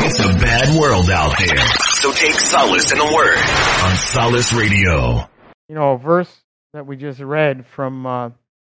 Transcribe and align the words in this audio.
It's 0.00 0.20
a 0.20 0.28
bad 0.28 0.78
world 0.78 1.10
out 1.10 1.36
there. 1.38 1.66
So 2.00 2.12
take 2.12 2.34
solace 2.34 2.92
in 2.92 2.98
the 2.98 3.04
word 3.04 3.38
on 3.84 3.96
Solace 3.96 4.52
Radio. 4.52 5.28
You 5.68 5.74
know, 5.74 5.92
a 5.92 5.98
verse 5.98 6.34
that 6.72 6.86
we 6.86 6.96
just 6.96 7.20
read 7.20 7.66
from 7.66 8.06
uh, 8.06 8.30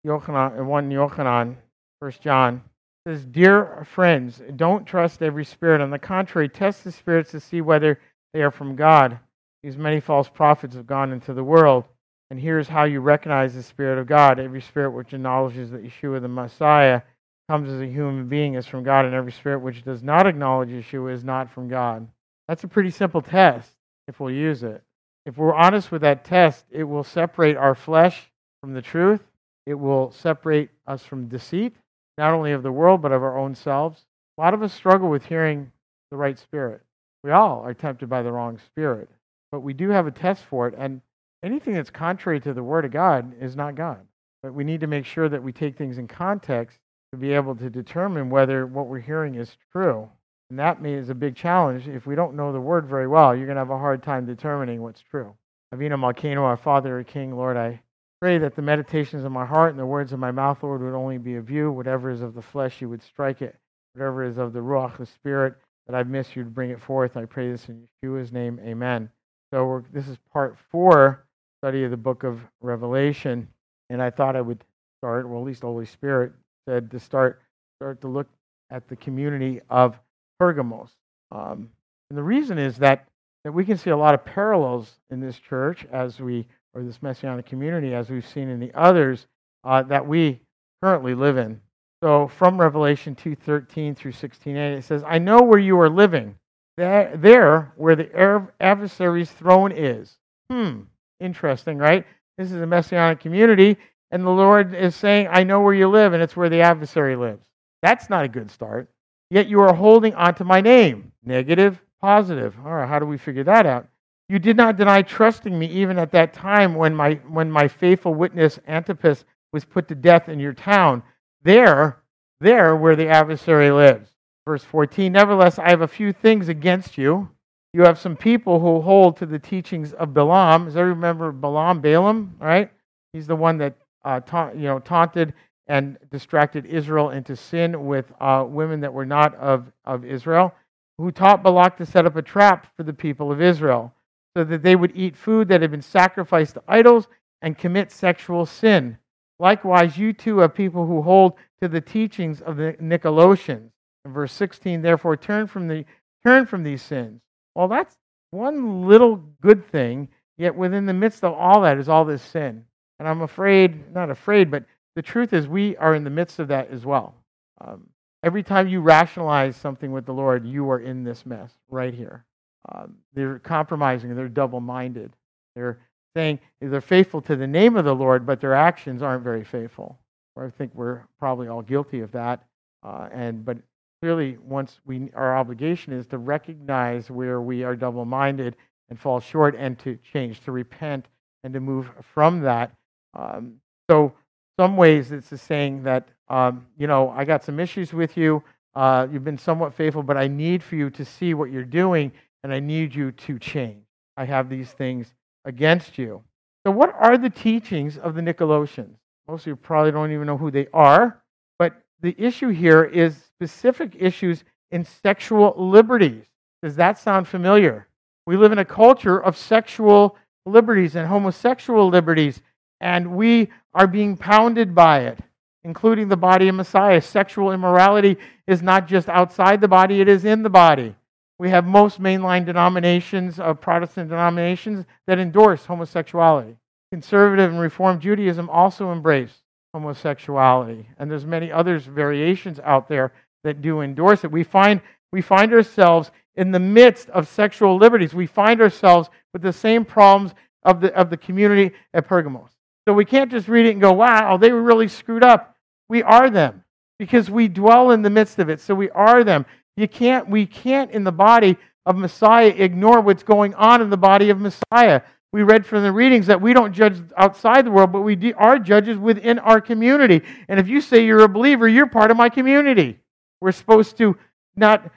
Yochanan, 0.06 0.66
1 0.66 0.90
Yochanan, 0.90 1.56
1 2.00 2.12
John, 2.20 2.62
says, 3.06 3.24
Dear 3.24 3.86
friends, 3.94 4.40
don't 4.54 4.84
trust 4.84 5.22
every 5.22 5.44
spirit. 5.44 5.80
On 5.80 5.90
the 5.90 5.98
contrary, 5.98 6.48
test 6.48 6.84
the 6.84 6.92
spirits 6.92 7.30
to 7.30 7.40
see 7.40 7.60
whether 7.60 7.98
they 8.32 8.42
are 8.42 8.50
from 8.50 8.76
God. 8.76 9.18
These 9.62 9.78
many 9.78 10.00
false 10.00 10.28
prophets 10.28 10.76
have 10.76 10.86
gone 10.86 11.10
into 11.10 11.32
the 11.32 11.44
world. 11.44 11.84
And 12.30 12.38
here's 12.38 12.68
how 12.68 12.84
you 12.84 13.00
recognize 13.00 13.54
the 13.54 13.62
Spirit 13.62 13.98
of 13.98 14.06
God. 14.06 14.38
Every 14.38 14.60
spirit 14.60 14.90
which 14.90 15.14
acknowledges 15.14 15.70
that 15.70 15.84
Yeshua 15.84 16.20
the 16.20 16.28
Messiah 16.28 17.02
comes 17.48 17.68
as 17.68 17.80
a 17.80 17.86
human 17.86 18.28
being 18.28 18.54
is 18.54 18.66
from 18.66 18.84
God, 18.84 19.04
and 19.04 19.14
every 19.14 19.32
spirit 19.32 19.60
which 19.60 19.84
does 19.84 20.02
not 20.02 20.26
acknowledge 20.26 20.70
Yeshua 20.70 21.12
is 21.12 21.24
not 21.24 21.50
from 21.50 21.68
God. 21.68 22.08
That's 22.48 22.64
a 22.64 22.68
pretty 22.68 22.90
simple 22.90 23.22
test 23.22 23.70
if 24.08 24.20
we'll 24.20 24.30
use 24.30 24.62
it. 24.62 24.82
If 25.26 25.38
we're 25.38 25.54
honest 25.54 25.90
with 25.90 26.02
that 26.02 26.24
test, 26.24 26.64
it 26.70 26.84
will 26.84 27.04
separate 27.04 27.56
our 27.56 27.74
flesh 27.74 28.30
from 28.60 28.74
the 28.74 28.82
truth. 28.82 29.20
It 29.66 29.74
will 29.74 30.10
separate 30.10 30.70
us 30.86 31.02
from 31.04 31.28
deceit, 31.28 31.74
not 32.18 32.32
only 32.32 32.52
of 32.52 32.62
the 32.62 32.72
world, 32.72 33.00
but 33.00 33.12
of 33.12 33.22
our 33.22 33.38
own 33.38 33.54
selves. 33.54 34.04
A 34.36 34.40
lot 34.40 34.54
of 34.54 34.62
us 34.62 34.74
struggle 34.74 35.08
with 35.08 35.24
hearing 35.24 35.70
the 36.10 36.16
right 36.16 36.38
spirit. 36.38 36.82
We 37.22 37.30
all 37.30 37.60
are 37.60 37.72
tempted 37.72 38.08
by 38.08 38.22
the 38.22 38.32
wrong 38.32 38.58
spirit, 38.58 39.08
but 39.50 39.60
we 39.60 39.72
do 39.72 39.88
have 39.88 40.06
a 40.06 40.10
test 40.10 40.44
for 40.44 40.68
it. 40.68 40.74
And 40.76 41.00
anything 41.42 41.74
that's 41.74 41.90
contrary 41.90 42.40
to 42.40 42.52
the 42.52 42.62
Word 42.62 42.84
of 42.84 42.90
God 42.90 43.34
is 43.40 43.56
not 43.56 43.74
God. 43.74 44.00
But 44.42 44.52
we 44.52 44.64
need 44.64 44.80
to 44.80 44.86
make 44.86 45.06
sure 45.06 45.30
that 45.30 45.42
we 45.42 45.52
take 45.52 45.76
things 45.78 45.96
in 45.96 46.06
context 46.06 46.78
to 47.14 47.20
be 47.20 47.32
able 47.32 47.54
to 47.56 47.70
determine 47.70 48.28
whether 48.28 48.66
what 48.66 48.88
we're 48.88 48.98
hearing 48.98 49.36
is 49.36 49.56
true. 49.72 50.08
And 50.50 50.58
that 50.58 50.84
is 50.84 51.08
a 51.08 51.14
big 51.14 51.36
challenge. 51.36 51.88
If 51.88 52.06
we 52.06 52.14
don't 52.14 52.36
know 52.36 52.52
the 52.52 52.60
Word 52.60 52.86
very 52.86 53.06
well, 53.06 53.34
you're 53.34 53.46
going 53.46 53.56
to 53.56 53.60
have 53.60 53.70
a 53.70 53.78
hard 53.78 54.02
time 54.02 54.26
determining 54.26 54.82
what's 54.82 55.00
true. 55.00 55.34
Avinu 55.74 55.98
Malkeinu, 55.98 56.42
our 56.42 56.56
Father, 56.56 56.96
our 56.96 57.04
King, 57.04 57.34
Lord, 57.34 57.56
I 57.56 57.80
pray 58.20 58.38
that 58.38 58.54
the 58.54 58.62
meditations 58.62 59.24
of 59.24 59.32
my 59.32 59.46
heart 59.46 59.70
and 59.70 59.78
the 59.78 59.86
words 59.86 60.12
of 60.12 60.18
my 60.18 60.30
mouth, 60.30 60.62
Lord, 60.62 60.82
would 60.82 60.94
only 60.94 61.18
be 61.18 61.36
of 61.36 61.50
you. 61.50 61.70
Whatever 61.70 62.10
is 62.10 62.20
of 62.20 62.34
the 62.34 62.42
flesh, 62.42 62.80
you 62.80 62.88
would 62.88 63.02
strike 63.02 63.42
it. 63.42 63.56
Whatever 63.94 64.24
is 64.24 64.38
of 64.38 64.52
the 64.52 64.60
Ruach, 64.60 64.98
the 64.98 65.06
Spirit, 65.06 65.54
that 65.86 65.94
I've 65.94 66.08
missed, 66.08 66.36
you'd 66.36 66.54
bring 66.54 66.70
it 66.70 66.80
forth. 66.80 67.16
I 67.16 67.24
pray 67.24 67.50
this 67.50 67.68
in 67.68 67.86
Yeshua's 68.04 68.32
name. 68.32 68.60
Amen. 68.64 69.10
So 69.52 69.82
this 69.92 70.08
is 70.08 70.18
part 70.32 70.56
four 70.70 71.24
study 71.60 71.84
of 71.84 71.90
the 71.90 71.96
book 71.96 72.24
of 72.24 72.40
Revelation, 72.60 73.48
and 73.88 74.02
I 74.02 74.10
thought 74.10 74.36
I 74.36 74.40
would 74.40 74.64
start, 75.00 75.28
well, 75.28 75.40
at 75.40 75.46
least 75.46 75.62
the 75.62 75.66
Holy 75.66 75.86
Spirit 75.86 76.32
said 76.68 76.90
to 76.90 77.00
start 77.00 77.40
start 77.78 78.00
to 78.00 78.08
look 78.08 78.28
at 78.70 78.88
the 78.88 78.96
community 78.96 79.60
of 79.68 79.98
Pergamos. 80.38 80.90
Um, 81.30 81.70
and 82.10 82.18
the 82.18 82.22
reason 82.22 82.58
is 82.58 82.76
that 82.78 83.06
that 83.44 83.52
we 83.52 83.64
can 83.64 83.76
see 83.76 83.90
a 83.90 83.96
lot 83.96 84.14
of 84.14 84.24
parallels 84.24 84.98
in 85.10 85.20
this 85.20 85.38
church 85.38 85.86
as 85.92 86.20
we 86.20 86.46
or 86.74 86.82
this 86.82 87.02
messianic 87.02 87.46
community 87.46 87.94
as 87.94 88.10
we've 88.10 88.26
seen 88.26 88.48
in 88.48 88.58
the 88.58 88.72
others 88.74 89.26
uh, 89.64 89.82
that 89.82 90.06
we 90.06 90.40
currently 90.82 91.14
live 91.14 91.38
in. 91.38 91.60
So 92.02 92.28
from 92.28 92.60
Revelation 92.60 93.14
2:13 93.14 93.94
through 93.96 94.12
16:8 94.12 94.78
it 94.78 94.82
says, 94.82 95.04
"I 95.06 95.18
know 95.18 95.40
where 95.42 95.58
you 95.58 95.78
are 95.80 95.88
living, 95.88 96.36
there, 96.76 97.16
there 97.16 97.72
where 97.76 97.96
the 97.96 98.48
adversary's 98.60 99.30
throne 99.30 99.72
is." 99.72 100.18
Hmm. 100.50 100.82
Interesting, 101.20 101.78
right? 101.78 102.04
This 102.36 102.50
is 102.50 102.60
a 102.60 102.66
messianic 102.66 103.20
community, 103.20 103.78
and 104.14 104.24
the 104.24 104.30
Lord 104.30 104.74
is 104.74 104.94
saying, 104.94 105.28
I 105.30 105.42
know 105.42 105.60
where 105.60 105.74
you 105.74 105.88
live, 105.88 106.12
and 106.12 106.22
it's 106.22 106.36
where 106.36 106.48
the 106.48 106.60
adversary 106.60 107.16
lives. 107.16 107.46
That's 107.82 108.08
not 108.08 108.24
a 108.24 108.28
good 108.28 108.50
start. 108.50 108.88
Yet 109.30 109.48
you 109.48 109.60
are 109.60 109.74
holding 109.74 110.14
onto 110.14 110.44
my 110.44 110.60
name. 110.60 111.12
Negative, 111.24 111.78
positive. 112.00 112.56
All 112.64 112.72
right, 112.72 112.88
how 112.88 112.98
do 112.98 113.06
we 113.06 113.18
figure 113.18 113.44
that 113.44 113.66
out? 113.66 113.88
You 114.28 114.38
did 114.38 114.56
not 114.56 114.76
deny 114.76 115.02
trusting 115.02 115.58
me 115.58 115.66
even 115.66 115.98
at 115.98 116.12
that 116.12 116.32
time 116.32 116.74
when 116.74 116.94
my, 116.94 117.14
when 117.28 117.50
my 117.50 117.68
faithful 117.68 118.14
witness 118.14 118.58
Antipas 118.66 119.24
was 119.52 119.64
put 119.64 119.88
to 119.88 119.94
death 119.94 120.28
in 120.28 120.40
your 120.40 120.54
town. 120.54 121.02
There, 121.42 121.98
there 122.40 122.76
where 122.76 122.96
the 122.96 123.08
adversary 123.08 123.70
lives. 123.70 124.10
Verse 124.46 124.64
14 124.64 125.12
Nevertheless, 125.12 125.58
I 125.58 125.68
have 125.68 125.82
a 125.82 125.88
few 125.88 126.12
things 126.12 126.48
against 126.48 126.96
you 126.96 127.28
you 127.74 127.82
have 127.82 127.98
some 127.98 128.16
people 128.16 128.60
who 128.60 128.80
hold 128.80 129.16
to 129.16 129.26
the 129.26 129.40
teachings 129.40 129.92
of 129.94 130.14
Balaam. 130.14 130.66
Does 130.66 130.76
everyone 130.76 131.00
remember 131.00 131.32
Balaam, 131.32 131.80
Balaam, 131.80 132.36
right? 132.38 132.70
He's 133.12 133.26
the 133.26 133.34
one 133.34 133.58
that 133.58 133.74
uh, 134.04 134.20
ta- 134.20 134.52
you 134.52 134.64
know 134.64 134.78
taunted 134.78 135.34
and 135.66 135.98
distracted 136.10 136.66
Israel 136.66 137.10
into 137.10 137.34
sin 137.36 137.86
with 137.86 138.12
uh, 138.20 138.44
women 138.46 138.80
that 138.80 138.92
were 138.92 139.06
not 139.06 139.34
of, 139.36 139.72
of 139.84 140.04
Israel, 140.04 140.54
who 140.98 141.10
taught 141.10 141.42
Balak 141.42 141.78
to 141.78 141.86
set 141.86 142.04
up 142.04 142.16
a 142.16 142.22
trap 142.22 142.66
for 142.76 142.82
the 142.82 142.92
people 142.92 143.32
of 143.32 143.40
Israel 143.40 143.94
so 144.36 144.44
that 144.44 144.62
they 144.62 144.76
would 144.76 144.94
eat 144.94 145.16
food 145.16 145.48
that 145.48 145.62
had 145.62 145.70
been 145.70 145.80
sacrificed 145.80 146.54
to 146.54 146.62
idols 146.68 147.08
and 147.40 147.56
commit 147.56 147.90
sexual 147.90 148.44
sin. 148.44 148.98
Likewise, 149.38 149.96
you 149.96 150.12
too 150.12 150.38
have 150.38 150.54
people 150.54 150.86
who 150.86 151.00
hold 151.00 151.34
to 151.62 151.68
the 151.68 151.80
teachings 151.80 152.42
of 152.42 152.56
the 152.56 152.76
Nicolaitans. 152.80 153.70
In 154.04 154.12
verse 154.12 154.32
16, 154.34 154.82
therefore, 154.82 155.16
turn 155.16 155.46
from, 155.46 155.66
the, 155.66 155.84
turn 156.22 156.44
from 156.44 156.62
these 156.62 156.82
sins 156.82 157.22
well, 157.54 157.68
that's 157.68 157.96
one 158.30 158.86
little 158.86 159.16
good 159.40 159.66
thing, 159.70 160.08
yet 160.36 160.54
within 160.54 160.86
the 160.86 160.92
midst 160.92 161.24
of 161.24 161.34
all 161.34 161.62
that 161.62 161.78
is 161.78 161.88
all 161.88 162.04
this 162.04 162.22
sin. 162.22 162.64
And 162.98 163.08
I'm 163.08 163.22
afraid, 163.22 163.92
not 163.92 164.10
afraid, 164.10 164.50
but 164.50 164.64
the 164.96 165.02
truth 165.02 165.32
is 165.32 165.48
we 165.48 165.76
are 165.76 165.94
in 165.94 166.04
the 166.04 166.10
midst 166.10 166.38
of 166.38 166.48
that 166.48 166.70
as 166.70 166.86
well. 166.86 167.14
Um, 167.60 167.88
every 168.22 168.42
time 168.42 168.68
you 168.68 168.80
rationalize 168.80 169.56
something 169.56 169.90
with 169.92 170.06
the 170.06 170.14
Lord, 170.14 170.46
you 170.46 170.70
are 170.70 170.80
in 170.80 171.02
this 171.02 171.26
mess 171.26 171.52
right 171.68 171.94
here. 171.94 172.24
Um, 172.72 172.96
they're 173.12 173.38
compromising, 173.40 174.14
they're 174.14 174.28
double 174.28 174.60
minded. 174.60 175.12
They're 175.54 175.78
saying 176.16 176.38
they're 176.60 176.80
faithful 176.80 177.20
to 177.22 177.36
the 177.36 177.46
name 177.46 177.76
of 177.76 177.84
the 177.84 177.94
Lord, 177.94 178.24
but 178.24 178.40
their 178.40 178.54
actions 178.54 179.02
aren't 179.02 179.24
very 179.24 179.44
faithful. 179.44 179.98
I 180.36 180.48
think 180.50 180.72
we're 180.74 181.02
probably 181.18 181.48
all 181.48 181.62
guilty 181.62 182.00
of 182.00 182.10
that. 182.12 182.44
Uh, 182.82 183.08
and 183.12 183.44
but 183.44 183.58
clearly, 184.00 184.36
once 184.42 184.80
we, 184.84 185.10
our 185.14 185.36
obligation 185.36 185.92
is 185.92 186.06
to 186.06 186.18
recognize 186.18 187.10
where 187.10 187.40
we 187.40 187.64
are 187.64 187.76
double 187.76 188.04
minded 188.04 188.56
and 188.90 188.98
fall 188.98 189.20
short 189.20 189.54
and 189.56 189.78
to 189.80 189.98
change, 190.12 190.40
to 190.44 190.52
repent 190.52 191.06
and 191.44 191.54
to 191.54 191.60
move 191.60 191.90
from 192.02 192.40
that. 192.40 192.72
Um, 193.14 193.54
so, 193.90 194.12
some 194.58 194.76
ways 194.76 195.10
it's 195.10 195.32
a 195.32 195.38
saying 195.38 195.82
that, 195.82 196.08
um, 196.28 196.66
you 196.78 196.86
know, 196.86 197.10
I 197.10 197.24
got 197.24 197.42
some 197.42 197.58
issues 197.58 197.92
with 197.92 198.16
you. 198.16 198.42
Uh, 198.74 199.06
you've 199.10 199.24
been 199.24 199.38
somewhat 199.38 199.74
faithful, 199.74 200.02
but 200.02 200.16
I 200.16 200.28
need 200.28 200.62
for 200.62 200.76
you 200.76 200.90
to 200.90 201.04
see 201.04 201.34
what 201.34 201.50
you're 201.50 201.64
doing 201.64 202.12
and 202.44 202.52
I 202.52 202.60
need 202.60 202.94
you 202.94 203.10
to 203.12 203.38
change. 203.38 203.84
I 204.16 204.24
have 204.24 204.48
these 204.48 204.70
things 204.70 205.12
against 205.44 205.98
you. 205.98 206.22
So, 206.64 206.70
what 206.70 206.94
are 206.98 207.18
the 207.18 207.30
teachings 207.30 207.98
of 207.98 208.14
the 208.14 208.20
Nicolaitans? 208.20 208.96
Most 209.28 209.42
of 209.42 209.46
you 209.48 209.56
probably 209.56 209.92
don't 209.92 210.12
even 210.12 210.26
know 210.26 210.36
who 210.36 210.50
they 210.50 210.68
are, 210.72 211.22
but 211.58 211.74
the 212.00 212.14
issue 212.18 212.48
here 212.48 212.84
is 212.84 213.16
specific 213.16 213.96
issues 213.98 214.44
in 214.70 214.84
sexual 214.84 215.54
liberties. 215.56 216.24
Does 216.62 216.76
that 216.76 216.98
sound 216.98 217.26
familiar? 217.26 217.88
We 218.26 218.36
live 218.36 218.52
in 218.52 218.58
a 218.58 218.64
culture 218.64 219.22
of 219.22 219.36
sexual 219.36 220.16
liberties 220.46 220.96
and 220.96 221.08
homosexual 221.08 221.88
liberties, 221.88 222.42
and 222.84 223.16
we 223.16 223.48
are 223.72 223.86
being 223.86 224.14
pounded 224.14 224.74
by 224.74 225.00
it, 225.00 225.18
including 225.64 226.06
the 226.06 226.18
body 226.18 226.48
of 226.48 226.54
Messiah. 226.54 227.00
Sexual 227.00 227.52
immorality 227.52 228.18
is 228.46 228.60
not 228.60 228.86
just 228.86 229.08
outside 229.08 229.62
the 229.62 229.66
body, 229.66 230.02
it 230.02 230.08
is 230.08 230.26
in 230.26 230.42
the 230.42 230.50
body. 230.50 230.94
We 231.38 231.48
have 231.48 231.64
most 231.64 232.00
mainline 232.00 232.44
denominations 232.44 233.40
of 233.40 233.58
Protestant 233.58 234.10
denominations 234.10 234.84
that 235.06 235.18
endorse 235.18 235.64
homosexuality. 235.64 236.56
Conservative 236.92 237.50
and 237.50 237.58
Reformed 237.58 238.02
Judaism 238.02 238.50
also 238.50 238.92
embrace 238.92 239.32
homosexuality, 239.72 240.86
and 240.98 241.10
there's 241.10 241.24
many 241.24 241.50
others 241.50 241.86
variations 241.86 242.60
out 242.60 242.86
there 242.86 243.14
that 243.44 243.62
do 243.62 243.80
endorse 243.80 244.24
it. 244.24 244.30
We 244.30 244.44
find, 244.44 244.82
we 245.10 245.22
find 245.22 245.54
ourselves 245.54 246.10
in 246.36 246.50
the 246.50 246.60
midst 246.60 247.08
of 247.10 247.28
sexual 247.28 247.78
liberties. 247.78 248.12
We 248.12 248.26
find 248.26 248.60
ourselves 248.60 249.08
with 249.32 249.40
the 249.40 249.54
same 249.54 249.86
problems 249.86 250.34
of 250.64 250.82
the, 250.82 250.94
of 250.94 251.08
the 251.08 251.16
community 251.16 251.74
at 251.94 252.06
Pergamos. 252.06 252.53
So 252.86 252.94
we 252.94 253.04
can't 253.04 253.30
just 253.30 253.48
read 253.48 253.66
it 253.66 253.72
and 253.72 253.80
go, 253.80 253.92
wow, 253.92 254.36
they 254.36 254.52
were 254.52 254.62
really 254.62 254.88
screwed 254.88 255.24
up. 255.24 255.56
We 255.88 256.02
are 256.02 256.30
them 256.30 256.64
because 256.98 257.30
we 257.30 257.48
dwell 257.48 257.90
in 257.92 258.02
the 258.02 258.10
midst 258.10 258.38
of 258.38 258.48
it. 258.48 258.60
So 258.60 258.74
we 258.74 258.90
are 258.90 259.24
them. 259.24 259.46
You 259.76 259.88
can't, 259.88 260.28
we 260.28 260.46
can't 260.46 260.90
in 260.90 261.04
the 261.04 261.12
body 261.12 261.56
of 261.86 261.96
Messiah 261.96 262.48
ignore 262.48 263.00
what's 263.00 263.22
going 263.22 263.54
on 263.54 263.82
in 263.82 263.90
the 263.90 263.96
body 263.96 264.30
of 264.30 264.40
Messiah. 264.40 265.02
We 265.32 265.42
read 265.42 265.66
from 265.66 265.82
the 265.82 265.92
readings 265.92 266.26
that 266.26 266.40
we 266.40 266.52
don't 266.52 266.72
judge 266.72 267.02
outside 267.16 267.66
the 267.66 267.70
world, 267.70 267.90
but 267.90 268.02
we 268.02 268.32
are 268.34 268.58
judges 268.58 268.98
within 268.98 269.38
our 269.40 269.60
community. 269.60 270.22
And 270.48 270.60
if 270.60 270.68
you 270.68 270.80
say 270.80 271.04
you're 271.04 271.24
a 271.24 271.28
believer, 271.28 271.68
you're 271.68 271.88
part 271.88 272.10
of 272.10 272.16
my 272.16 272.28
community. 272.28 273.00
We're 273.40 273.52
supposed 273.52 273.98
to 273.98 274.16
not 274.54 274.90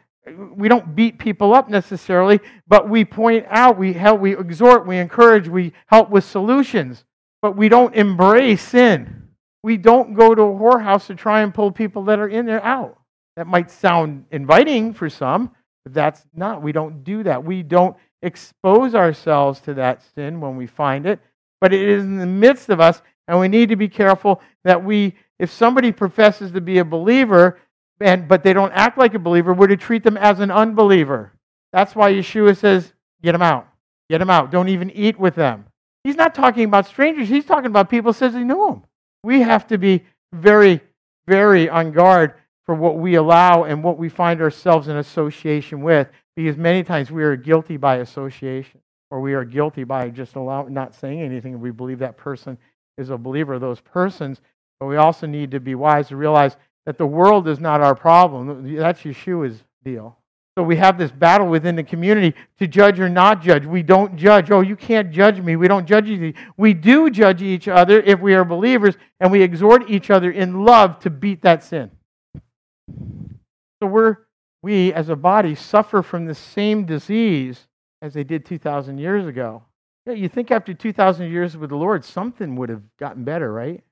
we 0.55 0.67
don't 0.67 0.95
beat 0.95 1.19
people 1.19 1.53
up 1.53 1.69
necessarily, 1.69 2.39
but 2.67 2.89
we 2.89 3.05
point 3.05 3.45
out, 3.49 3.77
we 3.77 3.93
help, 3.93 4.19
we 4.19 4.37
exhort, 4.37 4.85
we 4.85 4.97
encourage, 4.97 5.47
we 5.47 5.73
help 5.87 6.09
with 6.09 6.23
solutions, 6.23 7.05
but 7.41 7.55
we 7.55 7.69
don't 7.69 7.95
embrace 7.95 8.61
sin. 8.61 9.29
We 9.63 9.77
don't 9.77 10.13
go 10.13 10.33
to 10.33 10.41
a 10.41 10.45
whorehouse 10.45 11.07
to 11.07 11.15
try 11.15 11.41
and 11.41 11.53
pull 11.53 11.71
people 11.71 12.03
that 12.05 12.19
are 12.19 12.27
in 12.29 12.45
there 12.45 12.63
out. 12.63 12.97
That 13.35 13.47
might 13.47 13.69
sound 13.69 14.25
inviting 14.31 14.93
for 14.93 15.09
some, 15.09 15.51
But 15.87 15.93
that's 15.93 16.25
not. 16.35 16.61
We 16.61 16.73
don't 16.73 17.05
do 17.05 17.23
that. 17.23 17.43
We 17.45 17.63
don't 17.63 17.95
expose 18.21 18.93
ourselves 18.93 19.61
to 19.61 19.73
that 19.75 20.01
sin 20.15 20.41
when 20.41 20.57
we 20.57 20.67
find 20.67 21.05
it, 21.05 21.19
but 21.61 21.73
it 21.73 21.87
is 21.87 22.03
in 22.03 22.17
the 22.17 22.25
midst 22.25 22.67
of 22.69 22.81
us, 22.81 23.01
and 23.27 23.39
we 23.39 23.47
need 23.47 23.69
to 23.69 23.77
be 23.77 23.87
careful 23.87 24.41
that 24.65 24.83
we, 24.83 25.15
if 25.39 25.49
somebody 25.49 25.93
professes 25.93 26.51
to 26.51 26.59
be 26.59 26.79
a 26.79 26.83
believer, 26.83 27.59
and 28.01 28.27
but 28.27 28.43
they 28.43 28.51
don't 28.51 28.73
act 28.73 28.97
like 28.97 29.13
a 29.13 29.19
believer, 29.19 29.53
we're 29.53 29.67
to 29.67 29.77
treat 29.77 30.03
them 30.03 30.17
as 30.17 30.41
an 30.41 30.51
unbeliever. 30.51 31.31
That's 31.71 31.95
why 31.95 32.11
Yeshua 32.11 32.57
says, 32.57 32.91
"Get 33.23 33.31
them 33.31 33.41
out, 33.41 33.67
get 34.09 34.17
them 34.17 34.29
out. 34.29 34.51
Don't 34.51 34.69
even 34.69 34.91
eat 34.91 35.17
with 35.17 35.35
them." 35.35 35.65
He's 36.03 36.15
not 36.15 36.33
talking 36.33 36.65
about 36.65 36.87
strangers. 36.87 37.27
He's 37.27 37.45
talking 37.45 37.65
about 37.65 37.89
people 37.89 38.13
says 38.13 38.33
he 38.33 38.43
knew 38.43 38.67
them. 38.67 38.83
We 39.23 39.41
have 39.41 39.67
to 39.67 39.77
be 39.77 40.03
very, 40.33 40.81
very 41.27 41.69
on 41.69 41.91
guard 41.91 42.35
for 42.65 42.75
what 42.75 42.97
we 42.97 43.15
allow 43.15 43.63
and 43.63 43.83
what 43.83 43.97
we 43.97 44.09
find 44.09 44.41
ourselves 44.41 44.87
in 44.87 44.97
association 44.97 45.81
with, 45.81 46.09
because 46.35 46.57
many 46.57 46.83
times 46.83 47.11
we 47.11 47.23
are 47.23 47.35
guilty 47.35 47.77
by 47.77 47.97
association, 47.97 48.81
or 49.09 49.21
we 49.21 49.33
are 49.33 49.45
guilty 49.45 49.83
by 49.83 50.09
just 50.09 50.35
allow, 50.35 50.63
not 50.63 50.93
saying 50.93 51.21
anything. 51.21 51.59
We 51.59 51.71
believe 51.71 51.99
that 51.99 52.17
person 52.17 52.57
is 52.97 53.09
a 53.09 53.17
believer, 53.17 53.53
of 53.53 53.61
those 53.61 53.79
persons, 53.79 54.41
but 54.79 54.87
we 54.87 54.97
also 54.97 55.27
need 55.27 55.51
to 55.51 55.59
be 55.59 55.75
wise 55.75 56.09
to 56.09 56.17
realize 56.17 56.57
that 56.85 56.97
the 56.97 57.07
world 57.07 57.47
is 57.47 57.59
not 57.59 57.81
our 57.81 57.95
problem. 57.95 58.75
That's 58.75 59.01
Yeshua's 59.01 59.63
deal. 59.83 60.17
So 60.57 60.63
we 60.63 60.75
have 60.77 60.97
this 60.97 61.11
battle 61.11 61.47
within 61.47 61.75
the 61.75 61.83
community 61.83 62.35
to 62.57 62.67
judge 62.67 62.99
or 62.99 63.07
not 63.07 63.43
judge. 63.43 63.63
We 63.63 63.83
don't 63.83 64.15
judge. 64.15 64.49
Oh, 64.49 64.61
you 64.61 64.75
can't 64.75 65.11
judge 65.11 65.39
me. 65.39 65.55
We 65.55 65.67
don't 65.67 65.85
judge 65.85 66.07
you. 66.07 66.33
We 66.57 66.73
do 66.73 67.11
judge 67.11 67.43
each 67.43 67.67
other 67.67 68.01
if 68.01 68.19
we 68.19 68.33
are 68.33 68.43
believers, 68.43 68.95
and 69.19 69.31
we 69.31 69.43
exhort 69.43 69.87
each 69.87 70.09
other 70.09 70.31
in 70.31 70.65
love 70.65 70.97
to 71.01 71.11
beat 71.11 71.43
that 71.43 71.63
sin. 71.63 71.91
So 72.89 73.87
we're, 73.87 74.17
we 74.63 74.91
as 74.93 75.09
a 75.09 75.15
body 75.15 75.53
suffer 75.53 76.01
from 76.01 76.25
the 76.25 76.33
same 76.33 76.87
disease 76.87 77.67
as 78.01 78.15
they 78.15 78.23
did 78.23 78.43
2,000 78.43 78.97
years 78.97 79.27
ago. 79.27 79.61
Yeah, 80.07 80.13
you 80.13 80.27
think 80.27 80.49
after 80.49 80.73
2,000 80.73 81.29
years 81.29 81.55
with 81.55 81.69
the 81.69 81.75
Lord, 81.75 82.03
something 82.03 82.55
would 82.55 82.69
have 82.69 82.81
gotten 82.97 83.23
better, 83.23 83.53
right? 83.53 83.83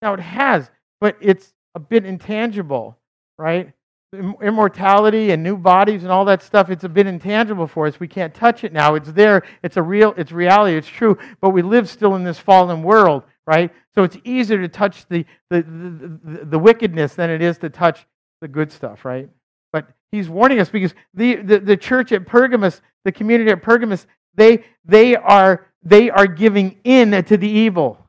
Now 0.00 0.14
it 0.14 0.20
has, 0.20 0.70
but 1.02 1.18
it's 1.20 1.52
a 1.74 1.80
bit 1.80 2.06
intangible, 2.06 2.96
right? 3.36 3.74
Immortality 4.12 5.32
and 5.32 5.42
new 5.42 5.56
bodies 5.56 6.04
and 6.04 6.12
all 6.12 6.24
that 6.24 6.42
stuff, 6.42 6.70
it's 6.70 6.84
a 6.84 6.88
bit 6.88 7.06
intangible 7.06 7.66
for 7.66 7.86
us. 7.86 8.00
We 8.00 8.08
can't 8.08 8.34
touch 8.34 8.64
it 8.64 8.72
now. 8.72 8.94
It's 8.94 9.12
there. 9.12 9.42
It's 9.62 9.76
a 9.76 9.82
real, 9.82 10.14
it's 10.16 10.32
reality. 10.32 10.76
It's 10.76 10.88
true. 10.88 11.18
But 11.40 11.50
we 11.50 11.62
live 11.62 11.88
still 11.88 12.14
in 12.14 12.24
this 12.24 12.38
fallen 12.38 12.82
world 12.82 13.24
right? 13.46 13.72
So 13.94 14.02
it's 14.02 14.16
easier 14.24 14.60
to 14.60 14.68
touch 14.68 15.06
the, 15.08 15.24
the, 15.50 15.62
the, 15.62 16.44
the, 16.44 16.58
wickedness 16.58 17.14
than 17.14 17.30
it 17.30 17.40
is 17.40 17.58
to 17.58 17.70
touch 17.70 18.06
the 18.40 18.48
good 18.48 18.70
stuff, 18.70 19.04
right? 19.04 19.30
But 19.72 19.88
he's 20.10 20.28
warning 20.28 20.58
us 20.58 20.68
because 20.68 20.94
the, 21.14 21.36
the, 21.36 21.60
the 21.60 21.76
church 21.76 22.12
at 22.12 22.26
Pergamus, 22.26 22.82
the 23.04 23.12
community 23.12 23.50
at 23.50 23.62
Pergamus, 23.62 24.06
they, 24.34 24.64
they, 24.84 25.16
are, 25.16 25.66
they 25.82 26.10
are 26.10 26.26
giving 26.26 26.78
in 26.84 27.24
to 27.24 27.36
the 27.36 27.48
evil. 27.48 28.04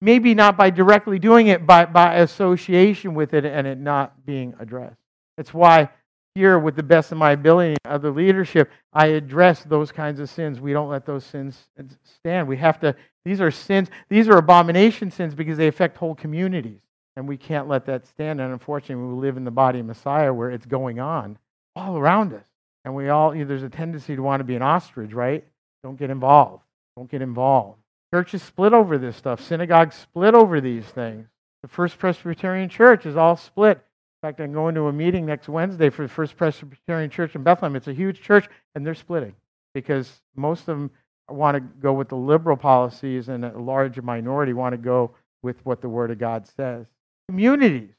Maybe 0.00 0.34
not 0.34 0.56
by 0.56 0.70
directly 0.70 1.18
doing 1.18 1.46
it, 1.46 1.66
but 1.66 1.92
by 1.92 2.16
association 2.16 3.14
with 3.14 3.34
it 3.34 3.44
and 3.44 3.66
it 3.66 3.78
not 3.78 4.26
being 4.26 4.54
addressed. 4.58 4.96
That's 5.36 5.54
why 5.54 5.88
here, 6.34 6.58
with 6.58 6.74
the 6.74 6.82
best 6.82 7.12
of 7.12 7.18
my 7.18 7.32
ability 7.32 7.76
and 7.84 7.92
other 7.92 8.10
leadership, 8.10 8.70
I 8.92 9.06
address 9.08 9.62
those 9.62 9.92
kinds 9.92 10.18
of 10.18 10.28
sins. 10.28 10.60
We 10.60 10.72
don't 10.72 10.88
let 10.88 11.06
those 11.06 11.24
sins 11.24 11.68
stand. 12.04 12.48
We 12.48 12.56
have 12.56 12.80
to 12.80 12.96
these 13.24 13.40
are 13.40 13.50
sins, 13.50 13.88
these 14.08 14.28
are 14.28 14.36
abomination 14.36 15.10
sins 15.10 15.34
because 15.34 15.56
they 15.56 15.68
affect 15.68 15.96
whole 15.96 16.14
communities. 16.14 16.80
And 17.16 17.28
we 17.28 17.36
can't 17.36 17.68
let 17.68 17.86
that 17.86 18.06
stand. 18.06 18.40
And 18.40 18.52
unfortunately, 18.52 19.04
we 19.04 19.20
live 19.20 19.36
in 19.36 19.44
the 19.44 19.50
body 19.50 19.80
of 19.80 19.86
Messiah 19.86 20.32
where 20.32 20.50
it's 20.50 20.66
going 20.66 20.98
on 20.98 21.38
all 21.76 21.96
around 21.96 22.34
us. 22.34 22.44
And 22.84 22.94
we 22.94 23.08
all, 23.08 23.30
there's 23.30 23.62
a 23.62 23.68
tendency 23.68 24.16
to 24.16 24.22
want 24.22 24.40
to 24.40 24.44
be 24.44 24.56
an 24.56 24.62
ostrich, 24.62 25.12
right? 25.12 25.44
Don't 25.82 25.98
get 25.98 26.10
involved. 26.10 26.64
Don't 26.96 27.10
get 27.10 27.22
involved. 27.22 27.78
Churches 28.12 28.42
split 28.42 28.74
over 28.74 28.98
this 28.98 29.16
stuff. 29.16 29.40
Synagogues 29.40 29.94
split 29.94 30.34
over 30.34 30.60
these 30.60 30.84
things. 30.84 31.26
The 31.62 31.68
First 31.68 31.98
Presbyterian 31.98 32.68
Church 32.68 33.06
is 33.06 33.16
all 33.16 33.36
split. 33.36 33.82
Fact, 34.24 34.40
I'm 34.40 34.54
going 34.54 34.74
to 34.76 34.86
a 34.86 34.92
meeting 34.94 35.26
next 35.26 35.50
Wednesday 35.50 35.90
for 35.90 36.00
the 36.00 36.08
First 36.08 36.38
Presbyterian 36.38 37.10
Church 37.10 37.34
in 37.34 37.42
Bethlehem. 37.42 37.76
It's 37.76 37.88
a 37.88 37.92
huge 37.92 38.22
church, 38.22 38.48
and 38.74 38.86
they're 38.86 38.94
splitting 38.94 39.34
because 39.74 40.10
most 40.34 40.60
of 40.60 40.78
them 40.78 40.90
want 41.28 41.56
to 41.56 41.60
go 41.60 41.92
with 41.92 42.08
the 42.08 42.16
liberal 42.16 42.56
policies, 42.56 43.28
and 43.28 43.44
a 43.44 43.58
large 43.58 44.00
minority 44.00 44.54
want 44.54 44.72
to 44.72 44.78
go 44.78 45.10
with 45.42 45.56
what 45.66 45.82
the 45.82 45.90
Word 45.90 46.10
of 46.10 46.18
God 46.18 46.48
says. 46.56 46.86
Communities. 47.28 47.90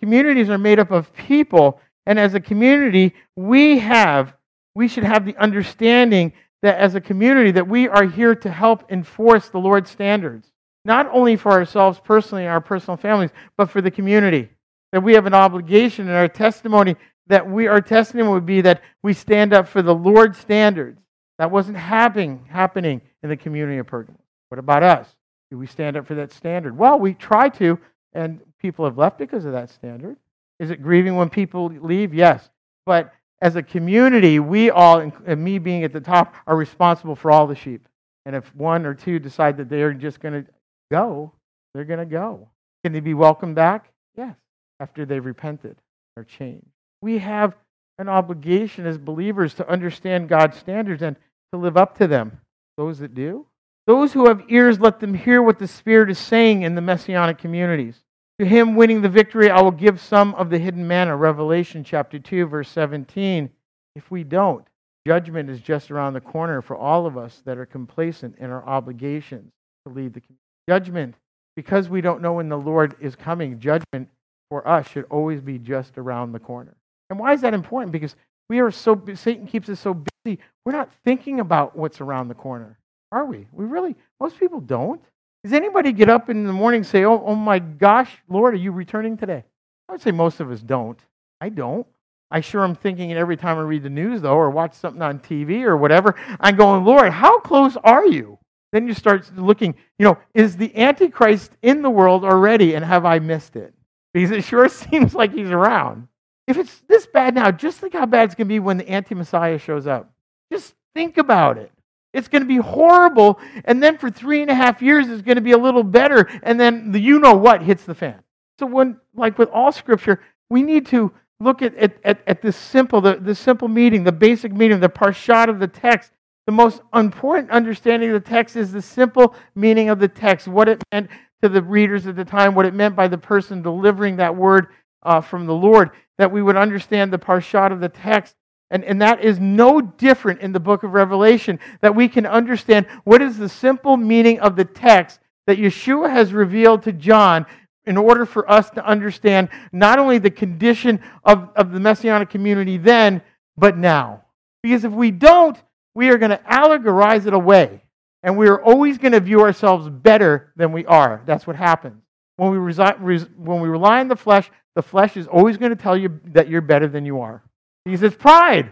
Communities 0.00 0.50
are 0.50 0.58
made 0.58 0.80
up 0.80 0.90
of 0.90 1.14
people, 1.14 1.80
and 2.04 2.18
as 2.18 2.34
a 2.34 2.40
community, 2.40 3.14
we 3.36 3.78
have, 3.78 4.34
we 4.74 4.88
should 4.88 5.04
have 5.04 5.24
the 5.24 5.36
understanding 5.36 6.32
that 6.62 6.78
as 6.78 6.96
a 6.96 7.00
community 7.00 7.52
that 7.52 7.68
we 7.68 7.86
are 7.86 8.06
here 8.06 8.34
to 8.34 8.50
help 8.50 8.90
enforce 8.90 9.50
the 9.50 9.60
Lord's 9.60 9.88
standards, 9.88 10.48
not 10.84 11.08
only 11.12 11.36
for 11.36 11.52
ourselves 11.52 12.00
personally 12.02 12.44
our 12.44 12.60
personal 12.60 12.96
families, 12.96 13.30
but 13.56 13.70
for 13.70 13.80
the 13.80 13.92
community. 13.92 14.48
That 14.94 15.02
we 15.02 15.14
have 15.14 15.26
an 15.26 15.34
obligation 15.34 16.06
in 16.06 16.14
our 16.14 16.28
testimony 16.28 16.94
that 17.26 17.50
we 17.50 17.66
our 17.66 17.80
testimony 17.80 18.30
would 18.30 18.46
be 18.46 18.60
that 18.60 18.80
we 19.02 19.12
stand 19.12 19.52
up 19.52 19.66
for 19.66 19.82
the 19.82 19.92
Lord's 19.92 20.38
standards 20.38 21.00
that 21.38 21.50
wasn't 21.50 21.76
happening, 21.76 22.46
happening 22.48 23.00
in 23.24 23.28
the 23.28 23.36
community 23.36 23.78
of 23.78 23.88
Pergamum. 23.88 24.14
What 24.50 24.60
about 24.60 24.84
us? 24.84 25.16
Do 25.50 25.58
we 25.58 25.66
stand 25.66 25.96
up 25.96 26.06
for 26.06 26.14
that 26.14 26.32
standard? 26.32 26.78
Well, 26.78 27.00
we 27.00 27.14
try 27.14 27.48
to, 27.48 27.76
and 28.12 28.40
people 28.60 28.84
have 28.84 28.96
left 28.96 29.18
because 29.18 29.44
of 29.44 29.52
that 29.52 29.68
standard. 29.68 30.16
Is 30.60 30.70
it 30.70 30.80
grieving 30.80 31.16
when 31.16 31.28
people 31.28 31.66
leave? 31.66 32.14
Yes. 32.14 32.48
But 32.86 33.12
as 33.42 33.56
a 33.56 33.64
community, 33.64 34.38
we 34.38 34.70
all, 34.70 35.10
and 35.26 35.42
me 35.42 35.58
being 35.58 35.82
at 35.82 35.92
the 35.92 36.00
top, 36.00 36.34
are 36.46 36.56
responsible 36.56 37.16
for 37.16 37.32
all 37.32 37.48
the 37.48 37.56
sheep. 37.56 37.88
And 38.26 38.36
if 38.36 38.54
one 38.54 38.86
or 38.86 38.94
two 38.94 39.18
decide 39.18 39.56
that 39.56 39.68
they're 39.68 39.92
just 39.92 40.20
going 40.20 40.44
to 40.44 40.50
go, 40.90 41.32
they're 41.74 41.84
going 41.84 41.98
to 41.98 42.06
go. 42.06 42.48
Can 42.84 42.92
they 42.92 43.00
be 43.00 43.14
welcomed 43.14 43.56
back? 43.56 43.90
Yes, 44.16 44.36
after 44.80 45.04
they've 45.04 45.24
repented 45.24 45.76
or 46.16 46.24
changed. 46.24 46.66
We 47.02 47.18
have 47.18 47.54
an 47.98 48.08
obligation 48.08 48.86
as 48.86 48.98
believers 48.98 49.54
to 49.54 49.68
understand 49.68 50.28
God's 50.28 50.56
standards 50.58 51.02
and 51.02 51.16
to 51.52 51.58
live 51.58 51.76
up 51.76 51.96
to 51.98 52.06
them. 52.06 52.40
Those 52.76 52.98
that 52.98 53.14
do. 53.14 53.46
Those 53.86 54.12
who 54.12 54.26
have 54.28 54.44
ears, 54.48 54.80
let 54.80 54.98
them 54.98 55.14
hear 55.14 55.42
what 55.42 55.58
the 55.58 55.68
Spirit 55.68 56.10
is 56.10 56.18
saying 56.18 56.62
in 56.62 56.74
the 56.74 56.80
messianic 56.80 57.38
communities. 57.38 58.00
To 58.40 58.46
him 58.46 58.74
winning 58.74 59.02
the 59.02 59.08
victory, 59.08 59.50
I 59.50 59.60
will 59.60 59.70
give 59.70 60.00
some 60.00 60.34
of 60.34 60.50
the 60.50 60.58
hidden 60.58 60.88
manna. 60.88 61.14
Revelation 61.14 61.84
chapter 61.84 62.18
2, 62.18 62.46
verse 62.46 62.68
17. 62.70 63.48
If 63.94 64.10
we 64.10 64.24
don't, 64.24 64.66
judgment 65.06 65.50
is 65.50 65.60
just 65.60 65.90
around 65.90 66.14
the 66.14 66.20
corner 66.20 66.62
for 66.62 66.76
all 66.76 67.06
of 67.06 67.16
us 67.16 67.42
that 67.44 67.58
are 67.58 67.66
complacent 67.66 68.36
in 68.38 68.50
our 68.50 68.66
obligations 68.66 69.52
to 69.86 69.92
lead 69.92 70.14
the 70.14 70.20
community. 70.20 70.40
Judgment, 70.68 71.14
because 71.54 71.88
we 71.88 72.00
don't 72.00 72.22
know 72.22 72.32
when 72.32 72.48
the 72.48 72.58
Lord 72.58 72.96
is 73.00 73.14
coming, 73.14 73.60
judgment 73.60 74.08
for 74.50 74.66
us 74.66 74.88
should 74.88 75.06
always 75.10 75.40
be 75.40 75.58
just 75.58 75.98
around 75.98 76.32
the 76.32 76.38
corner. 76.38 76.74
And 77.10 77.18
why 77.18 77.32
is 77.32 77.40
that 77.42 77.54
important? 77.54 77.92
Because 77.92 78.16
we 78.48 78.60
are 78.60 78.70
so 78.70 79.00
Satan 79.14 79.46
keeps 79.46 79.68
us 79.68 79.80
so 79.80 79.94
busy. 79.94 80.38
We're 80.64 80.72
not 80.72 80.90
thinking 81.04 81.40
about 81.40 81.76
what's 81.76 82.00
around 82.00 82.28
the 82.28 82.34
corner, 82.34 82.78
are 83.12 83.24
we? 83.24 83.46
We 83.52 83.64
really 83.64 83.96
most 84.20 84.38
people 84.38 84.60
don't. 84.60 85.00
Does 85.42 85.52
anybody 85.52 85.92
get 85.92 86.08
up 86.08 86.30
in 86.30 86.44
the 86.44 86.52
morning 86.52 86.78
and 86.78 86.86
say, 86.86 87.04
"Oh, 87.04 87.22
oh 87.24 87.34
my 87.34 87.58
gosh, 87.58 88.16
Lord, 88.28 88.54
are 88.54 88.58
you 88.58 88.72
returning 88.72 89.16
today?" 89.16 89.44
I 89.88 89.92
would 89.92 90.00
say 90.00 90.10
most 90.10 90.40
of 90.40 90.50
us 90.50 90.60
don't. 90.60 90.98
I 91.40 91.50
don't. 91.50 91.86
I 92.30 92.40
sure 92.40 92.64
am 92.64 92.74
thinking 92.74 93.12
every 93.12 93.36
time 93.36 93.58
I 93.58 93.62
read 93.62 93.82
the 93.82 93.90
news, 93.90 94.22
though, 94.22 94.34
or 94.34 94.50
watch 94.50 94.74
something 94.74 95.02
on 95.02 95.20
TV 95.20 95.62
or 95.64 95.76
whatever. 95.76 96.16
I'm 96.40 96.56
going, 96.56 96.84
Lord, 96.84 97.12
how 97.12 97.38
close 97.40 97.76
are 97.84 98.06
you? 98.06 98.38
Then 98.72 98.88
you 98.88 98.94
start 98.94 99.30
looking, 99.36 99.74
you 99.98 100.04
know, 100.04 100.18
is 100.34 100.56
the 100.56 100.76
Antichrist 100.76 101.52
in 101.62 101.80
the 101.80 101.90
world 101.90 102.24
already, 102.24 102.74
and 102.74 102.84
have 102.84 103.04
I 103.04 103.20
missed 103.20 103.54
it? 103.54 103.72
Because 104.14 104.30
it 104.30 104.44
sure 104.44 104.68
seems 104.70 105.14
like 105.14 105.34
he's 105.34 105.50
around. 105.50 106.08
If 106.46 106.56
it's 106.56 106.80
this 106.88 107.06
bad 107.06 107.34
now, 107.34 107.50
just 107.50 107.78
think 107.78 107.92
how 107.92 108.06
bad 108.06 108.24
it's 108.24 108.34
going 108.34 108.46
to 108.46 108.54
be 108.54 108.60
when 108.60 108.78
the 108.78 108.88
anti 108.88 109.14
Messiah 109.14 109.58
shows 109.58 109.86
up. 109.86 110.10
Just 110.50 110.74
think 110.94 111.18
about 111.18 111.58
it. 111.58 111.70
It's 112.14 112.28
going 112.28 112.42
to 112.42 112.48
be 112.48 112.58
horrible. 112.58 113.40
And 113.64 113.82
then 113.82 113.98
for 113.98 114.10
three 114.10 114.40
and 114.40 114.50
a 114.50 114.54
half 114.54 114.80
years, 114.80 115.08
it's 115.08 115.22
going 115.22 115.36
to 115.36 115.42
be 115.42 115.52
a 115.52 115.58
little 115.58 115.82
better. 115.82 116.28
And 116.42 116.58
then 116.58 116.92
the 116.92 117.00
you 117.00 117.18
know 117.18 117.34
what 117.34 117.60
hits 117.60 117.84
the 117.84 117.94
fan. 117.94 118.22
So, 118.58 118.66
when, 118.66 119.00
like 119.14 119.36
with 119.36 119.48
all 119.50 119.72
scripture, 119.72 120.20
we 120.48 120.62
need 120.62 120.86
to 120.86 121.12
look 121.40 121.60
at, 121.60 121.74
at, 121.74 121.96
at, 122.04 122.22
at 122.26 122.40
this 122.40 122.56
simple, 122.56 123.00
the, 123.00 123.16
the 123.16 123.34
simple 123.34 123.66
meaning, 123.66 124.04
the 124.04 124.12
basic 124.12 124.52
meaning, 124.52 124.78
the 124.78 124.88
parshat 124.88 125.48
of 125.48 125.58
the 125.58 125.66
text. 125.66 126.12
The 126.46 126.52
most 126.52 126.82
important 126.94 127.50
understanding 127.50 128.10
of 128.10 128.22
the 128.22 128.28
text 128.28 128.54
is 128.54 128.70
the 128.70 128.82
simple 128.82 129.34
meaning 129.54 129.88
of 129.88 129.98
the 129.98 130.08
text, 130.08 130.46
what 130.46 130.68
it 130.68 130.82
meant 130.92 131.08
to 131.44 131.50
the 131.50 131.62
readers 131.62 132.06
at 132.06 132.16
the 132.16 132.24
time, 132.24 132.54
what 132.54 132.64
it 132.64 132.72
meant 132.72 132.96
by 132.96 133.06
the 133.06 133.18
person 133.18 133.60
delivering 133.60 134.16
that 134.16 134.34
word 134.34 134.68
uh, 135.02 135.20
from 135.20 135.44
the 135.44 135.54
Lord 135.54 135.90
that 136.16 136.32
we 136.32 136.40
would 136.40 136.56
understand 136.56 137.12
the 137.12 137.18
parshat 137.18 137.70
of 137.70 137.80
the 137.80 137.88
text. 137.90 138.34
And, 138.70 138.82
and 138.82 139.02
that 139.02 139.22
is 139.22 139.38
no 139.38 139.82
different 139.82 140.40
in 140.40 140.52
the 140.52 140.60
book 140.60 140.84
of 140.84 140.94
Revelation, 140.94 141.60
that 141.82 141.94
we 141.94 142.08
can 142.08 142.24
understand 142.24 142.86
what 143.04 143.20
is 143.20 143.36
the 143.36 143.48
simple 143.48 143.98
meaning 143.98 144.40
of 144.40 144.56
the 144.56 144.64
text 144.64 145.20
that 145.46 145.58
Yeshua 145.58 146.10
has 146.10 146.32
revealed 146.32 146.82
to 146.84 146.92
John 146.92 147.44
in 147.84 147.98
order 147.98 148.24
for 148.24 148.50
us 148.50 148.70
to 148.70 148.86
understand 148.86 149.50
not 149.70 149.98
only 149.98 150.16
the 150.16 150.30
condition 150.30 150.98
of, 151.24 151.50
of 151.56 151.72
the 151.72 151.80
messianic 151.80 152.30
community 152.30 152.78
then, 152.78 153.20
but 153.58 153.76
now. 153.76 154.24
Because 154.62 154.84
if 154.84 154.92
we 154.92 155.10
don't, 155.10 155.58
we 155.94 156.08
are 156.08 156.16
going 156.16 156.30
to 156.30 156.40
allegorize 156.50 157.26
it 157.26 157.34
away. 157.34 157.83
And 158.24 158.38
we 158.38 158.48
are 158.48 158.60
always 158.60 158.96
going 158.96 159.12
to 159.12 159.20
view 159.20 159.42
ourselves 159.42 159.86
better 159.88 160.50
than 160.56 160.72
we 160.72 160.86
are. 160.86 161.22
That's 161.26 161.46
what 161.46 161.56
happens. 161.56 162.02
When 162.36 162.50
we, 162.50 162.56
resi- 162.56 163.36
when 163.36 163.60
we 163.60 163.68
rely 163.68 164.00
on 164.00 164.08
the 164.08 164.16
flesh, 164.16 164.50
the 164.74 164.82
flesh 164.82 165.18
is 165.18 165.26
always 165.26 165.58
going 165.58 165.76
to 165.76 165.80
tell 165.80 165.96
you 165.96 166.20
that 166.28 166.48
you're 166.48 166.62
better 166.62 166.88
than 166.88 167.04
you 167.04 167.20
are. 167.20 167.42
He 167.84 167.96
says, 167.98 168.14
pride. 168.14 168.70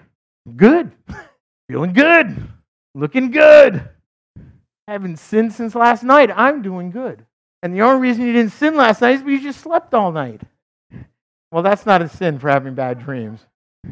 Good. 0.57 0.91
Feeling 1.69 1.93
good. 1.93 2.49
Looking 2.95 3.31
good. 3.31 3.89
I 4.89 4.93
haven't 4.93 5.19
sinned 5.19 5.53
since 5.53 5.75
last 5.75 6.03
night. 6.03 6.31
I'm 6.35 6.63
doing 6.63 6.91
good. 6.91 7.25
And 7.63 7.75
the 7.75 7.83
only 7.83 8.01
reason 8.01 8.27
you 8.27 8.33
didn't 8.33 8.53
sin 8.53 8.75
last 8.75 9.03
night 9.03 9.17
is 9.17 9.23
because 9.23 9.43
you 9.43 9.51
just 9.51 9.61
slept 9.61 9.93
all 9.93 10.13
night. 10.13 10.41
Well, 11.53 11.63
that's 11.63 11.85
not 11.85 12.01
a 12.01 12.09
sin 12.09 12.39
for 12.39 12.49
having 12.49 12.75
bad 12.75 12.99
dreams. 13.05 13.41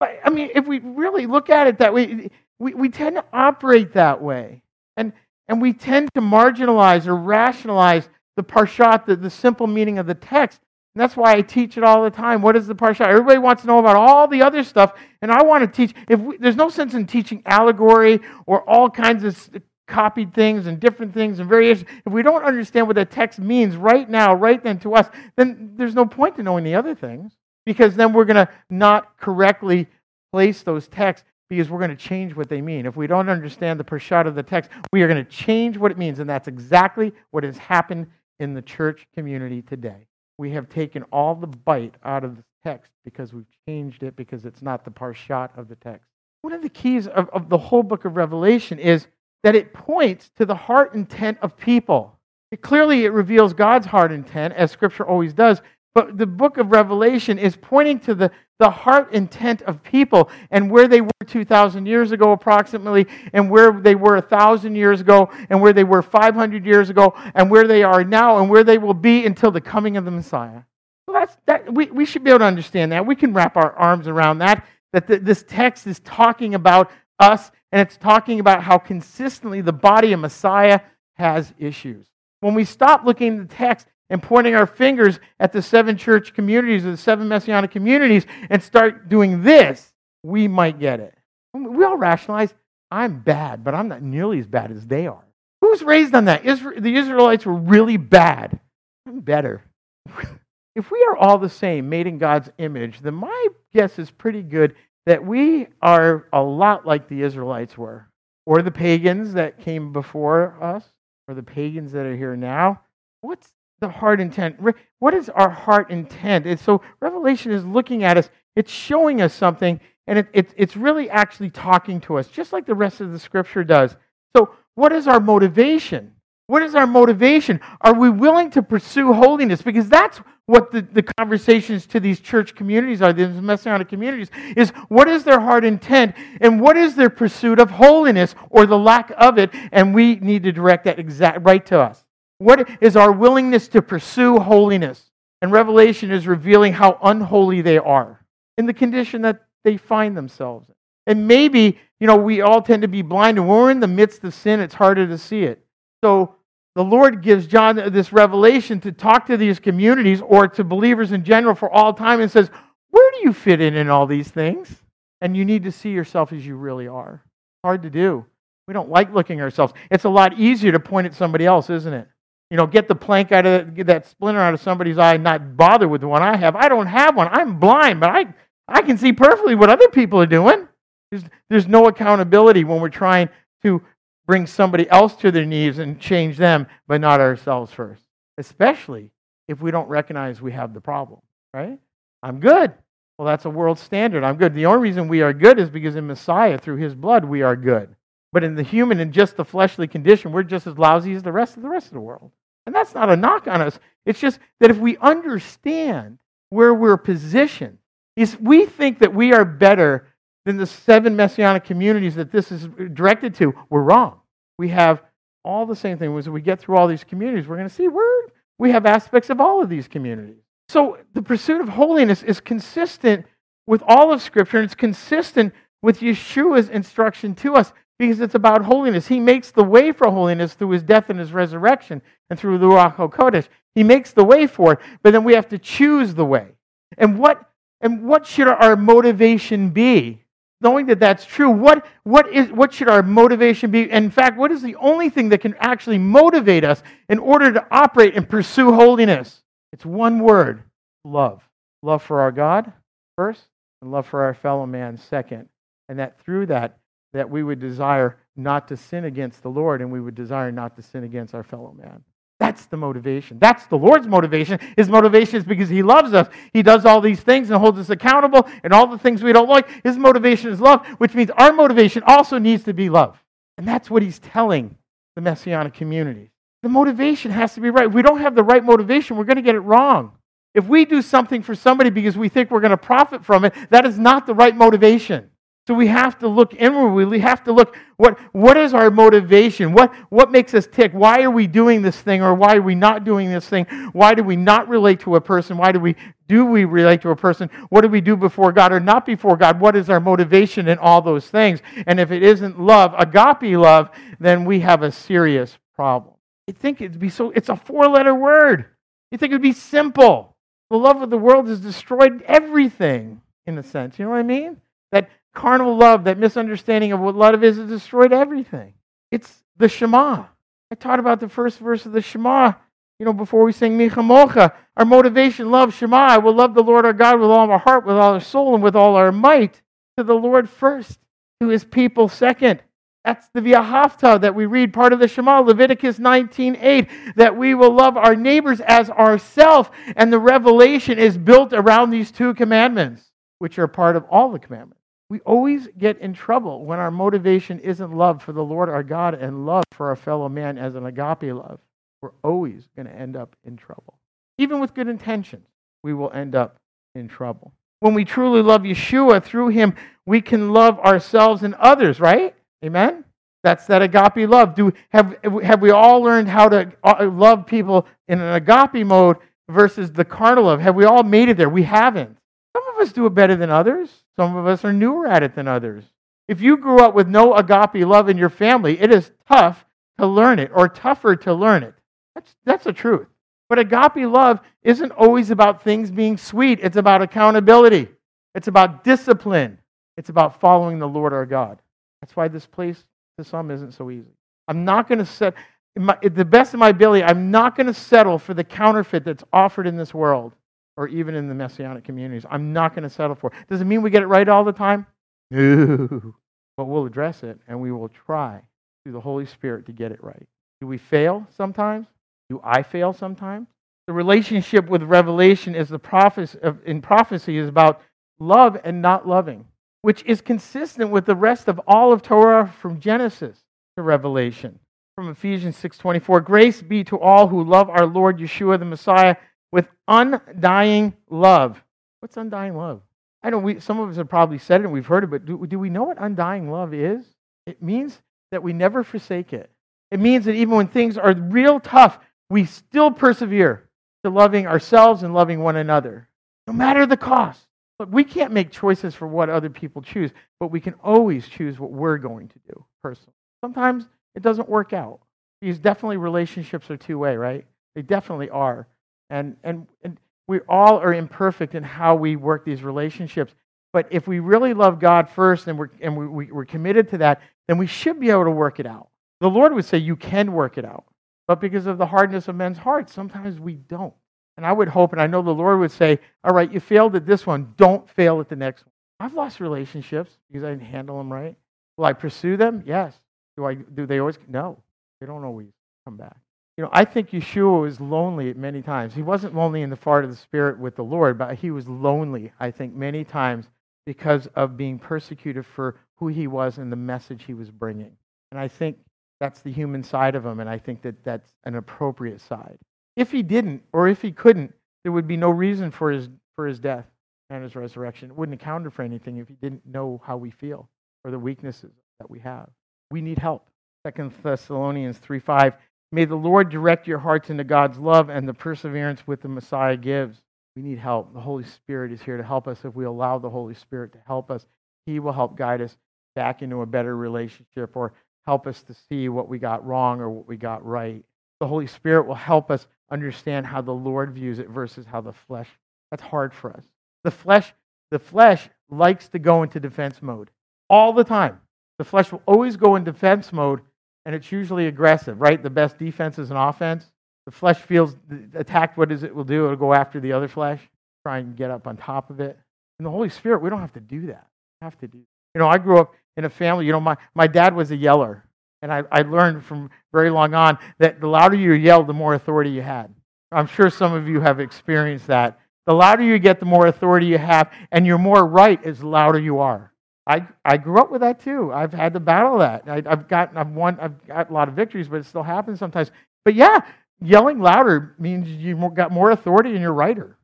But, 0.00 0.18
I 0.24 0.30
mean, 0.30 0.48
if 0.54 0.66
we 0.66 0.78
really 0.78 1.26
look 1.26 1.50
at 1.50 1.66
it 1.66 1.76
that 1.80 1.92
way, 1.92 2.30
we, 2.60 2.74
we 2.74 2.88
tend 2.90 3.16
to 3.16 3.24
operate 3.32 3.94
that 3.94 4.22
way. 4.22 4.62
And, 4.96 5.12
and 5.48 5.60
we 5.60 5.72
tend 5.72 6.10
to 6.14 6.20
marginalize 6.20 7.06
or 7.06 7.16
rationalize 7.16 8.08
the 8.36 8.44
parshat, 8.44 9.06
the, 9.06 9.16
the 9.16 9.30
simple 9.30 9.66
meaning 9.66 9.98
of 9.98 10.06
the 10.06 10.14
text. 10.14 10.60
And 10.94 11.00
that's 11.00 11.16
why 11.16 11.32
I 11.32 11.40
teach 11.40 11.78
it 11.78 11.84
all 11.84 12.04
the 12.04 12.10
time. 12.10 12.42
What 12.42 12.56
is 12.56 12.66
the 12.66 12.74
parshat? 12.74 13.06
Everybody 13.06 13.38
wants 13.38 13.62
to 13.62 13.68
know 13.68 13.78
about 13.78 13.96
all 13.96 14.28
the 14.28 14.42
other 14.42 14.62
stuff, 14.62 14.92
and 15.22 15.30
I 15.30 15.42
want 15.42 15.62
to 15.62 15.68
teach. 15.68 15.96
If 16.08 16.20
we, 16.20 16.36
there's 16.36 16.56
no 16.56 16.68
sense 16.68 16.94
in 16.94 17.06
teaching 17.06 17.42
allegory 17.46 18.20
or 18.46 18.68
all 18.68 18.90
kinds 18.90 19.24
of 19.24 19.62
copied 19.86 20.34
things 20.34 20.66
and 20.66 20.80
different 20.80 21.14
things 21.14 21.38
and 21.38 21.48
variations. 21.48 21.88
If 22.06 22.12
we 22.12 22.22
don't 22.22 22.44
understand 22.44 22.86
what 22.86 22.96
the 22.96 23.04
text 23.04 23.38
means 23.38 23.76
right 23.76 24.08
now, 24.08 24.34
right 24.34 24.62
then 24.62 24.78
to 24.80 24.94
us, 24.94 25.08
then 25.36 25.72
there's 25.76 25.94
no 25.94 26.06
point 26.06 26.36
to 26.36 26.42
knowing 26.42 26.64
the 26.64 26.74
other 26.74 26.94
things 26.94 27.32
because 27.66 27.94
then 27.94 28.12
we're 28.12 28.24
going 28.24 28.46
to 28.46 28.48
not 28.68 29.16
correctly 29.18 29.86
place 30.32 30.62
those 30.62 30.86
texts 30.88 31.26
because 31.50 31.68
we're 31.68 31.78
going 31.78 31.90
to 31.90 31.96
change 31.96 32.34
what 32.34 32.48
they 32.48 32.62
mean. 32.62 32.86
If 32.86 32.96
we 32.96 33.08
don't 33.08 33.28
understand 33.28 33.78
the 33.78 33.84
parshat 33.84 34.26
of 34.26 34.36
the 34.36 34.42
text, 34.42 34.70
we 34.92 35.02
are 35.02 35.08
going 35.08 35.22
to 35.22 35.30
change 35.30 35.76
what 35.76 35.90
it 35.90 35.98
means, 35.98 36.20
and 36.20 36.30
that's 36.30 36.48
exactly 36.48 37.12
what 37.32 37.42
has 37.42 37.58
happened 37.58 38.06
in 38.38 38.54
the 38.54 38.62
church 38.62 39.06
community 39.14 39.60
today. 39.60 40.06
We 40.38 40.52
have 40.52 40.68
taken 40.68 41.02
all 41.12 41.34
the 41.34 41.48
bite 41.48 41.96
out 42.04 42.24
of 42.24 42.36
the 42.36 42.44
text 42.64 42.92
because 43.04 43.34
we've 43.34 43.50
changed 43.66 44.04
it 44.04 44.14
because 44.16 44.44
it's 44.44 44.62
not 44.62 44.84
the 44.84 44.92
parshat 44.92 45.58
of 45.58 45.68
the 45.68 45.74
text. 45.76 46.06
One 46.42 46.52
of 46.52 46.62
the 46.62 46.70
keys 46.70 47.08
of, 47.08 47.28
of 47.30 47.48
the 47.48 47.58
whole 47.58 47.82
book 47.82 48.04
of 48.04 48.16
Revelation 48.16 48.78
is 48.78 49.08
that 49.42 49.56
it 49.56 49.74
points 49.74 50.30
to 50.36 50.46
the 50.46 50.54
heart 50.54 50.94
intent 50.94 51.36
of 51.42 51.56
people. 51.56 52.16
It, 52.52 52.62
clearly, 52.62 53.04
it 53.04 53.12
reveals 53.12 53.52
God's 53.52 53.86
heart 53.86 54.12
intent, 54.12 54.54
as 54.54 54.70
Scripture 54.70 55.06
always 55.06 55.34
does. 55.34 55.60
But 55.94 56.16
the 56.16 56.26
book 56.26 56.58
of 56.58 56.70
Revelation 56.70 57.38
is 57.38 57.56
pointing 57.56 57.98
to 58.00 58.14
the, 58.14 58.30
the 58.60 58.70
heart 58.70 59.12
intent 59.14 59.62
of 59.62 59.82
people 59.82 60.30
and 60.50 60.70
where 60.70 60.86
they 60.86 61.00
were 61.00 61.10
2,000 61.26 61.86
years 61.86 62.12
ago, 62.12 62.32
approximately, 62.32 63.06
and 63.32 63.50
where 63.50 63.72
they 63.72 63.94
were 63.94 64.16
1,000 64.16 64.76
years 64.76 65.00
ago, 65.00 65.30
and 65.48 65.60
where 65.62 65.72
they 65.72 65.82
were 65.82 66.02
500 66.02 66.66
years 66.66 66.90
ago, 66.90 67.14
and 67.34 67.50
where 67.50 67.66
they 67.66 67.82
are 67.82 68.04
now, 68.04 68.38
and 68.38 68.50
where 68.50 68.62
they 68.62 68.76
will 68.76 68.94
be 68.94 69.24
until 69.24 69.50
the 69.50 69.62
coming 69.62 69.96
of 69.96 70.04
the 70.04 70.10
Messiah. 70.10 70.60
So 71.06 71.14
that's, 71.14 71.36
that, 71.46 71.72
we, 71.72 71.86
we 71.86 72.04
should 72.04 72.22
be 72.22 72.30
able 72.30 72.40
to 72.40 72.44
understand 72.44 72.92
that. 72.92 73.04
We 73.04 73.16
can 73.16 73.32
wrap 73.32 73.56
our 73.56 73.72
arms 73.72 74.06
around 74.06 74.38
that, 74.38 74.66
that 74.92 75.06
the, 75.06 75.18
this 75.18 75.42
text 75.48 75.86
is 75.86 75.98
talking 76.00 76.54
about 76.54 76.90
us 77.18 77.50
and 77.72 77.80
it's 77.80 77.96
talking 77.96 78.40
about 78.40 78.62
how 78.62 78.76
consistently 78.76 79.62
the 79.62 79.72
body 79.72 80.12
of 80.12 80.20
Messiah 80.20 80.80
has 81.14 81.54
issues. 81.58 82.06
When 82.40 82.54
we 82.54 82.64
stop 82.64 83.04
looking 83.06 83.38
at 83.38 83.48
the 83.48 83.54
text 83.54 83.86
and 84.10 84.22
pointing 84.22 84.54
our 84.54 84.66
fingers 84.66 85.20
at 85.38 85.52
the 85.52 85.62
seven 85.62 85.96
church 85.96 86.34
communities 86.34 86.84
or 86.84 86.90
the 86.90 86.96
seven 86.96 87.28
messianic 87.28 87.70
communities 87.70 88.26
and 88.50 88.62
start 88.62 89.08
doing 89.08 89.42
this, 89.42 89.92
we 90.22 90.48
might 90.48 90.78
get 90.78 91.00
it. 91.00 91.16
We 91.54 91.84
all 91.84 91.96
rationalize, 91.96 92.52
I'm 92.90 93.20
bad, 93.20 93.64
but 93.64 93.74
I'm 93.74 93.88
not 93.88 94.02
nearly 94.02 94.40
as 94.40 94.46
bad 94.46 94.72
as 94.72 94.86
they 94.86 95.06
are. 95.06 95.24
Who's 95.60 95.82
raised 95.82 96.14
on 96.14 96.24
that? 96.26 96.42
the 96.42 96.96
Israelites 96.96 97.46
were 97.46 97.54
really 97.54 97.96
bad. 97.96 98.58
I'm 99.06 99.20
better. 99.20 99.62
if 100.74 100.90
we 100.90 101.04
are 101.08 101.16
all 101.16 101.38
the 101.38 101.48
same, 101.48 101.88
made 101.88 102.06
in 102.06 102.18
God's 102.18 102.50
image, 102.58 103.00
then 103.00 103.14
my 103.14 103.48
guess 103.72 103.98
is 103.98 104.10
pretty 104.10 104.42
good 104.42 104.74
that 105.06 105.24
we 105.24 105.68
are 105.80 106.26
a 106.32 106.42
lot 106.42 106.86
like 106.86 107.08
the 107.08 107.22
Israelites 107.22 107.76
were, 107.76 108.08
or 108.46 108.62
the 108.62 108.70
pagans 108.70 109.34
that 109.34 109.60
came 109.60 109.92
before 109.92 110.56
us, 110.62 110.84
or 111.28 111.34
the 111.34 111.42
pagans 111.42 111.92
that 111.92 112.06
are 112.06 112.16
here 112.16 112.36
now. 112.36 112.80
What's 113.20 113.52
the 113.80 113.88
heart 113.88 114.20
intent? 114.20 114.56
What 114.98 115.14
is 115.14 115.28
our 115.28 115.50
heart 115.50 115.90
intent? 115.90 116.46
And 116.46 116.60
so 116.60 116.82
Revelation 117.00 117.52
is 117.52 117.64
looking 117.64 118.04
at 118.04 118.16
us, 118.16 118.30
it's 118.56 118.70
showing 118.70 119.22
us 119.22 119.34
something, 119.34 119.80
and 120.06 120.18
it, 120.18 120.28
it, 120.32 120.54
it's 120.56 120.76
really 120.76 121.08
actually 121.08 121.50
talking 121.50 122.00
to 122.02 122.18
us, 122.18 122.28
just 122.28 122.52
like 122.52 122.66
the 122.66 122.74
rest 122.74 123.00
of 123.00 123.12
the 123.12 123.18
scripture 123.18 123.64
does. 123.64 123.96
So, 124.36 124.50
what 124.74 124.92
is 124.92 125.06
our 125.06 125.20
motivation? 125.20 126.12
What 126.46 126.62
is 126.62 126.74
our 126.74 126.86
motivation? 126.86 127.60
Are 127.80 127.94
we 127.94 128.10
willing 128.10 128.50
to 128.50 128.62
pursue 128.62 129.12
holiness? 129.12 129.62
Because 129.62 129.88
that's 129.88 130.20
what 130.46 130.72
the, 130.72 130.82
the 130.82 131.02
conversations 131.02 131.86
to 131.86 132.00
these 132.00 132.18
church 132.18 132.56
communities 132.56 133.02
are, 133.02 133.12
these 133.12 133.28
messianic 133.28 133.88
communities, 133.88 134.30
is 134.56 134.70
what 134.88 135.06
is 135.08 135.22
their 135.22 135.38
heart 135.38 135.64
intent 135.64 136.16
and 136.40 136.60
what 136.60 136.76
is 136.76 136.96
their 136.96 137.08
pursuit 137.08 137.60
of 137.60 137.70
holiness 137.70 138.34
or 138.50 138.66
the 138.66 138.76
lack 138.76 139.12
of 139.16 139.38
it? 139.38 139.50
And 139.70 139.94
we 139.94 140.16
need 140.16 140.42
to 140.42 140.50
direct 140.50 140.86
that 140.86 140.98
exact 140.98 141.44
right 141.44 141.64
to 141.66 141.78
us. 141.78 142.04
What 142.40 142.70
is 142.80 142.96
our 142.96 143.12
willingness 143.12 143.68
to 143.68 143.82
pursue 143.82 144.38
holiness? 144.38 145.10
And 145.42 145.52
Revelation 145.52 146.10
is 146.10 146.26
revealing 146.26 146.72
how 146.72 146.98
unholy 147.02 147.60
they 147.60 147.76
are 147.76 148.24
in 148.56 148.64
the 148.64 148.72
condition 148.72 149.20
that 149.22 149.42
they 149.62 149.76
find 149.76 150.16
themselves 150.16 150.66
in. 150.70 150.74
And 151.06 151.28
maybe, 151.28 151.78
you 151.98 152.06
know, 152.06 152.16
we 152.16 152.40
all 152.40 152.62
tend 152.62 152.80
to 152.80 152.88
be 152.88 153.02
blind, 153.02 153.36
and 153.36 153.46
when 153.46 153.58
we're 153.58 153.70
in 153.70 153.80
the 153.80 153.86
midst 153.86 154.24
of 154.24 154.32
sin, 154.32 154.60
it's 154.60 154.72
harder 154.72 155.06
to 155.06 155.18
see 155.18 155.42
it. 155.42 155.62
So 156.02 156.36
the 156.74 156.84
Lord 156.84 157.22
gives 157.22 157.46
John 157.46 157.76
this 157.76 158.10
revelation 158.10 158.80
to 158.80 158.92
talk 158.92 159.26
to 159.26 159.36
these 159.36 159.58
communities 159.58 160.22
or 160.22 160.48
to 160.48 160.64
believers 160.64 161.12
in 161.12 161.24
general 161.24 161.54
for 161.54 161.70
all 161.70 161.92
time 161.92 162.22
and 162.22 162.30
says, 162.30 162.50
Where 162.88 163.10
do 163.12 163.18
you 163.22 163.34
fit 163.34 163.60
in 163.60 163.74
in 163.74 163.90
all 163.90 164.06
these 164.06 164.28
things? 164.28 164.74
And 165.20 165.36
you 165.36 165.44
need 165.44 165.64
to 165.64 165.72
see 165.72 165.90
yourself 165.90 166.32
as 166.32 166.46
you 166.46 166.56
really 166.56 166.88
are. 166.88 167.22
Hard 167.62 167.82
to 167.82 167.90
do. 167.90 168.24
We 168.66 168.72
don't 168.72 168.88
like 168.88 169.12
looking 169.12 169.42
ourselves. 169.42 169.74
It's 169.90 170.04
a 170.04 170.08
lot 170.08 170.38
easier 170.38 170.72
to 170.72 170.80
point 170.80 171.06
at 171.06 171.14
somebody 171.14 171.44
else, 171.44 171.68
isn't 171.68 171.92
it? 171.92 172.08
You 172.50 172.56
know, 172.56 172.66
get 172.66 172.88
the 172.88 172.94
plank 172.94 173.30
out 173.30 173.46
of 173.46 173.74
get 173.74 173.86
that 173.86 174.06
splinter 174.06 174.40
out 174.40 174.54
of 174.54 174.60
somebody's 174.60 174.98
eye, 174.98 175.14
and 175.14 175.24
not 175.24 175.56
bother 175.56 175.86
with 175.88 176.00
the 176.00 176.08
one 176.08 176.22
I 176.22 176.36
have. 176.36 176.56
I 176.56 176.68
don't 176.68 176.86
have 176.86 177.16
one. 177.16 177.28
I'm 177.30 177.60
blind, 177.60 178.00
but 178.00 178.10
I, 178.10 178.34
I 178.66 178.82
can 178.82 178.98
see 178.98 179.12
perfectly 179.12 179.54
what 179.54 179.70
other 179.70 179.88
people 179.88 180.20
are 180.20 180.26
doing. 180.26 180.66
There's, 181.10 181.24
there's 181.48 181.68
no 181.68 181.86
accountability 181.86 182.64
when 182.64 182.80
we're 182.80 182.88
trying 182.88 183.28
to 183.62 183.82
bring 184.26 184.46
somebody 184.46 184.88
else 184.90 185.14
to 185.16 185.30
their 185.30 185.46
knees 185.46 185.78
and 185.78 186.00
change 186.00 186.36
them, 186.36 186.66
but 186.86 187.00
not 187.00 187.20
ourselves 187.20 187.72
first, 187.72 188.02
especially 188.38 189.10
if 189.48 189.60
we 189.60 189.70
don't 189.70 189.88
recognize 189.88 190.40
we 190.40 190.52
have 190.52 190.72
the 190.72 190.80
problem, 190.80 191.20
right? 191.52 191.78
I'm 192.22 192.40
good. 192.40 192.72
Well, 193.18 193.26
that's 193.26 193.44
a 193.44 193.50
world 193.50 193.78
standard. 193.78 194.24
I'm 194.24 194.36
good. 194.36 194.54
The 194.54 194.66
only 194.66 194.80
reason 194.80 195.08
we 195.08 195.22
are 195.22 195.32
good 195.32 195.58
is 195.58 195.68
because 195.68 195.96
in 195.96 196.06
Messiah, 196.06 196.58
through 196.58 196.76
his 196.76 196.94
blood, 196.94 197.24
we 197.24 197.42
are 197.42 197.56
good. 197.56 197.94
But 198.32 198.44
in 198.44 198.54
the 198.54 198.62
human 198.62 199.00
and 199.00 199.12
just 199.12 199.36
the 199.36 199.44
fleshly 199.44 199.88
condition, 199.88 200.32
we're 200.32 200.44
just 200.44 200.66
as 200.66 200.78
lousy 200.78 201.12
as 201.14 201.22
the 201.22 201.32
rest 201.32 201.56
of 201.56 201.62
the 201.62 201.68
rest 201.68 201.88
of 201.88 201.92
the 201.92 202.00
world. 202.00 202.30
And 202.66 202.74
that's 202.74 202.94
not 202.94 203.10
a 203.10 203.16
knock 203.16 203.48
on 203.48 203.60
us. 203.60 203.78
It's 204.06 204.20
just 204.20 204.38
that 204.60 204.70
if 204.70 204.78
we 204.78 204.96
understand 204.98 206.18
where 206.50 206.74
we're 206.74 206.96
positioned, 206.96 207.78
is 208.16 208.38
we 208.38 208.66
think 208.66 208.98
that 208.98 209.14
we 209.14 209.32
are 209.32 209.44
better 209.44 210.08
than 210.44 210.56
the 210.56 210.66
seven 210.66 211.16
messianic 211.16 211.64
communities 211.64 212.14
that 212.16 212.32
this 212.32 212.50
is 212.50 212.66
directed 212.92 213.34
to, 213.36 213.54
we're 213.68 213.82
wrong 213.82 214.20
we 214.60 214.68
have 214.68 215.02
all 215.42 215.64
the 215.64 215.74
same 215.74 215.96
things. 215.96 216.26
As 216.26 216.28
we 216.28 216.42
get 216.42 216.60
through 216.60 216.76
all 216.76 216.86
these 216.86 217.02
communities, 217.02 217.48
we're 217.48 217.56
going 217.56 217.68
to 217.68 217.74
see 217.74 217.88
where 217.88 218.26
we 218.58 218.70
have 218.72 218.84
aspects 218.84 219.30
of 219.30 219.40
all 219.40 219.62
of 219.62 219.70
these 219.70 219.88
communities. 219.88 220.36
So 220.68 220.98
the 221.14 221.22
pursuit 221.22 221.62
of 221.62 221.68
holiness 221.70 222.22
is 222.22 222.42
consistent 222.42 223.24
with 223.66 223.82
all 223.88 224.12
of 224.12 224.20
Scripture, 224.20 224.58
and 224.58 224.66
it's 224.66 224.74
consistent 224.74 225.54
with 225.80 226.00
Yeshua's 226.00 226.68
instruction 226.68 227.34
to 227.36 227.56
us 227.56 227.72
because 228.00 228.20
it's 228.20 228.34
about 228.34 228.64
holiness. 228.64 229.06
He 229.06 229.20
makes 229.20 229.50
the 229.50 229.62
way 229.62 229.92
for 229.92 230.10
holiness 230.10 230.54
through 230.54 230.70
his 230.70 230.82
death 230.82 231.10
and 231.10 231.18
his 231.20 231.32
resurrection 231.32 232.00
and 232.30 232.38
through 232.38 232.56
the 232.56 232.66
Ruach 232.66 232.96
HaKodesh. 232.96 233.48
He 233.74 233.84
makes 233.84 234.12
the 234.12 234.24
way 234.24 234.46
for 234.46 234.72
it, 234.72 234.78
but 235.02 235.12
then 235.12 235.22
we 235.22 235.34
have 235.34 235.50
to 235.50 235.58
choose 235.58 236.14
the 236.14 236.24
way. 236.24 236.48
And 236.96 237.18
what, 237.18 237.46
and 237.82 238.02
what 238.02 238.26
should 238.26 238.48
our 238.48 238.74
motivation 238.74 239.68
be? 239.70 240.24
knowing 240.62 240.84
that 240.84 241.00
that's 241.00 241.24
true, 241.24 241.48
what, 241.48 241.86
what, 242.02 242.30
is, 242.30 242.50
what 242.52 242.70
should 242.70 242.88
our 242.88 243.02
motivation 243.02 243.70
be? 243.70 243.90
in 243.90 244.10
fact, 244.10 244.36
what 244.36 244.52
is 244.52 244.60
the 244.60 244.76
only 244.76 245.08
thing 245.08 245.30
that 245.30 245.40
can 245.40 245.54
actually 245.58 245.96
motivate 245.96 246.64
us 246.64 246.82
in 247.08 247.18
order 247.18 247.50
to 247.50 247.66
operate 247.70 248.14
and 248.14 248.28
pursue 248.28 248.70
holiness? 248.70 249.42
It's 249.72 249.86
one 249.86 250.18
word 250.20 250.62
love. 251.04 251.42
Love 251.82 252.02
for 252.02 252.20
our 252.20 252.30
God 252.30 252.70
first, 253.16 253.42
and 253.80 253.90
love 253.90 254.06
for 254.06 254.22
our 254.22 254.34
fellow 254.34 254.66
man 254.66 254.98
second. 254.98 255.48
And 255.88 255.98
that 255.98 256.20
through 256.20 256.46
that, 256.46 256.76
that 257.12 257.28
we 257.28 257.42
would 257.42 257.60
desire 257.60 258.18
not 258.36 258.68
to 258.68 258.76
sin 258.76 259.04
against 259.04 259.42
the 259.42 259.50
Lord 259.50 259.80
and 259.80 259.90
we 259.90 260.00
would 260.00 260.14
desire 260.14 260.52
not 260.52 260.76
to 260.76 260.82
sin 260.82 261.04
against 261.04 261.34
our 261.34 261.42
fellow 261.42 261.72
man. 261.72 262.02
That's 262.38 262.64
the 262.66 262.78
motivation. 262.78 263.38
That's 263.38 263.66
the 263.66 263.76
Lord's 263.76 264.06
motivation. 264.06 264.58
His 264.74 264.88
motivation 264.88 265.36
is 265.36 265.44
because 265.44 265.68
He 265.68 265.82
loves 265.82 266.14
us. 266.14 266.26
He 266.54 266.62
does 266.62 266.86
all 266.86 267.02
these 267.02 267.20
things 267.20 267.50
and 267.50 267.58
holds 267.60 267.78
us 267.78 267.90
accountable 267.90 268.48
and 268.64 268.72
all 268.72 268.86
the 268.86 268.96
things 268.96 269.22
we 269.22 269.34
don't 269.34 269.48
like. 269.48 269.68
His 269.84 269.98
motivation 269.98 270.50
is 270.50 270.58
love, 270.58 270.86
which 270.98 271.14
means 271.14 271.30
our 271.32 271.52
motivation 271.52 272.02
also 272.06 272.38
needs 272.38 272.64
to 272.64 272.72
be 272.72 272.88
love. 272.88 273.22
And 273.58 273.68
that's 273.68 273.90
what 273.90 274.02
He's 274.02 274.18
telling 274.18 274.74
the 275.16 275.20
Messianic 275.20 275.74
community. 275.74 276.30
The 276.62 276.70
motivation 276.70 277.30
has 277.30 277.54
to 277.54 277.60
be 277.60 277.68
right. 277.68 277.86
If 277.88 277.92
we 277.92 278.00
don't 278.00 278.20
have 278.20 278.34
the 278.34 278.42
right 278.42 278.64
motivation, 278.64 279.18
we're 279.18 279.24
going 279.24 279.36
to 279.36 279.42
get 279.42 279.54
it 279.54 279.60
wrong. 279.60 280.12
If 280.54 280.66
we 280.66 280.86
do 280.86 281.02
something 281.02 281.42
for 281.42 281.54
somebody 281.54 281.90
because 281.90 282.16
we 282.16 282.30
think 282.30 282.50
we're 282.50 282.60
going 282.60 282.70
to 282.70 282.76
profit 282.78 283.22
from 283.22 283.44
it, 283.44 283.54
that 283.68 283.84
is 283.84 283.98
not 283.98 284.26
the 284.26 284.34
right 284.34 284.56
motivation. 284.56 285.30
So 285.70 285.74
we 285.74 285.86
have 285.86 286.18
to 286.18 286.26
look 286.26 286.52
inward. 286.54 287.06
We 287.06 287.20
have 287.20 287.44
to 287.44 287.52
look 287.52 287.76
what, 287.96 288.18
what 288.32 288.56
is 288.56 288.74
our 288.74 288.90
motivation? 288.90 289.72
What, 289.72 289.94
what 290.08 290.32
makes 290.32 290.52
us 290.52 290.66
tick? 290.66 290.90
Why 290.90 291.22
are 291.22 291.30
we 291.30 291.46
doing 291.46 291.80
this 291.80 291.96
thing 291.96 292.22
or 292.22 292.34
why 292.34 292.56
are 292.56 292.60
we 292.60 292.74
not 292.74 293.04
doing 293.04 293.30
this 293.30 293.48
thing? 293.48 293.66
Why 293.92 294.14
do 294.14 294.24
we 294.24 294.34
not 294.34 294.68
relate 294.68 294.98
to 295.02 295.14
a 295.14 295.20
person? 295.20 295.56
Why 295.56 295.70
do 295.70 295.78
we 295.78 295.94
do 296.26 296.44
we 296.44 296.64
relate 296.64 297.02
to 297.02 297.10
a 297.10 297.14
person? 297.14 297.48
What 297.68 297.82
do 297.82 297.88
we 297.88 298.00
do 298.00 298.16
before 298.16 298.50
God 298.50 298.72
or 298.72 298.80
not 298.80 299.06
before 299.06 299.36
God? 299.36 299.60
What 299.60 299.76
is 299.76 299.88
our 299.88 300.00
motivation 300.00 300.66
in 300.66 300.76
all 300.78 301.02
those 301.02 301.28
things? 301.28 301.60
And 301.86 302.00
if 302.00 302.10
it 302.10 302.24
isn't 302.24 302.60
love, 302.60 302.92
agape 302.98 303.56
love, 303.56 303.90
then 304.18 304.44
we 304.44 304.58
have 304.58 304.82
a 304.82 304.90
serious 304.90 305.56
problem. 305.76 306.14
You 306.48 306.54
think 306.54 306.80
it'd 306.80 306.98
be 306.98 307.10
so 307.10 307.30
it's 307.30 307.48
a 307.48 307.54
four-letter 307.54 308.16
word. 308.16 308.64
You 309.12 309.18
think 309.18 309.30
it'd 309.30 309.40
be 309.40 309.52
simple. 309.52 310.34
The 310.68 310.78
love 310.78 311.00
of 311.00 311.10
the 311.10 311.18
world 311.18 311.46
has 311.46 311.60
destroyed 311.60 312.22
everything 312.22 313.20
in 313.46 313.56
a 313.56 313.62
sense. 313.62 314.00
You 314.00 314.06
know 314.06 314.10
what 314.10 314.18
I 314.18 314.24
mean? 314.24 314.56
That 314.90 315.08
carnal 315.34 315.76
love, 315.76 316.04
that 316.04 316.18
misunderstanding 316.18 316.92
of 316.92 317.00
what 317.00 317.14
love 317.14 317.42
is, 317.44 317.56
has 317.56 317.68
destroyed 317.68 318.12
everything. 318.12 318.74
It's 319.10 319.42
the 319.56 319.68
Shema. 319.68 320.24
I 320.70 320.74
taught 320.76 321.00
about 321.00 321.20
the 321.20 321.28
first 321.28 321.58
verse 321.58 321.86
of 321.86 321.92
the 321.92 322.02
Shema, 322.02 322.52
you 322.98 323.06
know, 323.06 323.12
before 323.12 323.44
we 323.44 323.52
sing 323.52 323.76
Mi 323.76 323.88
Chamocha. 323.88 324.52
Our 324.76 324.84
motivation, 324.84 325.50
love 325.50 325.74
Shema. 325.74 325.96
I 325.96 326.18
will 326.18 326.34
love 326.34 326.54
the 326.54 326.62
Lord 326.62 326.84
our 326.84 326.92
God 326.92 327.20
with 327.20 327.30
all 327.30 327.50
our 327.50 327.58
heart, 327.58 327.84
with 327.84 327.96
all 327.96 328.14
our 328.14 328.20
soul, 328.20 328.54
and 328.54 328.62
with 328.62 328.76
all 328.76 328.96
our 328.96 329.12
might. 329.12 329.60
To 329.96 330.04
the 330.04 330.14
Lord 330.14 330.48
first, 330.48 330.98
to 331.40 331.48
his 331.48 331.64
people 331.64 332.08
second. 332.08 332.62
That's 333.04 333.28
the 333.32 333.40
V'ahavta 333.40 334.20
that 334.20 334.34
we 334.34 334.46
read 334.46 334.74
part 334.74 334.92
of 334.92 334.98
the 334.98 335.08
Shema, 335.08 335.40
Leviticus 335.40 335.98
19:8, 335.98 337.14
that 337.16 337.36
we 337.36 337.54
will 337.54 337.72
love 337.72 337.96
our 337.96 338.14
neighbors 338.14 338.60
as 338.60 338.90
ourselves. 338.90 339.70
And 339.96 340.12
the 340.12 340.18
revelation 340.18 340.98
is 340.98 341.16
built 341.16 341.52
around 341.52 341.90
these 341.90 342.10
two 342.10 342.34
commandments, 342.34 343.10
which 343.38 343.58
are 343.58 343.66
part 343.66 343.96
of 343.96 344.04
all 344.10 344.30
the 344.30 344.38
commandments. 344.38 344.79
We 345.10 345.18
always 345.20 345.68
get 345.76 345.98
in 345.98 346.14
trouble 346.14 346.64
when 346.64 346.78
our 346.78 346.92
motivation 346.92 347.58
isn't 347.58 347.92
love 347.92 348.22
for 348.22 348.32
the 348.32 348.44
Lord 348.44 348.68
our 348.68 348.84
God 348.84 349.14
and 349.14 349.44
love 349.44 349.64
for 349.72 349.88
our 349.88 349.96
fellow 349.96 350.28
man 350.28 350.56
as 350.56 350.76
an 350.76 350.86
agape 350.86 351.34
love. 351.34 351.58
We're 352.00 352.12
always 352.22 352.68
going 352.76 352.86
to 352.86 352.94
end 352.94 353.16
up 353.16 353.34
in 353.44 353.56
trouble. 353.56 353.98
Even 354.38 354.60
with 354.60 354.72
good 354.72 354.86
intentions, 354.86 355.48
we 355.82 355.92
will 355.92 356.12
end 356.12 356.36
up 356.36 356.56
in 356.94 357.08
trouble. 357.08 357.52
When 357.80 357.92
we 357.92 358.04
truly 358.04 358.40
love 358.40 358.62
Yeshua, 358.62 359.22
through 359.22 359.48
him, 359.48 359.74
we 360.06 360.20
can 360.20 360.52
love 360.52 360.78
ourselves 360.78 361.42
and 361.42 361.54
others, 361.54 361.98
right? 361.98 362.34
Amen? 362.64 363.04
That's 363.42 363.66
that 363.66 363.82
agape 363.82 364.28
love. 364.28 364.54
Do, 364.54 364.72
have, 364.90 365.16
have 365.42 365.60
we 365.60 365.70
all 365.70 366.02
learned 366.02 366.28
how 366.28 366.48
to 366.50 366.72
uh, 366.84 367.10
love 367.10 367.46
people 367.46 367.86
in 368.06 368.20
an 368.20 368.34
agape 368.34 368.86
mode 368.86 369.16
versus 369.48 369.90
the 369.90 370.04
carnal 370.04 370.44
love? 370.44 370.60
Have 370.60 370.76
we 370.76 370.84
all 370.84 371.02
made 371.02 371.30
it 371.30 371.36
there? 371.36 371.48
We 371.48 371.64
haven't. 371.64 372.16
Some 372.54 372.62
of 372.68 372.80
us 372.80 372.92
do 372.92 373.06
it 373.06 373.14
better 373.14 373.34
than 373.34 373.50
others. 373.50 373.90
Some 374.20 374.36
of 374.36 374.46
us 374.46 374.66
are 374.66 374.72
newer 374.74 375.06
at 375.06 375.22
it 375.22 375.34
than 375.34 375.48
others. 375.48 375.82
If 376.28 376.42
you 376.42 376.58
grew 376.58 376.80
up 376.80 376.94
with 376.94 377.08
no 377.08 377.34
agape 377.36 377.86
love 377.86 378.10
in 378.10 378.18
your 378.18 378.28
family, 378.28 378.78
it 378.78 378.92
is 378.92 379.12
tough 379.26 379.64
to 379.96 380.06
learn 380.06 380.38
it 380.38 380.50
or 380.54 380.68
tougher 380.68 381.16
to 381.16 381.32
learn 381.32 381.62
it. 381.62 381.72
That's, 382.14 382.36
that's 382.44 382.64
the 382.64 382.72
truth. 382.74 383.06
But 383.48 383.58
agape 383.60 384.06
love 384.06 384.40
isn't 384.62 384.92
always 384.92 385.30
about 385.30 385.64
things 385.64 385.90
being 385.90 386.18
sweet, 386.18 386.60
it's 386.60 386.76
about 386.76 387.00
accountability, 387.00 387.88
it's 388.34 388.46
about 388.46 388.84
discipline, 388.84 389.56
it's 389.96 390.10
about 390.10 390.38
following 390.38 390.78
the 390.78 390.86
Lord 390.86 391.14
our 391.14 391.24
God. 391.24 391.58
That's 392.02 392.14
why 392.14 392.28
this 392.28 392.44
place 392.44 392.84
to 393.16 393.24
some 393.24 393.50
isn't 393.50 393.72
so 393.72 393.90
easy. 393.90 394.12
I'm 394.48 394.66
not 394.66 394.86
going 394.86 394.98
to 394.98 395.06
set, 395.06 395.32
my, 395.78 395.96
the 396.02 396.26
best 396.26 396.52
of 396.52 396.60
my 396.60 396.68
ability, 396.68 397.04
I'm 397.04 397.30
not 397.30 397.56
going 397.56 397.68
to 397.68 397.72
settle 397.72 398.18
for 398.18 398.34
the 398.34 398.44
counterfeit 398.44 399.02
that's 399.02 399.24
offered 399.32 399.66
in 399.66 399.78
this 399.78 399.94
world 399.94 400.34
or 400.80 400.88
even 400.88 401.14
in 401.14 401.28
the 401.28 401.34
messianic 401.34 401.84
communities. 401.84 402.24
I'm 402.30 402.54
not 402.54 402.74
going 402.74 402.84
to 402.84 402.90
settle 402.90 403.14
for 403.14 403.30
it. 403.30 403.48
Does 403.50 403.60
it 403.60 403.66
mean 403.66 403.82
we 403.82 403.90
get 403.90 404.02
it 404.02 404.06
right 404.06 404.26
all 404.26 404.44
the 404.44 404.52
time? 404.52 404.86
No. 405.30 406.14
But 406.56 406.64
we'll 406.64 406.86
address 406.86 407.22
it 407.22 407.38
and 407.46 407.60
we 407.60 407.70
will 407.70 407.90
try 407.90 408.40
through 408.82 408.92
the 408.92 409.00
Holy 409.00 409.26
Spirit 409.26 409.66
to 409.66 409.72
get 409.72 409.92
it 409.92 410.02
right. 410.02 410.26
Do 410.60 410.66
we 410.66 410.78
fail 410.78 411.26
sometimes? 411.36 411.86
Do 412.30 412.40
I 412.42 412.62
fail 412.62 412.92
sometimes? 412.92 413.48
The 413.86 413.92
relationship 413.92 414.68
with 414.68 414.82
revelation 414.82 415.54
is 415.54 415.68
the 415.68 415.78
prophecy 415.78 416.38
in 416.64 416.80
prophecy 416.80 417.36
is 417.36 417.48
about 417.48 417.82
love 418.18 418.58
and 418.64 418.80
not 418.82 419.06
loving 419.06 419.44
which 419.82 420.02
is 420.04 420.20
consistent 420.20 420.90
with 420.90 421.06
the 421.06 421.16
rest 421.16 421.48
of 421.48 421.60
all 421.66 421.92
of 421.92 422.02
Torah 422.02 422.52
from 422.60 422.80
Genesis 422.80 423.38
to 423.76 423.82
Revelation. 423.82 424.58
From 424.94 425.08
Ephesians 425.08 425.56
6:24, 425.56 426.20
grace 426.20 426.60
be 426.60 426.84
to 426.84 426.98
all 426.98 427.28
who 427.28 427.42
love 427.42 427.70
our 427.70 427.86
Lord 427.86 428.18
Yeshua 428.18 428.58
the 428.58 428.64
Messiah 428.64 429.16
with 429.52 429.68
undying 429.88 430.94
love. 431.08 431.62
What's 432.00 432.16
undying 432.16 432.56
love? 432.56 432.82
I 433.22 433.30
know 433.30 433.38
we, 433.38 433.60
some 433.60 433.78
of 433.78 433.90
us 433.90 433.96
have 433.96 434.08
probably 434.08 434.38
said 434.38 434.60
it 434.60 434.64
and 434.64 434.72
we've 434.72 434.86
heard 434.86 435.04
it, 435.04 435.10
but 435.10 435.26
do, 435.26 435.46
do 435.46 435.58
we 435.58 435.68
know 435.68 435.84
what 435.84 435.98
undying 436.00 436.50
love 436.50 436.72
is? 436.72 437.04
It 437.46 437.62
means 437.62 438.00
that 438.30 438.42
we 438.42 438.52
never 438.52 438.82
forsake 438.82 439.32
it. 439.32 439.50
It 439.90 440.00
means 440.00 440.24
that 440.24 440.34
even 440.34 440.54
when 440.54 440.68
things 440.68 440.96
are 440.96 441.12
real 441.14 441.60
tough, 441.60 441.98
we 442.30 442.44
still 442.44 442.90
persevere 442.90 443.68
to 444.04 444.10
loving 444.10 444.46
ourselves 444.46 445.02
and 445.02 445.12
loving 445.12 445.40
one 445.40 445.56
another, 445.56 446.08
no 446.46 446.52
matter 446.52 446.86
the 446.86 446.96
cost. 446.96 447.46
But 447.78 447.90
we 447.90 448.04
can't 448.04 448.32
make 448.32 448.50
choices 448.50 448.94
for 448.94 449.08
what 449.08 449.30
other 449.30 449.50
people 449.50 449.82
choose, 449.82 450.10
but 450.38 450.50
we 450.50 450.60
can 450.60 450.74
always 450.74 451.26
choose 451.26 451.58
what 451.58 451.72
we're 451.72 451.98
going 451.98 452.28
to 452.28 452.38
do 452.46 452.64
personally. 452.82 453.14
Sometimes 453.42 453.88
it 454.14 454.22
doesn't 454.22 454.48
work 454.48 454.72
out. 454.72 455.00
These 455.40 455.58
definitely 455.58 455.96
relationships 455.96 456.70
are 456.70 456.76
two 456.76 456.98
way, 456.98 457.16
right? 457.16 457.46
They 457.74 457.82
definitely 457.82 458.28
are. 458.30 458.66
And, 459.10 459.36
and, 459.44 459.66
and 459.82 459.98
we 460.26 460.40
all 460.48 460.78
are 460.78 460.94
imperfect 460.94 461.54
in 461.54 461.62
how 461.62 461.96
we 461.96 462.16
work 462.16 462.44
these 462.44 462.62
relationships. 462.62 463.34
But 463.72 463.88
if 463.90 464.06
we 464.06 464.20
really 464.20 464.54
love 464.54 464.80
God 464.80 465.08
first 465.10 465.46
and 465.46 465.58
we're, 465.58 465.70
and 465.80 465.96
we, 465.96 466.06
we, 466.06 466.32
we're 466.32 466.44
committed 466.44 466.88
to 466.90 466.98
that, 466.98 467.20
then 467.48 467.58
we 467.58 467.66
should 467.66 468.00
be 468.00 468.10
able 468.10 468.24
to 468.24 468.30
work 468.30 468.60
it 468.60 468.66
out. 468.66 468.88
The 469.20 469.28
Lord 469.28 469.52
would 469.52 469.64
say 469.64 469.78
you 469.78 469.96
can 469.96 470.32
work 470.32 470.56
it 470.56 470.64
out. 470.64 470.84
But 471.28 471.40
because 471.40 471.66
of 471.66 471.78
the 471.78 471.86
hardness 471.86 472.28
of 472.28 472.34
men's 472.34 472.58
hearts, 472.58 472.92
sometimes 472.92 473.38
we 473.38 473.54
don't. 473.54 473.94
And 474.36 474.46
I 474.46 474.52
would 474.52 474.68
hope, 474.68 474.92
and 474.92 475.02
I 475.02 475.06
know 475.06 475.22
the 475.22 475.30
Lord 475.30 475.60
would 475.60 475.70
say, 475.70 475.98
All 476.24 476.34
right, 476.34 476.50
you 476.50 476.60
failed 476.60 476.96
at 476.96 477.06
this 477.06 477.26
one, 477.26 477.52
don't 477.56 477.88
fail 477.90 478.20
at 478.20 478.28
the 478.28 478.36
next 478.36 478.64
one. 478.64 478.72
I've 479.00 479.14
lost 479.14 479.40
relationships 479.40 480.10
because 480.28 480.44
I 480.44 480.50
didn't 480.50 480.66
handle 480.66 480.98
them 480.98 481.12
right. 481.12 481.36
Will 481.76 481.84
I 481.84 481.92
pursue 481.92 482.36
them? 482.36 482.62
Yes. 482.66 482.94
Do 483.36 483.46
I 483.46 483.54
do 483.54 483.86
they 483.86 483.98
always 483.98 484.18
no. 484.28 484.62
They 485.00 485.06
don't 485.06 485.24
always 485.24 485.48
come 485.84 485.96
back. 485.96 486.16
You 486.56 486.64
know, 486.64 486.70
I 486.72 486.84
think 486.84 487.10
Yeshua 487.10 487.62
was 487.62 487.80
lonely 487.80 488.34
many 488.34 488.60
times. 488.60 488.94
He 488.94 489.02
wasn't 489.02 489.34
lonely 489.34 489.62
in 489.62 489.70
the 489.70 489.76
part 489.76 490.04
of 490.04 490.10
the 490.10 490.16
spirit 490.16 490.58
with 490.58 490.76
the 490.76 490.84
Lord, 490.84 491.16
but 491.16 491.36
he 491.36 491.50
was 491.50 491.68
lonely, 491.68 492.32
I 492.38 492.50
think, 492.50 492.74
many 492.74 493.04
times 493.04 493.46
because 493.86 494.26
of 494.34 494.56
being 494.56 494.78
persecuted 494.78 495.46
for 495.46 495.76
who 495.96 496.08
he 496.08 496.26
was 496.26 496.58
and 496.58 496.70
the 496.70 496.76
message 496.76 497.24
he 497.24 497.34
was 497.34 497.50
bringing. 497.50 497.92
And 498.30 498.38
I 498.38 498.48
think 498.48 498.78
that's 499.20 499.40
the 499.40 499.52
human 499.52 499.82
side 499.82 500.14
of 500.14 500.24
him, 500.24 500.40
and 500.40 500.48
I 500.48 500.58
think 500.58 500.82
that 500.82 501.02
that's 501.04 501.32
an 501.44 501.56
appropriate 501.56 502.20
side. 502.20 502.58
If 502.96 503.10
he 503.10 503.22
didn't, 503.22 503.62
or 503.72 503.88
if 503.88 504.02
he 504.02 504.12
couldn't, 504.12 504.52
there 504.82 504.92
would 504.92 505.06
be 505.06 505.16
no 505.16 505.30
reason 505.30 505.70
for 505.70 505.90
his, 505.90 506.08
for 506.36 506.46
his 506.46 506.58
death 506.58 506.86
and 507.30 507.42
his 507.42 507.54
resurrection. 507.54 508.10
It 508.10 508.16
wouldn't 508.16 508.40
account 508.40 508.72
for 508.72 508.82
anything 508.82 509.18
if 509.18 509.28
he 509.28 509.34
didn't 509.34 509.66
know 509.66 510.00
how 510.04 510.16
we 510.16 510.30
feel 510.30 510.68
or 511.04 511.10
the 511.10 511.18
weaknesses 511.18 511.72
that 511.98 512.10
we 512.10 512.18
have. 512.20 512.48
We 512.90 513.00
need 513.00 513.18
help. 513.18 513.46
Second 513.86 514.12
Thessalonians 514.22 514.98
3 514.98 515.20
5. 515.20 515.54
May 515.92 516.04
the 516.04 516.14
Lord 516.14 516.50
direct 516.50 516.86
your 516.86 516.98
hearts 516.98 517.30
into 517.30 517.44
God's 517.44 517.78
love 517.78 518.10
and 518.10 518.28
the 518.28 518.34
perseverance 518.34 519.06
with 519.06 519.22
the 519.22 519.28
Messiah 519.28 519.76
gives. 519.76 520.22
We 520.54 520.62
need 520.62 520.78
help. 520.78 521.12
The 521.12 521.20
Holy 521.20 521.44
Spirit 521.44 521.90
is 521.92 522.00
here 522.00 522.16
to 522.16 522.22
help 522.22 522.46
us 522.46 522.64
if 522.64 522.74
we 522.74 522.84
allow 522.84 523.18
the 523.18 523.30
Holy 523.30 523.54
Spirit 523.54 523.92
to 523.92 523.98
help 524.06 524.30
us. 524.30 524.46
He 524.86 525.00
will 525.00 525.12
help 525.12 525.36
guide 525.36 525.60
us 525.60 525.76
back 526.14 526.42
into 526.42 526.62
a 526.62 526.66
better 526.66 526.96
relationship 526.96 527.76
or 527.76 527.92
help 528.26 528.46
us 528.46 528.62
to 528.62 528.74
see 528.74 529.08
what 529.08 529.28
we 529.28 529.38
got 529.38 529.66
wrong 529.66 530.00
or 530.00 530.10
what 530.10 530.28
we 530.28 530.36
got 530.36 530.64
right. 530.64 531.04
The 531.40 531.48
Holy 531.48 531.66
Spirit 531.66 532.06
will 532.06 532.14
help 532.14 532.50
us 532.50 532.66
understand 532.90 533.46
how 533.46 533.60
the 533.60 533.72
Lord 533.72 534.12
views 534.12 534.38
it 534.38 534.48
versus 534.48 534.86
how 534.86 535.00
the 535.00 535.12
flesh. 535.12 535.48
That's 535.90 536.02
hard 536.02 536.34
for 536.34 536.52
us. 536.52 536.64
The 537.02 537.10
flesh, 537.10 537.52
the 537.90 537.98
flesh 537.98 538.48
likes 538.68 539.08
to 539.08 539.18
go 539.18 539.42
into 539.42 539.58
defense 539.58 540.02
mode 540.02 540.30
all 540.68 540.92
the 540.92 541.04
time. 541.04 541.40
The 541.78 541.84
flesh 541.84 542.12
will 542.12 542.22
always 542.26 542.56
go 542.56 542.76
in 542.76 542.84
defense 542.84 543.32
mode, 543.32 543.60
and 544.06 544.14
it's 544.14 544.32
usually 544.32 544.66
aggressive, 544.66 545.20
right? 545.20 545.42
The 545.42 545.50
best 545.50 545.78
defense 545.78 546.18
is 546.18 546.30
an 546.30 546.36
offense. 546.36 546.86
The 547.26 547.32
flesh 547.32 547.58
feels 547.58 547.96
attacked. 548.34 548.78
What 548.78 548.90
is 548.90 549.02
it 549.02 549.14
will 549.14 549.24
do? 549.24 549.44
It'll 549.44 549.56
go 549.56 549.74
after 549.74 550.00
the 550.00 550.12
other 550.12 550.28
flesh, 550.28 550.60
try 551.04 551.18
and 551.18 551.36
get 551.36 551.50
up 551.50 551.66
on 551.66 551.76
top 551.76 552.10
of 552.10 552.20
it. 552.20 552.38
In 552.78 552.84
the 552.84 552.90
Holy 552.90 553.10
Spirit, 553.10 553.42
we 553.42 553.50
don't 553.50 553.60
have 553.60 553.74
to 553.74 553.80
do 553.80 554.06
that. 554.06 554.26
We 554.60 554.64
have 554.64 554.78
to 554.78 554.88
do. 554.88 554.98
You 555.34 555.38
know, 555.38 555.48
I 555.48 555.58
grew 555.58 555.78
up 555.78 555.94
in 556.16 556.24
a 556.24 556.30
family. 556.30 556.66
You 556.66 556.72
know, 556.72 556.80
my 556.80 556.96
my 557.14 557.26
dad 557.26 557.54
was 557.54 557.70
a 557.70 557.76
yeller. 557.76 558.24
And 558.62 558.72
I, 558.72 558.82
I 558.92 559.02
learned 559.02 559.44
from 559.44 559.70
very 559.92 560.10
long 560.10 560.34
on 560.34 560.58
that 560.78 561.00
the 561.00 561.06
louder 561.06 561.36
you 561.36 561.52
yelled, 561.52 561.86
the 561.86 561.94
more 561.94 562.14
authority 562.14 562.50
you 562.50 562.62
had. 562.62 562.94
I'm 563.32 563.46
sure 563.46 563.70
some 563.70 563.94
of 563.94 564.08
you 564.08 564.20
have 564.20 564.40
experienced 564.40 565.06
that. 565.06 565.38
The 565.66 565.72
louder 565.72 566.02
you 566.02 566.18
get, 566.18 566.40
the 566.40 566.46
more 566.46 566.66
authority 566.66 567.06
you 567.06 567.18
have, 567.18 567.52
and 567.70 567.86
you're 567.86 567.98
more 567.98 568.26
right 568.26 568.62
as 568.64 568.82
louder 568.82 569.18
you 569.18 569.38
are. 569.38 569.69
I, 570.10 570.26
I 570.44 570.56
grew 570.56 570.80
up 570.80 570.90
with 570.90 571.02
that 571.02 571.22
too. 571.22 571.52
I've 571.52 571.72
had 571.72 571.92
to 571.94 572.00
battle 572.00 572.38
that. 572.38 572.64
I, 572.66 572.82
have 572.88 573.06
gotten, 573.06 573.36
I've 573.36 573.50
won, 573.50 573.78
I've 573.80 574.04
got 574.08 574.28
a 574.28 574.32
lot 574.32 574.48
of 574.48 574.54
victories, 574.54 574.88
but 574.88 574.96
it 574.96 575.06
still 575.06 575.22
happens 575.22 575.60
sometimes. 575.60 575.92
But 576.24 576.34
yeah, 576.34 576.62
yelling 577.00 577.38
louder 577.38 577.94
means 577.96 578.28
you've 578.28 578.74
got 578.74 578.90
more 578.90 579.12
authority 579.12 579.54
in 579.54 579.62
your 579.62 579.72
writer. 579.72 580.16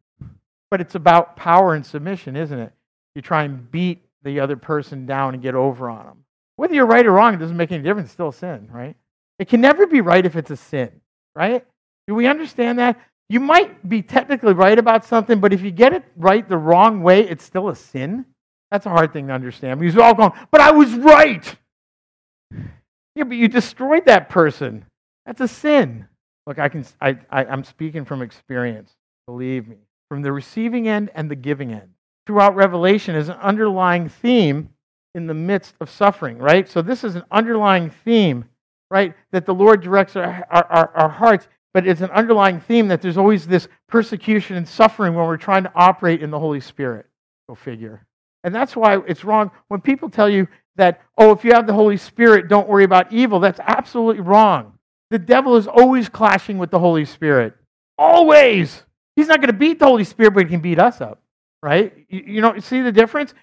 But 0.73 0.81
it's 0.81 0.97
about 0.97 1.37
power 1.37 1.75
and 1.75 1.87
submission, 1.87 2.35
isn't 2.35 2.59
it? 2.59 2.73
You 3.15 3.23
try 3.23 3.45
and 3.45 3.71
beat 3.71 4.03
the 4.25 4.41
other 4.41 4.57
person 4.57 5.07
down 5.07 5.35
and 5.35 5.43
get 5.43 5.55
over 5.55 5.89
on 5.89 6.05
them. 6.05 6.25
Whether 6.57 6.75
you're 6.75 6.87
right 6.87 7.07
or 7.07 7.13
wrong, 7.13 7.35
it 7.35 7.37
doesn't 7.37 7.57
make 7.57 7.71
any 7.71 7.85
difference. 7.85 8.07
It's 8.07 8.15
still 8.15 8.33
sin, 8.33 8.69
right? 8.73 8.97
It 9.39 9.47
can 9.47 9.61
never 9.61 9.87
be 9.87 10.01
right 10.01 10.27
if 10.27 10.35
it's 10.35 10.51
a 10.51 10.57
sin, 10.57 10.91
right? 11.37 11.65
Do 12.09 12.17
we 12.17 12.27
understand 12.27 12.81
that? 12.81 13.01
You 13.29 13.39
might 13.39 13.89
be 13.89 14.03
technically 14.03 14.53
right 14.53 14.79
about 14.81 15.05
something, 15.05 15.39
but 15.39 15.53
if 15.53 15.63
you 15.63 15.71
get 15.71 15.93
it 15.93 16.03
right 16.17 16.49
the 16.49 16.59
wrong 16.59 17.03
way, 17.03 17.21
it's 17.21 17.45
still 17.45 17.69
a 17.69 17.77
sin. 17.77 18.25
That's 18.71 18.87
a 18.87 18.91
hard 18.91 19.13
thing 19.13 19.29
to 19.29 19.33
understand. 19.33 19.81
Because 19.81 19.95
we're 19.95 20.03
all 20.03 20.15
going, 20.15 20.33
but 20.51 20.61
I 20.61 20.73
was 20.73 20.93
right. 20.95 21.57
Yeah, 23.15 23.25
but 23.25 23.37
you 23.37 23.49
destroyed 23.49 24.07
that 24.07 24.29
person. 24.29 24.85
That's 25.25 25.41
a 25.41 25.49
sin. 25.49 26.07
Look, 26.47 26.59
I 26.59 26.69
can, 26.69 26.85
I, 27.01 27.19
I, 27.31 27.45
I'm 27.45 27.65
speaking 27.65 28.05
from 28.05 28.23
experience. 28.23 28.93
Believe 29.27 29.67
me. 29.69 29.77
From 30.09 30.23
the 30.23 30.33
receiving 30.33 30.89
end 30.89 31.11
and 31.15 31.31
the 31.31 31.37
giving 31.37 31.73
end. 31.73 31.89
Throughout 32.27 32.55
Revelation 32.55 33.15
is 33.15 33.29
an 33.29 33.37
underlying 33.37 34.09
theme 34.09 34.71
in 35.15 35.27
the 35.27 35.35
midst 35.35 35.75
of 35.81 35.89
suffering, 35.89 36.39
right? 36.39 36.69
So 36.69 36.83
this 36.83 37.05
is 37.05 37.17
an 37.17 37.25
underlying 37.31 37.91
theme, 38.05 38.45
right? 38.91 39.15
That 39.33 39.47
the 39.47 39.55
Lord 39.55 39.83
directs 39.83 40.15
our, 40.17 40.47
our, 40.51 40.91
our 40.95 41.09
hearts 41.09 41.49
but 41.77 41.87
it's 41.87 42.01
an 42.01 42.09
underlying 42.13 42.59
theme 42.59 42.89
that 42.89 43.03
there's 43.03 43.19
always 43.19 43.47
this 43.47 43.69
persecution 43.87 44.57
and 44.57 44.67
suffering 44.67 45.13
when 45.13 45.27
we're 45.27 45.37
trying 45.37 45.63
to 45.65 45.73
operate 45.75 46.23
in 46.23 46.31
the 46.31 46.39
Holy 46.39 46.59
Spirit. 46.59 47.05
Go 47.51 47.55
figure. 47.55 48.07
And 48.47 48.55
that's 48.55 48.77
why 48.77 49.01
it's 49.09 49.25
wrong 49.25 49.51
when 49.67 49.81
people 49.81 50.09
tell 50.09 50.31
you 50.31 50.47
that, 50.77 51.03
oh, 51.19 51.33
if 51.33 51.45
you 51.45 51.51
have 51.53 51.67
the 51.67 51.73
Holy 51.73 51.97
Spirit, 51.97 52.47
don't 52.47 52.69
worry 52.69 52.85
about 52.85 53.13
evil. 53.13 53.41
That's 53.41 53.59
absolutely 53.59 54.23
wrong. 54.23 54.79
The 55.11 55.19
devil 55.19 55.57
is 55.57 55.67
always 55.67 56.09
clashing 56.09 56.57
with 56.57 56.71
the 56.71 56.79
Holy 56.79 57.05
Spirit. 57.05 57.55
Always. 57.99 58.85
He's 59.17 59.27
not 59.27 59.41
going 59.41 59.51
to 59.51 59.59
beat 59.59 59.81
the 59.81 59.87
Holy 59.87 60.05
Spirit, 60.05 60.33
but 60.35 60.45
he 60.45 60.49
can 60.49 60.61
beat 60.61 60.79
us 60.79 61.01
up, 61.01 61.21
right? 61.61 61.93
You, 62.09 62.23
you 62.25 62.41
know, 62.41 62.57
see 62.61 62.83
the 62.83 62.93
difference? 62.93 63.35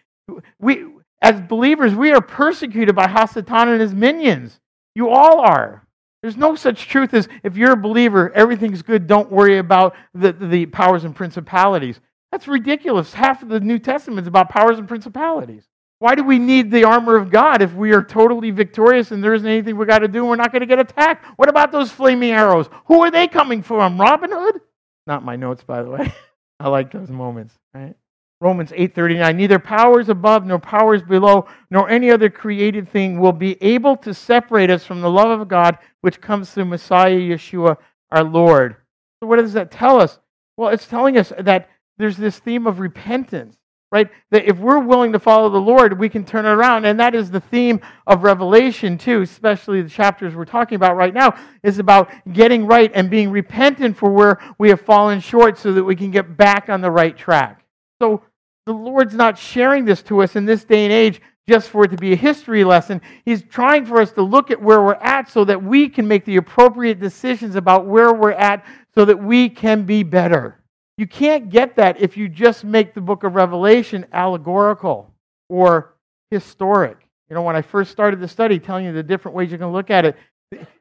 We, 0.57 0.85
as 1.21 1.41
believers, 1.41 1.93
we 1.93 2.13
are 2.13 2.21
persecuted 2.21 2.95
by 2.95 3.07
Hasatan 3.07 3.73
and 3.73 3.81
his 3.81 3.93
minions. 3.93 4.57
You 4.95 5.09
all 5.09 5.41
are. 5.41 5.85
There's 6.21 6.37
no 6.37 6.55
such 6.55 6.87
truth 6.87 7.13
as 7.13 7.27
if 7.43 7.57
you're 7.57 7.73
a 7.73 7.77
believer, 7.77 8.31
everything's 8.31 8.81
good, 8.81 9.05
don't 9.05 9.29
worry 9.29 9.57
about 9.57 9.97
the, 10.13 10.31
the 10.31 10.65
powers 10.67 11.03
and 11.03 11.13
principalities. 11.13 11.99
That's 12.33 12.47
ridiculous. 12.47 13.13
Half 13.13 13.43
of 13.43 13.49
the 13.49 13.59
New 13.59 13.77
Testament 13.77 14.21
is 14.21 14.27
about 14.27 14.49
powers 14.49 14.79
and 14.79 14.87
principalities. 14.87 15.67
Why 15.99 16.15
do 16.15 16.23
we 16.23 16.39
need 16.39 16.71
the 16.71 16.83
armor 16.83 17.15
of 17.15 17.29
God 17.29 17.61
if 17.61 17.75
we 17.75 17.93
are 17.93 18.01
totally 18.01 18.49
victorious 18.49 19.11
and 19.11 19.23
there 19.23 19.35
isn't 19.35 19.47
anything 19.47 19.77
we 19.77 19.85
got 19.85 19.99
to 19.99 20.07
do 20.07 20.25
we're 20.25 20.35
not 20.35 20.51
going 20.51 20.61
to 20.61 20.65
get 20.65 20.79
attacked? 20.79 21.27
What 21.37 21.47
about 21.47 21.71
those 21.71 21.91
flaming 21.91 22.31
arrows? 22.31 22.69
Who 22.85 23.03
are 23.03 23.11
they 23.11 23.27
coming 23.27 23.61
from? 23.61 24.01
Robin 24.01 24.31
Hood? 24.31 24.61
Not 25.05 25.23
my 25.23 25.35
notes, 25.35 25.63
by 25.63 25.83
the 25.83 25.91
way. 25.91 26.11
I 26.59 26.69
like 26.69 26.91
those 26.91 27.11
moments, 27.11 27.53
right? 27.71 27.93
Romans 28.41 28.71
8:39 28.71 29.35
neither 29.35 29.59
powers 29.59 30.09
above 30.09 30.43
nor 30.43 30.57
powers 30.57 31.03
below 31.03 31.45
nor 31.69 31.87
any 31.87 32.09
other 32.09 32.31
created 32.31 32.89
thing 32.89 33.19
will 33.19 33.31
be 33.31 33.61
able 33.61 33.95
to 33.97 34.11
separate 34.11 34.71
us 34.71 34.83
from 34.83 35.01
the 35.01 35.09
love 35.09 35.39
of 35.39 35.47
God 35.47 35.77
which 36.01 36.19
comes 36.19 36.49
through 36.49 36.65
Messiah 36.65 37.11
Yeshua 37.11 37.77
our 38.11 38.23
Lord. 38.23 38.77
So 39.21 39.27
what 39.27 39.35
does 39.35 39.53
that 39.53 39.69
tell 39.69 40.01
us? 40.01 40.17
Well, 40.57 40.69
it's 40.69 40.87
telling 40.87 41.17
us 41.17 41.31
that 41.39 41.69
there's 42.03 42.17
this 42.17 42.37
theme 42.37 42.67
of 42.67 42.79
repentance, 42.79 43.55
right? 43.91 44.09
That 44.31 44.45
if 44.45 44.57
we're 44.57 44.79
willing 44.79 45.13
to 45.13 45.19
follow 45.19 45.49
the 45.49 45.57
Lord, 45.57 45.97
we 45.97 46.09
can 46.09 46.25
turn 46.25 46.45
it 46.45 46.49
around. 46.49 46.83
And 46.83 46.99
that 46.99 47.15
is 47.15 47.31
the 47.31 47.39
theme 47.39 47.79
of 48.05 48.23
Revelation, 48.23 48.97
too, 48.97 49.21
especially 49.21 49.81
the 49.81 49.89
chapters 49.89 50.35
we're 50.35 50.43
talking 50.43 50.75
about 50.75 50.97
right 50.97 51.13
now, 51.13 51.37
is 51.63 51.79
about 51.79 52.11
getting 52.33 52.65
right 52.65 52.91
and 52.93 53.09
being 53.09 53.31
repentant 53.31 53.95
for 53.95 54.11
where 54.11 54.39
we 54.57 54.67
have 54.67 54.81
fallen 54.81 55.21
short 55.21 55.57
so 55.57 55.71
that 55.71 55.83
we 55.83 55.95
can 55.95 56.11
get 56.11 56.35
back 56.35 56.67
on 56.67 56.81
the 56.81 56.91
right 56.91 57.17
track. 57.17 57.63
So 58.01 58.23
the 58.65 58.73
Lord's 58.73 59.15
not 59.15 59.37
sharing 59.37 59.85
this 59.85 60.01
to 60.03 60.21
us 60.21 60.35
in 60.35 60.45
this 60.45 60.65
day 60.65 60.83
and 60.83 60.91
age 60.91 61.21
just 61.47 61.69
for 61.69 61.85
it 61.85 61.91
to 61.91 61.97
be 61.97 62.13
a 62.13 62.17
history 62.17 62.63
lesson. 62.63 63.01
He's 63.25 63.43
trying 63.43 63.85
for 63.85 64.01
us 64.01 64.11
to 64.13 64.21
look 64.21 64.51
at 64.51 64.61
where 64.61 64.81
we're 64.81 64.93
at 64.95 65.29
so 65.29 65.45
that 65.45 65.61
we 65.61 65.87
can 65.89 66.07
make 66.07 66.25
the 66.25 66.37
appropriate 66.37 66.99
decisions 66.99 67.55
about 67.55 67.85
where 67.85 68.13
we're 68.13 68.31
at 68.31 68.65
so 68.95 69.05
that 69.05 69.21
we 69.21 69.49
can 69.49 69.83
be 69.83 70.03
better. 70.03 70.62
You 70.97 71.07
can't 71.07 71.49
get 71.49 71.75
that 71.77 71.99
if 71.99 72.17
you 72.17 72.29
just 72.29 72.63
make 72.63 72.93
the 72.93 73.01
book 73.01 73.23
of 73.23 73.35
Revelation 73.35 74.05
allegorical 74.13 75.13
or 75.49 75.95
historic. 76.29 76.97
You 77.29 77.35
know, 77.35 77.41
when 77.41 77.55
I 77.55 77.61
first 77.61 77.91
started 77.91 78.19
the 78.19 78.27
study, 78.27 78.59
telling 78.59 78.85
you 78.85 78.93
the 78.93 79.01
different 79.01 79.35
ways 79.35 79.51
you 79.51 79.57
can 79.57 79.71
look 79.71 79.89
at 79.89 80.05
it, 80.05 80.15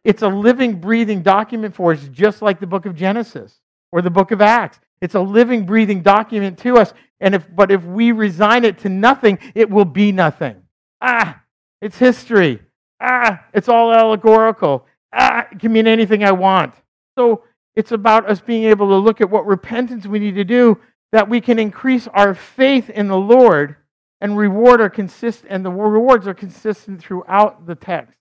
it's 0.04 0.22
a 0.22 0.28
living, 0.28 0.80
breathing 0.80 1.22
document 1.22 1.74
for 1.74 1.92
us, 1.92 2.08
just 2.08 2.42
like 2.42 2.60
the 2.60 2.66
book 2.66 2.84
of 2.84 2.94
Genesis 2.94 3.60
or 3.90 4.02
the 4.02 4.10
book 4.10 4.30
of 4.32 4.42
Acts. 4.42 4.80
It's 5.00 5.14
a 5.14 5.20
living, 5.20 5.64
breathing 5.64 6.02
document 6.02 6.58
to 6.58 6.76
us. 6.76 6.92
And 7.20 7.34
if, 7.34 7.46
but 7.54 7.70
if 7.70 7.82
we 7.84 8.12
resign 8.12 8.64
it 8.64 8.78
to 8.80 8.88
nothing, 8.88 9.38
it 9.54 9.70
will 9.70 9.84
be 9.84 10.12
nothing. 10.12 10.62
Ah, 11.00 11.40
it's 11.80 11.96
history. 11.96 12.60
Ah, 13.00 13.44
it's 13.54 13.68
all 13.68 13.92
allegorical. 13.92 14.86
Ah, 15.12 15.46
it 15.50 15.58
can 15.58 15.72
mean 15.72 15.86
anything 15.86 16.22
I 16.22 16.32
want. 16.32 16.74
So 17.18 17.44
it's 17.74 17.92
about 17.92 18.28
us 18.28 18.40
being 18.40 18.64
able 18.64 18.88
to 18.88 18.96
look 18.96 19.20
at 19.20 19.30
what 19.30 19.46
repentance 19.46 20.06
we 20.06 20.18
need 20.18 20.34
to 20.34 20.44
do 20.44 20.78
that 21.12 21.28
we 21.28 21.40
can 21.40 21.58
increase 21.58 22.08
our 22.08 22.34
faith 22.34 22.90
in 22.90 23.08
the 23.08 23.16
Lord 23.16 23.76
and 24.20 24.36
reward 24.36 24.80
are 24.80 24.90
consistent 24.90 25.52
and 25.52 25.64
the 25.64 25.70
rewards 25.70 26.26
are 26.26 26.34
consistent 26.34 27.00
throughout 27.02 27.66
the 27.66 27.74
text 27.74 28.16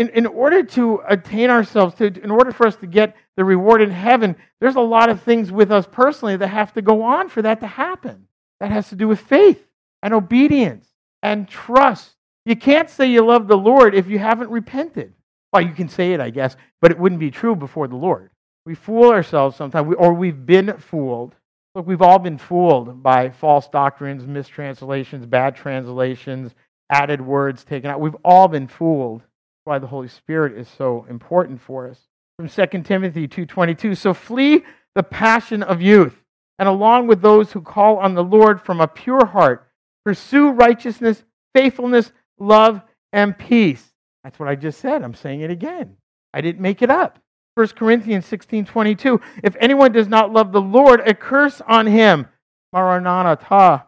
in, 0.00 0.08
in 0.10 0.24
order 0.24 0.62
to 0.62 1.02
attain 1.06 1.50
ourselves, 1.50 1.94
to, 1.96 2.06
in 2.06 2.30
order 2.30 2.52
for 2.52 2.66
us 2.66 2.74
to 2.76 2.86
get 2.86 3.14
the 3.36 3.44
reward 3.44 3.82
in 3.82 3.90
heaven, 3.90 4.34
there's 4.58 4.76
a 4.76 4.80
lot 4.80 5.10
of 5.10 5.22
things 5.22 5.52
with 5.52 5.70
us 5.70 5.86
personally 5.90 6.38
that 6.38 6.48
have 6.48 6.72
to 6.72 6.80
go 6.80 7.02
on 7.02 7.28
for 7.28 7.42
that 7.42 7.60
to 7.60 7.66
happen. 7.66 8.26
That 8.60 8.70
has 8.70 8.88
to 8.88 8.96
do 8.96 9.08
with 9.08 9.20
faith 9.20 9.62
and 10.02 10.14
obedience 10.14 10.88
and 11.22 11.46
trust. 11.46 12.14
You 12.46 12.56
can't 12.56 12.88
say 12.88 13.10
you 13.10 13.26
love 13.26 13.46
the 13.46 13.58
Lord 13.58 13.94
if 13.94 14.06
you 14.06 14.18
haven't 14.18 14.48
repented. 14.48 15.12
Well, 15.52 15.62
you 15.62 15.72
can 15.72 15.90
say 15.90 16.14
it, 16.14 16.20
I 16.20 16.30
guess, 16.30 16.56
but 16.80 16.90
it 16.90 16.98
wouldn't 16.98 17.20
be 17.20 17.30
true 17.30 17.54
before 17.54 17.86
the 17.86 17.96
Lord. 17.96 18.30
We 18.66 18.74
fool 18.74 19.10
ourselves 19.10 19.56
sometimes, 19.56 19.94
or 19.98 20.12
we've 20.12 20.46
been 20.46 20.76
fooled. 20.78 21.34
Look, 21.74 21.86
we've 21.86 22.02
all 22.02 22.18
been 22.18 22.38
fooled 22.38 23.02
by 23.02 23.30
false 23.30 23.68
doctrines, 23.68 24.26
mistranslations, 24.26 25.24
bad 25.26 25.56
translations, 25.56 26.54
added 26.90 27.20
words 27.20 27.64
taken 27.64 27.90
out. 27.90 28.00
We've 28.00 28.16
all 28.24 28.48
been 28.48 28.66
fooled 28.66 29.20
That's 29.20 29.64
why 29.64 29.78
the 29.78 29.86
Holy 29.86 30.08
Spirit 30.08 30.58
is 30.58 30.68
so 30.68 31.06
important 31.08 31.60
for 31.60 31.88
us. 31.88 32.00
From 32.38 32.48
2 32.48 32.84
Timothy 32.84 33.28
2:22, 33.28 33.94
so 33.94 34.14
flee 34.14 34.64
the 34.94 35.02
passion 35.02 35.62
of 35.62 35.80
youth, 35.80 36.22
and 36.58 36.68
along 36.68 37.06
with 37.06 37.22
those 37.22 37.52
who 37.52 37.60
call 37.60 37.98
on 37.98 38.14
the 38.14 38.24
Lord 38.24 38.60
from 38.60 38.80
a 38.80 38.88
pure 38.88 39.26
heart, 39.26 39.68
pursue 40.04 40.50
righteousness, 40.50 41.22
faithfulness, 41.54 42.12
love, 42.38 42.82
and 43.12 43.36
peace. 43.38 43.94
That's 44.24 44.38
what 44.38 44.48
I 44.48 44.54
just 44.54 44.80
said. 44.80 45.02
I'm 45.02 45.14
saying 45.14 45.40
it 45.40 45.50
again. 45.50 45.96
I 46.32 46.40
didn't 46.40 46.62
make 46.62 46.82
it 46.82 46.90
up. 46.90 47.18
1 47.54 47.68
Corinthians 47.76 48.26
16:22, 48.26 49.20
if 49.42 49.56
anyone 49.60 49.92
does 49.92 50.08
not 50.08 50.32
love 50.32 50.52
the 50.52 50.60
Lord, 50.60 51.00
a 51.00 51.14
curse 51.14 51.60
on 51.66 51.86
him. 51.86 52.26
Maranatha, 52.72 53.86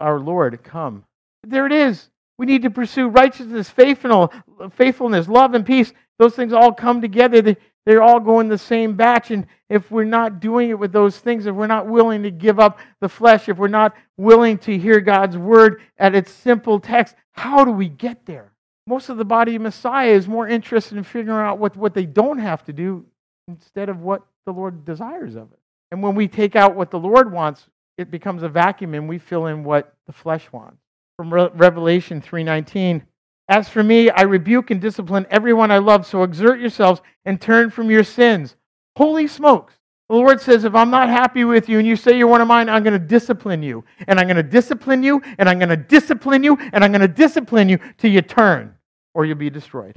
our 0.00 0.20
Lord, 0.20 0.62
come. 0.62 1.04
There 1.42 1.66
it 1.66 1.72
is. 1.72 2.10
We 2.38 2.46
need 2.46 2.62
to 2.62 2.70
pursue 2.70 3.08
righteousness, 3.08 3.68
faithfulness, 3.70 5.28
love, 5.28 5.54
and 5.54 5.66
peace. 5.66 5.92
Those 6.18 6.34
things 6.34 6.52
all 6.52 6.72
come 6.72 7.00
together. 7.00 7.56
They're 7.86 8.02
all 8.02 8.20
going 8.20 8.48
the 8.48 8.56
same 8.56 8.94
batch. 8.96 9.30
And 9.30 9.46
if 9.68 9.90
we're 9.90 10.04
not 10.04 10.40
doing 10.40 10.70
it 10.70 10.78
with 10.78 10.92
those 10.92 11.18
things, 11.18 11.46
if 11.46 11.54
we're 11.54 11.66
not 11.66 11.86
willing 11.86 12.22
to 12.22 12.30
give 12.30 12.58
up 12.58 12.78
the 13.00 13.08
flesh, 13.08 13.48
if 13.48 13.58
we're 13.58 13.68
not 13.68 13.94
willing 14.16 14.58
to 14.58 14.78
hear 14.78 15.00
God's 15.00 15.36
word 15.36 15.82
at 15.98 16.14
its 16.14 16.30
simple 16.30 16.80
text, 16.80 17.16
how 17.32 17.64
do 17.64 17.72
we 17.72 17.88
get 17.88 18.24
there? 18.24 18.52
Most 18.86 19.08
of 19.08 19.16
the 19.16 19.24
body 19.24 19.56
of 19.56 19.62
Messiah 19.62 20.10
is 20.10 20.28
more 20.28 20.46
interested 20.46 20.98
in 20.98 21.04
figuring 21.04 21.38
out 21.38 21.58
what, 21.58 21.76
what 21.76 21.94
they 21.94 22.06
don't 22.06 22.38
have 22.38 22.64
to 22.64 22.72
do 22.72 23.06
instead 23.48 23.88
of 23.88 24.00
what 24.00 24.22
the 24.46 24.52
Lord 24.52 24.84
desires 24.84 25.36
of 25.36 25.52
it. 25.52 25.58
And 25.90 26.02
when 26.02 26.14
we 26.14 26.28
take 26.28 26.56
out 26.56 26.74
what 26.74 26.90
the 26.90 26.98
Lord 26.98 27.32
wants, 27.32 27.66
it 27.96 28.10
becomes 28.10 28.42
a 28.42 28.48
vacuum 28.48 28.94
and 28.94 29.08
we 29.08 29.18
fill 29.18 29.46
in 29.46 29.64
what 29.64 29.94
the 30.06 30.12
flesh 30.12 30.50
wants 30.52 30.78
from 31.16 31.32
Re- 31.32 31.50
Revelation 31.54 32.20
3:19. 32.20 33.02
As 33.48 33.68
for 33.68 33.82
me, 33.82 34.10
I 34.10 34.22
rebuke 34.22 34.70
and 34.70 34.80
discipline 34.80 35.26
everyone 35.30 35.70
I 35.70 35.78
love, 35.78 36.06
so 36.06 36.22
exert 36.22 36.60
yourselves 36.60 37.00
and 37.24 37.40
turn 37.40 37.70
from 37.70 37.90
your 37.90 38.04
sins. 38.04 38.56
Holy 38.96 39.26
smokes. 39.26 39.74
The 40.10 40.16
Lord 40.16 40.40
says, 40.40 40.64
if 40.64 40.74
I'm 40.74 40.90
not 40.90 41.08
happy 41.08 41.44
with 41.44 41.68
you 41.68 41.78
and 41.78 41.88
you 41.88 41.96
say 41.96 42.18
you're 42.18 42.28
one 42.28 42.42
of 42.42 42.48
mine, 42.48 42.68
I'm 42.68 42.82
going 42.82 42.98
to 42.98 43.06
discipline 43.06 43.62
you. 43.62 43.84
And 44.06 44.20
I'm 44.20 44.26
going 44.26 44.36
to 44.36 44.42
discipline 44.42 45.02
you, 45.02 45.22
and 45.38 45.48
I'm 45.48 45.58
going 45.58 45.70
to 45.70 45.76
discipline 45.76 46.44
you, 46.44 46.58
and 46.72 46.84
I'm 46.84 46.92
going 46.92 47.00
to 47.00 47.08
discipline 47.08 47.70
you 47.70 47.78
till 47.96 48.10
you 48.10 48.20
turn, 48.20 48.74
or 49.14 49.24
you'll 49.24 49.36
be 49.36 49.48
destroyed. 49.48 49.96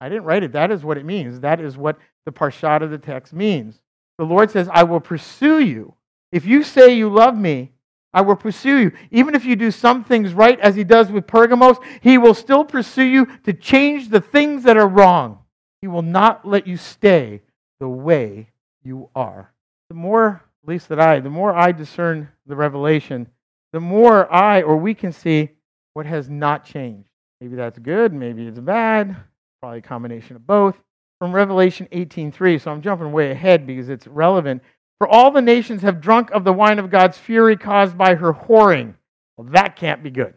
I 0.00 0.08
didn't 0.08 0.24
write 0.24 0.44
it. 0.44 0.52
That 0.52 0.70
is 0.70 0.84
what 0.84 0.96
it 0.96 1.04
means. 1.04 1.40
That 1.40 1.60
is 1.60 1.76
what 1.76 1.98
the 2.24 2.30
parshat 2.30 2.82
of 2.82 2.90
the 2.90 2.98
text 2.98 3.32
means. 3.32 3.80
The 4.18 4.24
Lord 4.24 4.50
says, 4.50 4.68
I 4.72 4.84
will 4.84 5.00
pursue 5.00 5.58
you. 5.58 5.94
If 6.30 6.44
you 6.46 6.62
say 6.62 6.94
you 6.94 7.08
love 7.08 7.36
me, 7.36 7.72
I 8.14 8.20
will 8.20 8.36
pursue 8.36 8.76
you. 8.78 8.92
Even 9.10 9.34
if 9.34 9.44
you 9.44 9.56
do 9.56 9.72
some 9.72 10.04
things 10.04 10.34
right, 10.34 10.58
as 10.60 10.76
he 10.76 10.84
does 10.84 11.10
with 11.10 11.26
Pergamos, 11.26 11.78
he 12.00 12.16
will 12.16 12.34
still 12.34 12.64
pursue 12.64 13.04
you 13.04 13.26
to 13.44 13.52
change 13.52 14.08
the 14.08 14.20
things 14.20 14.62
that 14.64 14.76
are 14.76 14.88
wrong. 14.88 15.40
He 15.82 15.88
will 15.88 16.02
not 16.02 16.46
let 16.46 16.66
you 16.66 16.76
stay 16.76 17.42
the 17.80 17.88
way 17.88 18.50
you 18.88 19.10
are. 19.14 19.52
The 19.90 19.94
more, 19.94 20.42
at 20.64 20.68
least 20.68 20.88
that 20.88 20.98
I, 20.98 21.20
the 21.20 21.30
more 21.30 21.54
I 21.54 21.72
discern 21.72 22.28
the 22.46 22.56
revelation, 22.56 23.28
the 23.72 23.80
more 23.80 24.32
I 24.32 24.62
or 24.62 24.76
we 24.76 24.94
can 24.94 25.12
see 25.12 25.50
what 25.92 26.06
has 26.06 26.28
not 26.28 26.64
changed. 26.64 27.08
Maybe 27.40 27.54
that's 27.54 27.78
good, 27.78 28.12
maybe 28.12 28.46
it's 28.46 28.58
bad, 28.58 29.14
probably 29.60 29.78
a 29.78 29.82
combination 29.82 30.36
of 30.36 30.46
both. 30.46 30.76
From 31.20 31.32
Revelation 31.32 31.86
18:3, 31.92 32.60
so 32.60 32.70
I'm 32.70 32.80
jumping 32.80 33.12
way 33.12 33.30
ahead 33.30 33.66
because 33.66 33.88
it's 33.88 34.06
relevant. 34.06 34.62
For 34.98 35.06
all 35.06 35.30
the 35.30 35.42
nations 35.42 35.82
have 35.82 36.00
drunk 36.00 36.30
of 36.30 36.44
the 36.44 36.52
wine 36.52 36.78
of 36.78 36.90
God's 36.90 37.18
fury 37.18 37.56
caused 37.56 37.98
by 37.98 38.14
her 38.14 38.32
whoring. 38.32 38.94
Well, 39.36 39.48
that 39.50 39.76
can't 39.76 40.02
be 40.02 40.10
good. 40.10 40.34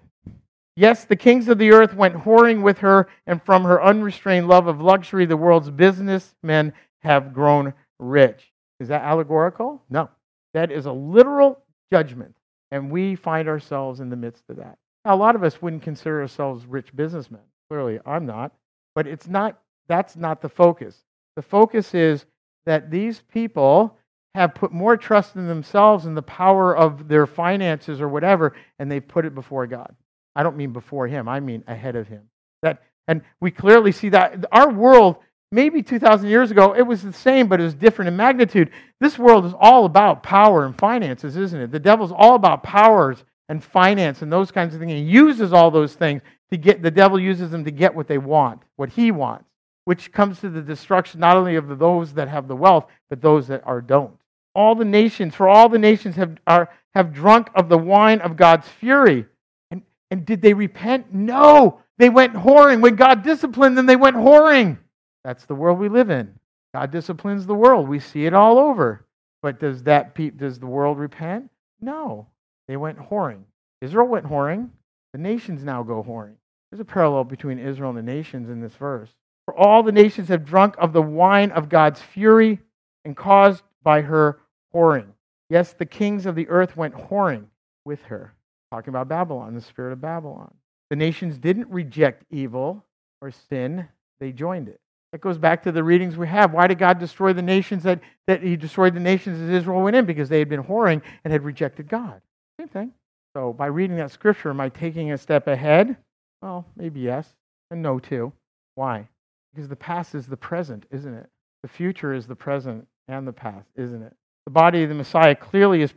Yes, 0.75 1.05
the 1.05 1.15
kings 1.15 1.47
of 1.47 1.57
the 1.57 1.71
earth 1.71 1.93
went 1.93 2.15
whoring 2.15 2.63
with 2.63 2.79
her, 2.79 3.07
and 3.27 3.41
from 3.41 3.63
her 3.63 3.83
unrestrained 3.83 4.47
love 4.47 4.67
of 4.67 4.81
luxury, 4.81 5.25
the 5.25 5.37
world's 5.37 5.69
businessmen 5.69 6.73
have 6.99 7.33
grown 7.33 7.73
rich. 8.01 8.51
Is 8.79 8.89
that 8.89 9.03
allegorical? 9.03 9.81
No. 9.89 10.09
That 10.53 10.71
is 10.71 10.85
a 10.85 10.91
literal 10.91 11.63
judgment, 11.93 12.35
and 12.71 12.91
we 12.91 13.15
find 13.15 13.47
ourselves 13.47 14.01
in 14.01 14.09
the 14.09 14.15
midst 14.17 14.43
of 14.49 14.57
that. 14.57 14.77
Now, 15.05 15.15
a 15.15 15.17
lot 15.17 15.35
of 15.35 15.43
us 15.43 15.61
wouldn't 15.61 15.83
consider 15.83 16.21
ourselves 16.21 16.65
rich 16.65 16.93
businessmen. 16.95 17.41
Clearly, 17.69 17.99
I'm 18.05 18.25
not. 18.25 18.51
But 18.95 19.07
it's 19.07 19.27
not 19.27 19.61
that's 19.87 20.15
not 20.15 20.41
the 20.41 20.49
focus. 20.49 21.03
The 21.35 21.41
focus 21.41 21.93
is 21.93 22.25
that 22.65 22.91
these 22.91 23.21
people 23.21 23.97
have 24.35 24.55
put 24.55 24.71
more 24.71 24.95
trust 24.95 25.35
in 25.35 25.47
themselves 25.47 26.05
and 26.05 26.15
the 26.15 26.21
power 26.21 26.75
of 26.75 27.07
their 27.07 27.25
finances 27.25 27.99
or 27.99 28.07
whatever, 28.07 28.55
and 28.79 28.89
they 28.89 28.99
put 28.99 29.25
it 29.25 29.35
before 29.35 29.67
God. 29.67 29.93
I 30.35 30.43
don't 30.43 30.55
mean 30.55 30.71
before 30.71 31.07
Him, 31.07 31.27
I 31.27 31.39
mean 31.39 31.63
ahead 31.67 31.95
of 31.95 32.07
Him. 32.07 32.23
That, 32.61 32.83
and 33.07 33.21
we 33.41 33.51
clearly 33.51 33.91
see 33.91 34.09
that 34.09 34.45
our 34.51 34.71
world, 34.71 35.17
maybe 35.51 35.83
2,000 35.83 36.27
years 36.29 36.51
ago, 36.51 36.73
it 36.73 36.83
was 36.83 37.01
the 37.01 37.13
same, 37.13 37.47
but 37.47 37.59
it 37.59 37.63
was 37.63 37.73
different 37.73 38.07
in 38.09 38.15
magnitude. 38.15 38.71
This 38.99 39.19
world 39.19 39.45
is 39.45 39.53
all 39.59 39.85
about 39.85 40.23
power 40.23 40.65
and 40.65 40.77
finances, 40.77 41.35
isn't 41.35 41.59
it? 41.59 41.71
The 41.71 41.79
devil's 41.79 42.11
all 42.11 42.35
about 42.35 42.63
powers 42.63 43.23
and 43.49 43.63
finance 43.63 44.21
and 44.21 44.31
those 44.31 44.51
kinds 44.51 44.73
of 44.73 44.79
things. 44.79 44.93
He 44.93 44.99
uses 44.99 45.51
all 45.51 45.69
those 45.69 45.93
things 45.93 46.21
to 46.51 46.57
get, 46.57 46.81
the 46.81 46.91
devil 46.91 47.19
uses 47.19 47.51
them 47.51 47.65
to 47.65 47.71
get 47.71 47.93
what 47.93 48.07
they 48.07 48.17
want, 48.17 48.61
what 48.77 48.89
he 48.89 49.11
wants, 49.11 49.45
which 49.85 50.11
comes 50.11 50.39
to 50.39 50.49
the 50.49 50.61
destruction 50.61 51.19
not 51.19 51.35
only 51.37 51.55
of 51.55 51.79
those 51.79 52.13
that 52.13 52.29
have 52.29 52.47
the 52.47 52.55
wealth, 52.55 52.85
but 53.09 53.21
those 53.21 53.47
that 53.47 53.61
are 53.65 53.81
don't. 53.81 54.17
All 54.55 54.75
the 54.75 54.85
nations, 54.85 55.35
for 55.35 55.47
all 55.47 55.69
the 55.69 55.79
nations 55.79 56.15
have, 56.15 56.37
are, 56.47 56.69
have 56.93 57.13
drunk 57.13 57.49
of 57.55 57.69
the 57.69 57.77
wine 57.77 58.19
of 58.21 58.35
God's 58.35 58.67
fury. 58.67 59.25
And, 59.69 59.81
and 60.09 60.25
did 60.25 60.41
they 60.41 60.53
repent? 60.53 61.13
No. 61.13 61.81
They 61.97 62.09
went 62.09 62.33
whoring. 62.33 62.81
When 62.81 62.95
God 62.95 63.23
disciplined 63.23 63.77
them, 63.77 63.85
they 63.85 63.95
went 63.95 64.17
whoring. 64.17 64.77
That's 65.23 65.45
the 65.45 65.55
world 65.55 65.79
we 65.79 65.89
live 65.89 66.09
in. 66.09 66.33
God 66.73 66.91
disciplines 66.91 67.45
the 67.45 67.55
world. 67.55 67.87
We 67.87 67.99
see 67.99 68.25
it 68.25 68.33
all 68.33 68.57
over. 68.57 69.05
But 69.41 69.59
does 69.59 69.83
that 69.83 70.15
does 70.37 70.59
the 70.59 70.67
world 70.67 70.97
repent? 70.99 71.49
No. 71.81 72.27
They 72.67 72.77
went 72.77 72.97
whoring. 72.97 73.43
Israel 73.81 74.07
went 74.07 74.25
whoring. 74.25 74.69
The 75.13 75.19
nations 75.19 75.63
now 75.63 75.83
go 75.83 76.03
whoring. 76.03 76.35
There's 76.69 76.79
a 76.79 76.85
parallel 76.85 77.25
between 77.25 77.59
Israel 77.59 77.89
and 77.89 77.97
the 77.97 78.03
nations 78.03 78.49
in 78.49 78.61
this 78.61 78.75
verse. 78.75 79.09
For 79.45 79.57
all 79.57 79.83
the 79.83 79.91
nations 79.91 80.29
have 80.29 80.45
drunk 80.45 80.75
of 80.77 80.93
the 80.93 81.01
wine 81.01 81.51
of 81.51 81.67
God's 81.67 82.01
fury 82.01 82.59
and 83.03 83.17
caused 83.17 83.63
by 83.83 84.01
her 84.01 84.39
whoring. 84.73 85.07
Yes, 85.49 85.73
the 85.73 85.85
kings 85.85 86.25
of 86.25 86.35
the 86.35 86.47
earth 86.47 86.77
went 86.77 86.95
whoring 86.95 87.45
with 87.83 88.01
her. 88.03 88.33
Talking 88.71 88.91
about 88.91 89.09
Babylon, 89.09 89.53
the 89.53 89.61
spirit 89.61 89.91
of 89.91 89.99
Babylon. 89.99 90.53
The 90.89 90.95
nations 90.95 91.37
didn't 91.37 91.67
reject 91.69 92.23
evil 92.29 92.85
or 93.21 93.31
sin, 93.31 93.87
they 94.19 94.31
joined 94.31 94.69
it. 94.69 94.79
That 95.11 95.21
goes 95.21 95.37
back 95.37 95.63
to 95.63 95.71
the 95.71 95.83
readings 95.83 96.15
we 96.15 96.27
have. 96.27 96.53
Why 96.53 96.67
did 96.67 96.79
God 96.79 96.97
destroy 96.99 97.33
the 97.33 97.41
nations 97.41 97.83
that, 97.83 97.99
that 98.27 98.41
He 98.41 98.55
destroyed 98.55 98.95
the 98.95 99.01
nations 99.01 99.41
as 99.41 99.49
Israel 99.49 99.81
went 99.81 99.95
in? 99.95 100.05
Because 100.05 100.29
they 100.29 100.39
had 100.39 100.49
been 100.49 100.63
whoring 100.63 101.01
and 101.23 101.33
had 101.33 101.43
rejected 101.43 101.89
God. 101.89 102.21
Same 102.59 102.69
thing. 102.69 102.93
So 103.35 103.53
by 103.53 103.67
reading 103.67 103.97
that 103.97 104.11
scripture, 104.11 104.49
am 104.49 104.61
I 104.61 104.69
taking 104.69 105.11
a 105.11 105.17
step 105.17 105.47
ahead? 105.47 105.97
Well, 106.41 106.65
maybe 106.75 107.01
yes, 107.01 107.27
and 107.69 107.81
no 107.81 107.99
too. 107.99 108.31
Why? 108.75 109.07
Because 109.53 109.67
the 109.67 109.75
past 109.75 110.15
is 110.15 110.27
the 110.27 110.37
present, 110.37 110.85
isn't 110.91 111.13
it? 111.13 111.29
The 111.61 111.69
future 111.69 112.13
is 112.13 112.25
the 112.25 112.35
present 112.35 112.87
and 113.07 113.27
the 113.27 113.33
past, 113.33 113.67
isn't 113.75 114.01
it? 114.01 114.15
The 114.45 114.51
body 114.51 114.83
of 114.83 114.89
the 114.89 114.95
Messiah 114.95 115.35
clearly 115.35 115.81
is 115.81 115.93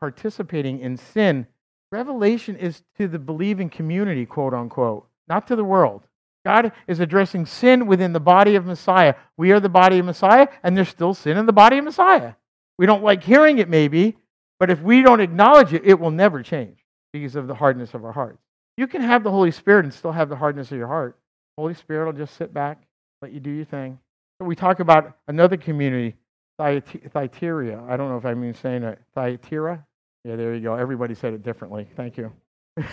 participating 0.00 0.80
in 0.80 0.96
sin. 0.96 1.46
Revelation 1.92 2.56
is 2.56 2.82
to 2.98 3.08
the 3.08 3.18
believing 3.18 3.70
community, 3.70 4.26
quote 4.26 4.52
unquote, 4.52 5.08
not 5.28 5.46
to 5.46 5.56
the 5.56 5.64
world. 5.64 6.05
God 6.46 6.70
is 6.86 7.00
addressing 7.00 7.44
sin 7.44 7.88
within 7.88 8.12
the 8.12 8.20
body 8.20 8.54
of 8.54 8.64
Messiah. 8.64 9.16
We 9.36 9.50
are 9.50 9.58
the 9.58 9.68
body 9.68 9.98
of 9.98 10.06
Messiah, 10.06 10.46
and 10.62 10.76
there's 10.76 10.88
still 10.88 11.12
sin 11.12 11.36
in 11.36 11.44
the 11.44 11.52
body 11.52 11.78
of 11.78 11.84
Messiah. 11.84 12.34
We 12.78 12.86
don't 12.86 13.02
like 13.02 13.24
hearing 13.24 13.58
it, 13.58 13.68
maybe, 13.68 14.16
but 14.60 14.70
if 14.70 14.80
we 14.80 15.02
don't 15.02 15.18
acknowledge 15.18 15.72
it, 15.72 15.82
it 15.84 15.98
will 15.98 16.12
never 16.12 16.44
change 16.44 16.78
because 17.12 17.34
of 17.34 17.48
the 17.48 17.54
hardness 17.56 17.94
of 17.94 18.04
our 18.04 18.12
hearts. 18.12 18.38
You 18.76 18.86
can 18.86 19.02
have 19.02 19.24
the 19.24 19.30
Holy 19.32 19.50
Spirit 19.50 19.86
and 19.86 19.92
still 19.92 20.12
have 20.12 20.28
the 20.28 20.36
hardness 20.36 20.70
of 20.70 20.78
your 20.78 20.86
heart. 20.86 21.18
Holy 21.58 21.74
Spirit 21.74 22.06
will 22.06 22.12
just 22.12 22.36
sit 22.36 22.54
back, 22.54 22.80
let 23.22 23.32
you 23.32 23.40
do 23.40 23.50
your 23.50 23.64
thing. 23.64 23.98
So 24.40 24.46
we 24.46 24.54
talk 24.54 24.78
about 24.78 25.16
another 25.26 25.56
community, 25.56 26.14
Thyatira. 26.58 27.84
I 27.88 27.96
don't 27.96 28.08
know 28.08 28.18
if 28.18 28.24
I 28.24 28.34
mean 28.34 28.54
saying 28.54 28.84
it. 28.84 29.00
Thyatira? 29.16 29.84
Yeah, 30.24 30.36
there 30.36 30.54
you 30.54 30.60
go. 30.60 30.76
Everybody 30.76 31.16
said 31.16 31.34
it 31.34 31.42
differently. 31.42 31.88
Thank 31.96 32.16
you. 32.16 32.32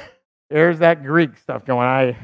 There's 0.49 0.79
that 0.79 1.03
Greek 1.03 1.37
stuff 1.37 1.65
going. 1.65 1.87
I. 1.87 2.17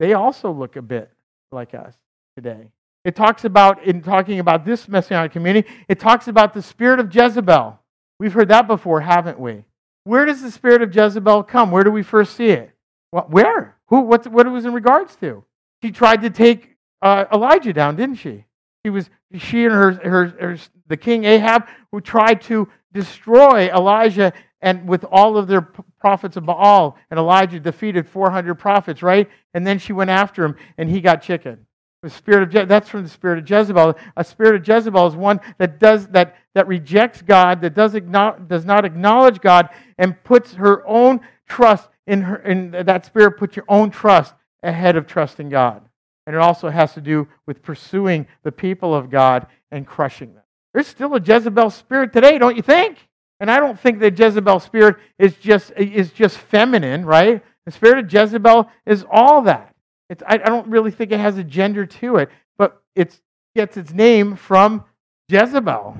They 0.00 0.14
also 0.14 0.50
look 0.50 0.74
a 0.74 0.82
bit 0.82 1.12
like 1.52 1.74
us 1.74 1.94
today. 2.34 2.72
It 3.04 3.14
talks 3.14 3.44
about, 3.44 3.84
in 3.84 4.02
talking 4.02 4.40
about 4.40 4.64
this 4.64 4.88
messianic 4.88 5.30
community, 5.30 5.68
it 5.88 6.00
talks 6.00 6.26
about 6.26 6.54
the 6.54 6.62
spirit 6.62 6.98
of 6.98 7.14
Jezebel. 7.14 7.78
We've 8.18 8.32
heard 8.32 8.48
that 8.48 8.66
before, 8.66 9.00
haven't 9.00 9.38
we? 9.38 9.64
Where 10.04 10.24
does 10.24 10.42
the 10.42 10.50
spirit 10.50 10.82
of 10.82 10.94
Jezebel 10.94 11.44
come? 11.44 11.70
Where 11.70 11.84
do 11.84 11.90
we 11.90 12.02
first 12.02 12.34
see 12.34 12.48
it? 12.48 12.72
What, 13.10 13.30
where? 13.30 13.76
Who? 13.88 14.00
What? 14.00 14.26
What 14.26 14.46
it 14.46 14.50
was 14.50 14.64
in 14.64 14.72
regards 14.72 15.16
to? 15.16 15.44
She 15.82 15.90
tried 15.90 16.22
to 16.22 16.30
take 16.30 16.76
uh, 17.02 17.26
Elijah 17.32 17.72
down, 17.72 17.96
didn't 17.96 18.16
she? 18.16 18.44
She 18.84 18.90
was 18.90 19.10
she 19.36 19.64
and 19.64 19.74
her, 19.74 19.92
her, 19.92 20.26
her 20.40 20.58
the 20.88 20.96
king 20.96 21.24
Ahab 21.24 21.66
who 21.92 22.00
tried 22.00 22.40
to 22.42 22.68
destroy 22.92 23.68
Elijah 23.74 24.32
and 24.62 24.88
with 24.88 25.04
all 25.04 25.36
of 25.36 25.46
their 25.48 25.62
prophets 26.00 26.36
of 26.36 26.46
Baal 26.46 26.96
and 27.10 27.18
Elijah 27.18 27.60
defeated 27.60 28.06
400 28.06 28.54
prophets, 28.56 29.02
right? 29.02 29.28
And 29.54 29.66
then 29.66 29.78
she 29.78 29.92
went 29.92 30.10
after 30.10 30.44
him 30.44 30.56
and 30.78 30.88
he 30.88 31.00
got 31.00 31.22
chicken. 31.22 31.66
The 32.02 32.10
spirit 32.10 32.44
of 32.44 32.50
Je- 32.50 32.64
that's 32.64 32.88
from 32.88 33.02
the 33.02 33.08
spirit 33.08 33.38
of 33.38 33.50
Jezebel. 33.50 33.98
A 34.16 34.24
spirit 34.24 34.56
of 34.56 34.66
Jezebel 34.66 35.06
is 35.06 35.14
one 35.14 35.40
that 35.58 35.78
does 35.78 36.06
that 36.08 36.36
that 36.54 36.66
rejects 36.66 37.22
God, 37.22 37.60
that 37.60 37.74
does, 37.74 37.92
does 37.92 38.64
not 38.64 38.84
acknowledge 38.84 39.40
God, 39.40 39.68
and 39.98 40.22
puts 40.24 40.54
her 40.54 40.86
own 40.88 41.20
trust 41.46 41.88
in 42.06 42.22
her 42.22 42.36
in 42.36 42.70
that 42.70 43.04
spirit. 43.04 43.32
Put 43.32 43.54
your 43.54 43.66
own 43.68 43.90
trust 43.90 44.34
ahead 44.62 44.96
of 44.96 45.06
trusting 45.06 45.50
God, 45.50 45.82
and 46.26 46.34
it 46.34 46.40
also 46.40 46.70
has 46.70 46.94
to 46.94 47.02
do 47.02 47.28
with 47.46 47.62
pursuing 47.62 48.26
the 48.44 48.52
people 48.52 48.94
of 48.94 49.10
God 49.10 49.46
and 49.70 49.86
crushing 49.86 50.32
them. 50.34 50.42
There's 50.72 50.86
still 50.86 51.14
a 51.14 51.20
Jezebel 51.20 51.70
spirit 51.70 52.14
today, 52.14 52.38
don't 52.38 52.56
you 52.56 52.62
think? 52.62 53.09
And 53.40 53.50
I 53.50 53.58
don't 53.58 53.78
think 53.78 53.98
that 54.00 54.18
Jezebel 54.18 54.60
spirit 54.60 54.96
is 55.18 55.34
just 55.36 55.72
is 55.76 56.10
just 56.12 56.36
feminine, 56.36 57.04
right? 57.04 57.42
The 57.66 57.72
spirit 57.72 58.04
of 58.04 58.12
Jezebel 58.12 58.70
is 58.86 59.04
all 59.10 59.42
that. 59.42 59.74
It's, 60.10 60.22
I, 60.26 60.34
I 60.34 60.38
don't 60.38 60.68
really 60.68 60.90
think 60.90 61.12
it 61.12 61.20
has 61.20 61.38
a 61.38 61.44
gender 61.44 61.86
to 61.86 62.16
it, 62.16 62.30
but 62.58 62.82
it 62.94 63.18
gets 63.54 63.76
its 63.76 63.92
name 63.92 64.36
from 64.36 64.84
Jezebel. 65.28 65.96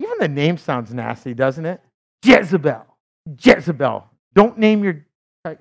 Even 0.00 0.18
the 0.18 0.28
name 0.28 0.56
sounds 0.56 0.94
nasty, 0.94 1.34
doesn't 1.34 1.66
it? 1.66 1.80
Jezebel. 2.24 2.86
Jezebel. 3.42 4.08
Don't 4.34 4.58
name 4.58 4.84
your 4.84 5.04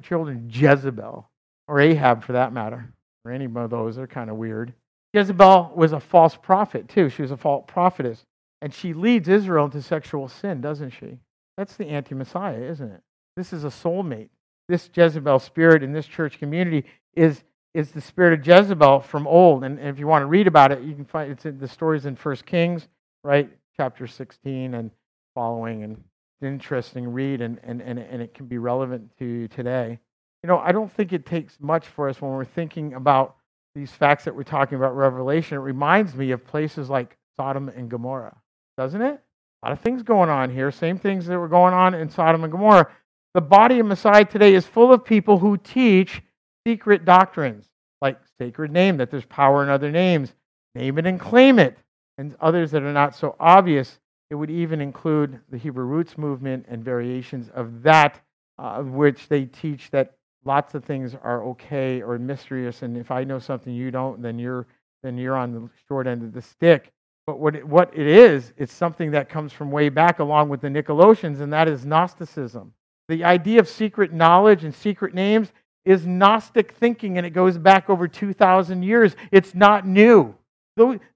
children 0.04 0.50
Jezebel 0.52 1.30
or 1.68 1.80
Ahab 1.80 2.24
for 2.24 2.34
that 2.34 2.54
matter, 2.54 2.94
or 3.24 3.32
any 3.32 3.46
of 3.46 3.70
those. 3.70 3.96
They're 3.96 4.08
kind 4.08 4.30
of 4.30 4.36
weird. 4.36 4.74
Jezebel 5.14 5.72
was 5.76 5.94
a 5.94 6.00
false 6.00 6.36
prophet, 6.36 6.88
too. 6.88 7.10
She 7.10 7.22
was 7.22 7.32
a 7.32 7.38
false 7.38 7.64
prophetess. 7.68 8.22
And 8.62 8.74
she 8.74 8.94
leads 8.94 9.28
Israel 9.28 9.66
into 9.66 9.82
sexual 9.82 10.28
sin, 10.28 10.62
doesn't 10.62 10.92
she? 10.92 11.20
That's 11.58 11.76
the 11.76 11.88
anti 11.88 12.16
Messiah, 12.16 12.62
isn't 12.62 12.92
it? 12.92 13.02
This 13.36 13.54
is 13.54 13.64
a 13.64 13.70
soulmate. 13.70 14.30
This 14.68 14.90
Jezebel 14.94 15.40
spirit 15.40 15.84
in 15.84 15.94
this 15.94 16.08
church 16.08 16.40
community 16.40 16.86
is, 17.16 17.44
is 17.74 17.92
the 17.92 18.02
spirit 18.02 18.40
of 18.40 18.46
Jezebel 18.46 19.02
from 19.02 19.28
old. 19.28 19.64
And, 19.64 19.80
if 19.80 20.00
you 20.00 20.08
want 20.08 20.24
to 20.24 20.28
read 20.28 20.48
about 20.48 20.72
it, 20.72 20.82
you 20.82 20.96
can 20.96 21.06
find 21.06 21.32
it's 21.32 21.46
in 21.46 21.60
the 21.60 21.68
stories 21.68 22.06
in 22.06 22.16
First 22.16 22.46
Kings, 22.46 22.88
right? 23.24 23.50
Chapter 23.78 24.08
16 24.08 24.74
and 24.74 24.90
following. 25.36 25.84
And 25.84 26.04
an 26.42 26.48
interesting 26.48 27.12
read, 27.12 27.42
and, 27.42 27.60
and, 27.64 27.82
and, 27.82 28.00
and 28.00 28.22
it 28.22 28.34
can 28.34 28.46
be 28.46 28.58
relevant 28.58 29.10
to 29.20 29.48
today. 29.50 30.00
You 30.44 30.48
know, 30.48 30.60
I 30.60 30.72
don't 30.72 30.92
think 30.92 31.14
it 31.14 31.26
takes 31.26 31.58
much 31.60 31.88
for 31.88 32.10
us 32.10 32.22
when 32.22 32.32
we're 32.32 32.46
thinking 32.46 32.94
about 32.94 33.38
these 33.74 33.92
facts 33.92 34.24
that 34.26 34.36
we're 34.36 34.44
talking 34.44 34.78
about 34.78 34.96
Revelation, 34.96 35.58
it 35.58 35.62
reminds 35.62 36.16
me 36.16 36.32
of 36.32 36.46
places 36.46 36.90
like 36.90 37.18
Sodom 37.36 37.70
and 37.70 37.90
Gomorrah, 37.90 38.38
doesn't 38.78 39.02
it? 39.02 39.22
A 39.64 39.66
lot 39.66 39.72
of 39.72 39.80
things 39.80 40.04
going 40.04 40.30
on 40.30 40.50
here, 40.50 40.72
same 40.72 40.98
things 40.98 41.26
that 41.26 41.40
were 41.40 41.48
going 41.48 41.74
on 41.74 41.94
in 41.94 42.10
Sodom 42.10 42.44
and 42.44 42.52
Gomorrah. 42.52 42.90
The 43.34 43.42
body 43.42 43.80
of 43.80 43.86
Messiah 43.86 44.26
today 44.26 44.54
is 44.54 44.66
full 44.66 44.94
of 44.94 45.04
people 45.04 45.40
who 45.40 45.58
teach 45.58 46.22
secret 46.66 47.06
doctrines, 47.06 47.66
like 48.02 48.20
sacred 48.38 48.72
name, 48.72 48.98
that 48.98 49.12
there's 49.12 49.26
power 49.26 49.64
in 49.64 49.70
other 49.70 49.92
names, 49.92 50.34
name 50.74 50.98
it 50.98 51.06
and 51.06 51.20
claim 51.20 51.60
it, 51.60 51.78
and 52.18 52.36
others 52.40 52.72
that 52.72 52.84
are 52.84 52.94
not 52.94 53.16
so 53.16 53.36
obvious. 53.40 54.00
It 54.30 54.36
would 54.36 54.52
even 54.52 54.82
include 54.82 55.40
the 55.50 55.58
Hebrew 55.58 55.86
roots 55.86 56.18
movement 56.18 56.66
and 56.70 56.84
variations 56.84 57.50
of 57.50 57.84
that, 57.84 58.22
uh, 58.58 58.82
which 58.82 59.28
they 59.28 59.46
teach 59.46 59.92
that 59.92 60.16
lots 60.46 60.76
of 60.76 60.86
things 60.86 61.16
are 61.16 61.44
okay 61.44 62.02
or 62.02 62.18
mysterious, 62.18 62.84
and 62.84 62.98
if 62.98 63.12
I 63.12 63.24
know 63.24 63.40
something 63.40 63.74
you 63.74 63.92
don't, 63.92 64.22
then 64.22 64.40
you're 64.40 64.68
then 65.04 65.18
you're 65.18 65.38
on 65.38 65.52
the 65.52 65.70
short 65.88 66.08
end 66.08 66.24
of 66.24 66.34
the 66.34 66.42
stick. 66.42 66.92
But 67.28 67.40
what 67.40 67.56
it, 67.56 67.68
what 67.68 67.92
it 67.98 68.06
is, 68.06 68.54
it's 68.56 68.74
something 68.74 69.12
that 69.12 69.30
comes 69.30 69.52
from 69.52 69.72
way 69.72 69.90
back 69.90 70.20
along 70.20 70.50
with 70.50 70.62
the 70.62 70.68
Nicolaitans, 70.68 71.42
and 71.42 71.52
that 71.52 71.68
is 71.68 71.84
Gnosticism. 71.84 72.72
The 73.08 73.24
idea 73.24 73.60
of 73.60 73.68
secret 73.68 74.14
knowledge 74.14 74.64
and 74.64 74.74
secret 74.74 75.16
names 75.16 75.52
is 75.86 76.06
Gnostic 76.06 76.74
thinking, 76.74 77.18
and 77.18 77.26
it 77.26 77.32
goes 77.32 77.58
back 77.58 77.90
over 77.90 78.08
2,000 78.08 78.84
years. 78.84 79.16
It's 79.32 79.56
not 79.56 79.88
new. 79.88 80.36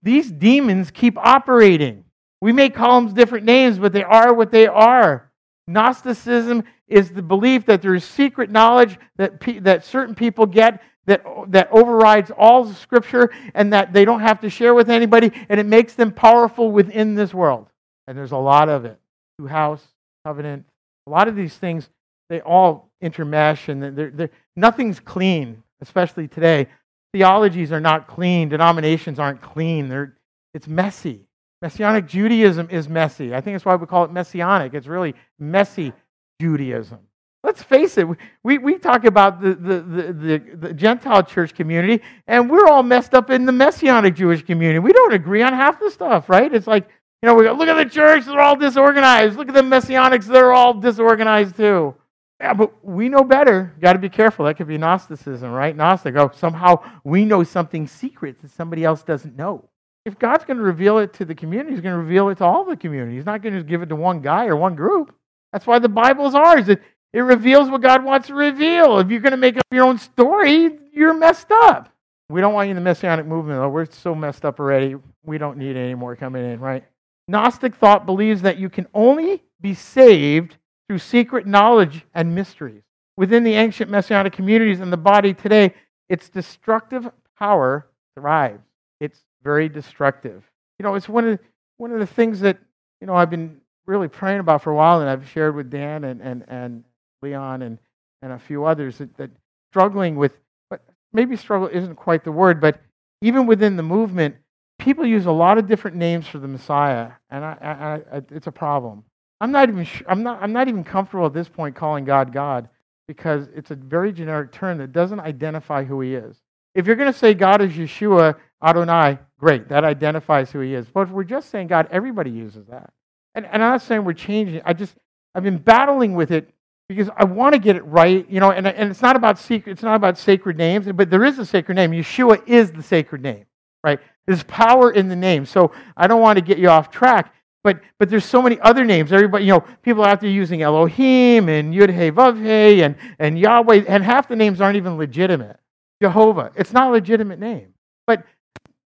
These 0.01 0.31
demons 0.31 0.89
keep 0.89 1.17
operating. 1.17 2.05
We 2.41 2.53
may 2.53 2.69
call 2.69 3.01
them 3.01 3.13
different 3.13 3.45
names, 3.45 3.77
but 3.77 3.93
they 3.93 4.03
are 4.03 4.33
what 4.33 4.51
they 4.51 4.65
are. 4.65 5.31
Gnosticism 5.67 6.63
is 6.87 7.11
the 7.11 7.21
belief 7.21 7.67
that 7.67 7.83
there 7.83 7.93
is 7.93 8.03
secret 8.03 8.49
knowledge 8.49 8.97
that, 9.17 9.39
pe- 9.39 9.59
that 9.59 9.85
certain 9.85 10.15
people 10.15 10.47
get 10.47 10.81
that, 11.09 11.25
that 11.47 11.69
overrides 11.71 12.31
all 12.31 12.71
Scripture 12.71 13.31
and 13.53 13.73
that 13.73 13.91
they 13.91 14.05
don't 14.05 14.21
have 14.21 14.39
to 14.41 14.49
share 14.49 14.73
with 14.73 14.89
anybody, 14.89 15.31
and 15.49 15.59
it 15.59 15.65
makes 15.65 15.93
them 15.93 16.11
powerful 16.11 16.71
within 16.71 17.15
this 17.15 17.33
world. 17.33 17.67
And 18.07 18.17
there's 18.17 18.31
a 18.31 18.37
lot 18.37 18.69
of 18.69 18.85
it. 18.85 18.99
Two 19.39 19.47
house, 19.47 19.85
covenant, 20.25 20.65
a 21.07 21.09
lot 21.09 21.27
of 21.27 21.35
these 21.35 21.55
things, 21.55 21.89
they 22.29 22.41
all 22.41 22.91
intermesh, 23.03 23.69
and 23.69 23.81
they're, 23.97 24.11
they're, 24.11 24.29
nothing's 24.55 24.99
clean, 24.99 25.61
especially 25.81 26.27
today. 26.27 26.67
Theologies 27.13 27.71
are 27.71 27.79
not 27.79 28.07
clean, 28.07 28.49
denominations 28.49 29.17
aren't 29.17 29.41
clean. 29.41 29.89
They're, 29.89 30.15
it's 30.53 30.67
messy. 30.67 31.25
Messianic 31.61 32.05
Judaism 32.05 32.69
is 32.69 32.87
messy. 32.87 33.33
I 33.33 33.41
think 33.41 33.55
that's 33.55 33.65
why 33.65 33.75
we 33.75 33.87
call 33.87 34.05
it 34.05 34.11
messianic. 34.11 34.73
It's 34.75 34.87
really 34.87 35.15
messy 35.39 35.91
Judaism. 36.39 36.99
Let's 37.41 37.63
face 37.63 37.97
it, 37.97 38.05
we, 38.43 38.57
we 38.57 38.77
talk 38.77 39.05
about 39.05 39.41
the, 39.41 39.55
the, 39.55 39.81
the, 39.81 40.57
the, 40.57 40.73
Gentile 40.73 41.23
church 41.23 41.55
community, 41.55 42.03
and 42.27 42.49
we're 42.49 42.67
all 42.67 42.83
messed 42.83 43.13
up 43.13 43.29
in 43.29 43.45
the 43.45 43.53
Messianic 43.53 44.13
Jewish 44.15 44.43
community. 44.43 44.79
We 44.79 44.91
don't 44.91 45.13
agree 45.13 45.41
on 45.41 45.53
half 45.53 45.79
the 45.79 45.89
stuff, 45.89 46.27
right? 46.27 46.53
It's 46.53 46.67
like, 46.67 46.89
you 47.21 47.27
know, 47.27 47.35
we 47.35 47.45
go, 47.45 47.53
look 47.53 47.69
at 47.69 47.81
the 47.81 47.89
church, 47.89 48.25
they're 48.25 48.41
all 48.41 48.57
disorganized. 48.57 49.37
Look 49.37 49.47
at 49.47 49.53
the 49.53 49.61
Messianics, 49.61 50.25
they're 50.25 50.51
all 50.51 50.73
disorganized 50.73 51.55
too. 51.55 51.95
Yeah, 52.41 52.53
but 52.53 52.85
we 52.85 53.09
know 53.09 53.23
better. 53.23 53.73
Got 53.81 53.93
to 53.93 53.99
be 53.99 54.09
careful. 54.09 54.45
That 54.45 54.55
could 54.55 54.67
be 54.67 54.77
Gnosticism, 54.77 55.51
right? 55.51 55.75
Gnostic. 55.75 56.15
Oh, 56.15 56.31
somehow 56.35 56.81
we 57.03 57.25
know 57.25 57.43
something 57.43 57.87
secret 57.87 58.41
that 58.41 58.51
somebody 58.51 58.85
else 58.85 59.03
doesn't 59.03 59.35
know. 59.35 59.67
If 60.05 60.17
God's 60.17 60.45
going 60.45 60.57
to 60.57 60.63
reveal 60.63 60.99
it 60.99 61.13
to 61.15 61.25
the 61.25 61.35
community, 61.35 61.71
He's 61.71 61.81
going 61.81 61.95
to 61.95 62.01
reveal 62.01 62.29
it 62.29 62.37
to 62.37 62.45
all 62.45 62.63
the 62.63 62.77
community. 62.77 63.17
He's 63.17 63.25
not 63.25 63.41
going 63.41 63.55
to 63.55 63.63
give 63.63 63.81
it 63.81 63.87
to 63.87 63.95
one 63.95 64.21
guy 64.21 64.45
or 64.45 64.55
one 64.55 64.75
group. 64.75 65.13
That's 65.51 65.67
why 65.67 65.79
the 65.79 65.89
Bible 65.89 66.27
is 66.27 66.35
ours. 66.35 66.69
It 67.13 67.21
reveals 67.21 67.69
what 67.69 67.81
God 67.81 68.03
wants 68.03 68.27
to 68.27 68.35
reveal. 68.35 68.99
If 68.99 69.09
you're 69.09 69.19
going 69.19 69.31
to 69.31 69.37
make 69.37 69.57
up 69.57 69.63
your 69.71 69.85
own 69.85 69.97
story, 69.97 70.77
you're 70.93 71.13
messed 71.13 71.51
up. 71.51 71.89
We 72.29 72.41
don't 72.41 72.53
want 72.53 72.67
you 72.67 72.71
in 72.71 72.75
the 72.75 72.81
messianic 72.81 73.25
movement, 73.25 73.59
though. 73.59 73.69
We're 73.69 73.85
so 73.85 74.13
messed 74.13 74.45
up 74.45 74.59
already. 74.59 74.95
We 75.25 75.39
don't 75.39 75.57
need 75.57 75.75
any 75.75 75.95
more 75.95 76.15
coming 76.15 76.45
in, 76.45 76.59
right? 76.59 76.83
Gnostic 77.27 77.75
thought 77.75 78.05
believes 78.05 78.41
that 78.43 78.57
you 78.57 78.69
can 78.69 78.87
only 78.93 79.43
be 79.61 79.73
saved 79.73 80.57
through 80.87 80.99
secret 80.99 81.47
knowledge 81.47 82.05
and 82.13 82.33
mysteries. 82.33 82.83
Within 83.17 83.43
the 83.43 83.53
ancient 83.53 83.89
messianic 83.89 84.33
communities 84.33 84.79
and 84.79 84.93
the 84.93 84.97
body 84.97 85.33
today, 85.33 85.73
its 86.07 86.29
destructive 86.29 87.09
power 87.37 87.87
thrives. 88.15 88.63
It's 88.99 89.19
very 89.43 89.69
destructive. 89.69 90.43
You 90.77 90.83
know, 90.83 90.95
it's 90.95 91.09
one 91.09 91.27
of 91.27 91.39
one 91.77 91.91
of 91.91 91.99
the 91.99 92.07
things 92.07 92.39
that 92.41 92.57
you 93.01 93.07
know 93.07 93.15
I've 93.15 93.29
been 93.29 93.61
really 93.85 94.07
praying 94.07 94.39
about 94.39 94.61
for 94.61 94.71
a 94.71 94.75
while, 94.75 95.01
and 95.01 95.09
I've 95.09 95.27
shared 95.29 95.55
with 95.55 95.69
Dan 95.69 96.03
and 96.03 96.21
and 96.21 96.43
and 96.47 96.83
Leon 97.21 97.61
and, 97.61 97.77
and 98.21 98.33
a 98.33 98.39
few 98.39 98.65
others 98.65 98.97
that, 98.97 99.15
that 99.17 99.31
struggling 99.71 100.15
with, 100.15 100.33
but 100.69 100.81
maybe 101.13 101.35
struggle 101.35 101.67
isn't 101.67 101.95
quite 101.95 102.23
the 102.23 102.31
word, 102.31 102.59
but 102.59 102.79
even 103.21 103.45
within 103.45 103.75
the 103.75 103.83
movement, 103.83 104.35
people 104.77 105.05
use 105.05 105.25
a 105.25 105.31
lot 105.31 105.57
of 105.57 105.67
different 105.67 105.97
names 105.97 106.27
for 106.27 106.39
the 106.39 106.47
Messiah, 106.47 107.11
and 107.29 107.43
I, 107.43 107.57
I, 107.61 108.17
I, 108.17 108.21
it's 108.31 108.47
a 108.47 108.51
problem. 108.51 109.03
I'm 109.41 109.51
not 109.51 109.69
even 109.69 109.87
I'm 110.07 110.23
not 110.23 110.41
I'm 110.41 110.51
not 110.51 110.67
even 110.67 110.83
comfortable 110.83 111.25
at 111.25 111.33
this 111.33 111.47
point 111.47 111.75
calling 111.75 112.03
God 112.03 112.33
God 112.33 112.67
because 113.07 113.47
it's 113.55 113.71
a 113.71 113.75
very 113.75 114.11
generic 114.11 114.51
term 114.51 114.77
that 114.79 114.91
doesn't 114.91 115.19
identify 115.19 115.83
who 115.83 116.01
He 116.01 116.15
is. 116.15 116.37
If 116.75 116.85
you're 116.85 116.95
going 116.95 117.11
to 117.11 117.17
say 117.17 117.33
God 117.33 117.61
is 117.61 117.71
Yeshua 117.71 118.35
Adonai, 118.63 119.17
great, 119.39 119.69
that 119.69 119.83
identifies 119.83 120.51
who 120.51 120.59
He 120.59 120.73
is. 120.73 120.87
But 120.87 121.01
if 121.01 121.09
we're 121.09 121.23
just 121.23 121.49
saying 121.49 121.67
God, 121.67 121.87
everybody 121.89 122.29
uses 122.29 122.67
that. 122.67 122.91
And, 123.35 123.45
and 123.45 123.63
I'm 123.63 123.71
not 123.71 123.81
saying 123.81 124.03
we're 124.03 124.13
changing. 124.13 124.61
I 124.65 124.73
just 124.73 124.95
I've 125.33 125.43
been 125.43 125.57
battling 125.57 126.13
with 126.15 126.31
it 126.31 126.49
because 126.89 127.07
I 127.15 127.23
want 127.23 127.53
to 127.53 127.59
get 127.59 127.75
it 127.75 127.85
right, 127.85 128.27
you 128.29 128.39
know, 128.39 128.51
and, 128.51 128.67
and 128.67 128.89
it's 128.89 129.01
not 129.01 129.15
about 129.15 129.37
secret, 129.37 129.71
it's 129.71 129.83
not 129.83 129.95
about 129.95 130.17
sacred 130.17 130.57
names, 130.57 130.87
but 130.91 131.09
there 131.11 131.23
is 131.23 131.37
a 131.37 131.45
sacred 131.45 131.75
name. 131.75 131.91
Yeshua 131.91 132.45
is 132.47 132.71
the 132.71 132.81
sacred 132.81 133.21
name, 133.21 133.45
right? 133.83 133.99
There's 134.25 134.43
power 134.43 134.91
in 134.91 135.07
the 135.07 135.15
name. 135.15 135.45
So 135.45 135.71
I 135.95 136.07
don't 136.07 136.19
want 136.19 136.37
to 136.37 136.43
get 136.43 136.57
you 136.57 136.67
off 136.67 136.89
track, 136.89 137.33
but 137.63 137.79
but 137.99 138.09
there's 138.09 138.25
so 138.25 138.41
many 138.41 138.59
other 138.61 138.83
names. 138.83 139.13
Everybody, 139.13 139.45
you 139.45 139.53
know, 139.53 139.63
people 139.83 140.03
out 140.03 140.19
there 140.19 140.31
using 140.31 140.63
Elohim 140.63 141.47
and 141.47 141.73
Yud 141.73 141.89
He 141.89 142.11
Vav 142.11 142.37
He 142.43 142.81
and, 142.81 142.95
and 143.19 143.37
Yahweh, 143.37 143.83
and 143.87 144.03
half 144.03 144.27
the 144.27 144.35
names 144.35 144.59
aren't 144.59 144.75
even 144.75 144.97
legitimate. 144.97 145.59
Jehovah, 146.01 146.51
it's 146.55 146.73
not 146.73 146.87
a 146.87 146.91
legitimate 146.91 147.39
name. 147.39 147.73
But 148.07 148.23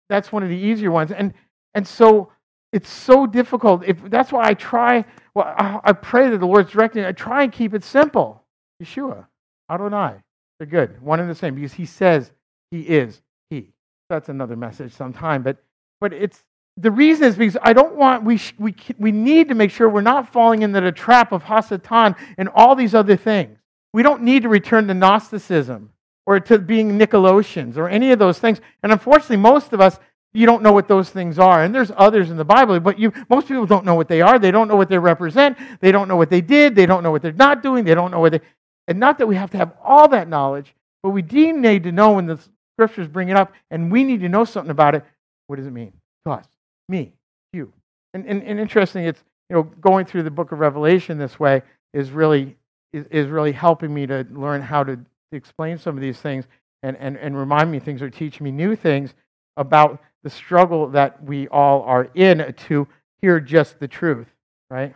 that's 0.09 0.33
one 0.33 0.43
of 0.43 0.49
the 0.49 0.57
easier 0.57 0.91
ones. 0.91 1.13
And 1.13 1.35
and 1.75 1.87
so 1.87 2.33
it's 2.73 2.89
so 2.89 3.27
difficult. 3.27 3.85
If 3.85 4.03
that's 4.09 4.33
why 4.33 4.49
I 4.49 4.55
try 4.55 5.05
well, 5.35 5.47
I, 5.47 5.81
I 5.85 5.93
pray 5.93 6.29
that 6.31 6.39
the 6.39 6.47
Lord's 6.47 6.71
directing. 6.71 7.05
I 7.05 7.13
try 7.13 7.43
and 7.45 7.53
keep 7.53 7.75
it 7.75 7.85
simple. 7.85 8.43
Yeshua, 8.83 9.27
Adonai. 9.71 10.17
They're 10.59 10.67
good. 10.67 11.01
One 11.01 11.21
and 11.21 11.29
the 11.29 11.35
same 11.35 11.55
because 11.55 11.73
he 11.73 11.87
says 11.87 12.31
he 12.71 12.83
is 12.83 13.21
he. 13.51 13.73
That's 14.09 14.29
another 14.29 14.57
message 14.57 14.93
sometime. 14.93 15.43
But 15.43 15.57
but 16.01 16.13
it's 16.13 16.45
the 16.77 16.91
reason 16.91 17.27
is 17.27 17.37
because 17.37 17.57
I 17.63 17.73
don't 17.73 17.97
want 17.97 18.25
we 18.25 18.41
we 18.59 18.75
we 18.99 19.13
need 19.13 19.49
to 19.49 19.55
make 19.55 19.71
sure 19.71 19.89
we're 19.89 20.03
not 20.03 20.33
falling 20.33 20.63
into 20.63 20.81
the 20.81 20.93
trap 20.93 21.33
of 21.33 21.43
Hasatan 21.43 22.17
and 22.39 22.49
all 22.55 22.75
these 22.75 22.95
other 22.95 23.17
things. 23.17 23.59
We 23.93 24.03
don't 24.03 24.23
need 24.23 24.43
to 24.43 24.49
return 24.49 24.87
to 24.89 24.95
Gnosticism 24.95 25.91
or 26.27 26.41
to 26.41 26.59
being 26.59 26.99
Nicolaitans 26.99 27.77
or 27.77 27.89
any 27.89 28.13
of 28.13 28.19
those 28.19 28.39
things. 28.39 28.61
And 28.83 28.93
unfortunately, 28.93 29.37
most 29.37 29.73
of 29.73 29.81
us 29.81 29.99
you 30.35 30.47
don't 30.47 30.63
know 30.63 30.73
what 30.73 30.89
those 30.89 31.11
things 31.11 31.39
are. 31.39 31.63
And 31.63 31.75
there's 31.75 31.93
others 31.97 32.31
in 32.31 32.37
the 32.37 32.45
Bible, 32.45 32.79
but 32.81 32.99
you, 32.99 33.13
most 33.29 33.49
people 33.49 33.67
don't 33.67 33.85
know 33.85 33.95
what 33.95 34.09
they 34.09 34.21
are. 34.21 34.39
They 34.39 34.51
don't 34.51 34.69
know 34.69 34.77
what 34.77 34.89
they 34.89 34.99
represent. 34.99 35.59
They 35.81 35.93
don't 35.93 36.09
know 36.09 36.17
what 36.17 36.31
they 36.31 36.41
did. 36.41 36.75
They 36.75 36.87
don't 36.87 37.03
know 37.03 37.11
what 37.11 37.23
they're 37.23 37.33
not 37.33 37.63
doing. 37.63 37.85
They 37.85 37.95
don't 37.95 38.11
know 38.11 38.21
what 38.21 38.33
they. 38.33 38.41
And 38.89 38.99
not 38.99 39.19
that 39.19 39.27
we 39.27 39.37
have 39.37 39.51
to 39.51 39.59
have 39.59 39.73
all 39.83 40.09
that 40.09 40.29
knowledge, 40.29 40.75
but 41.03 41.11
we 41.11 41.23
do 41.23 41.53
need 41.53 41.85
to 41.85 41.93
know 41.93 42.13
when 42.13 42.27
the 42.27 42.39
scriptures 42.77 43.07
bring 43.07 43.29
it 43.29 43.37
up, 43.37 43.53
and 43.71 43.93
we 43.93 44.05
need 44.05 44.21
to 44.21 44.29
know 44.29 44.45
something 44.45 44.71
about 44.71 44.95
it. 44.95 45.05
What 45.47 45.57
does 45.57 45.67
it 45.67 45.73
mean 45.73 45.93
to 46.25 46.33
us, 46.33 46.47
me, 46.89 47.13
you? 47.53 47.73
And, 48.15 48.27
and, 48.27 48.43
and 48.43 48.59
interesting, 48.59 49.05
it's 49.05 49.23
you 49.51 49.57
know 49.57 49.63
going 49.63 50.07
through 50.07 50.23
the 50.23 50.31
book 50.31 50.53
of 50.53 50.59
Revelation 50.61 51.19
this 51.19 51.39
way 51.39 51.63
is 51.93 52.11
really 52.11 52.57
is, 52.93 53.07
is 53.11 53.27
really 53.29 53.53
helping 53.53 53.93
me 53.93 54.07
to 54.07 54.27
learn 54.31 54.63
how 54.63 54.85
to, 54.85 54.99
explain 55.35 55.79
some 55.79 55.97
of 55.97 56.03
these 56.03 56.19
things 56.19 56.45
and, 56.83 56.95
and, 56.99 57.17
and 57.17 57.35
remind 57.37 57.73
me 57.73 57.79
things 57.79 58.03
or 58.03 58.11
teach 58.11 58.41
me 58.43 58.51
new 58.51 58.77
things 58.77 59.15
about 59.57 59.99
the 60.25 60.31
struggle 60.31 60.89
that 60.89 61.23
we 61.25 61.49
all 61.49 61.83
are 61.83 62.09
in 62.15 62.55
to 62.69 62.87
hear 63.21 63.41
just 63.41 63.79
the 63.79 63.89
truth, 63.89 64.29
right? 64.71 64.95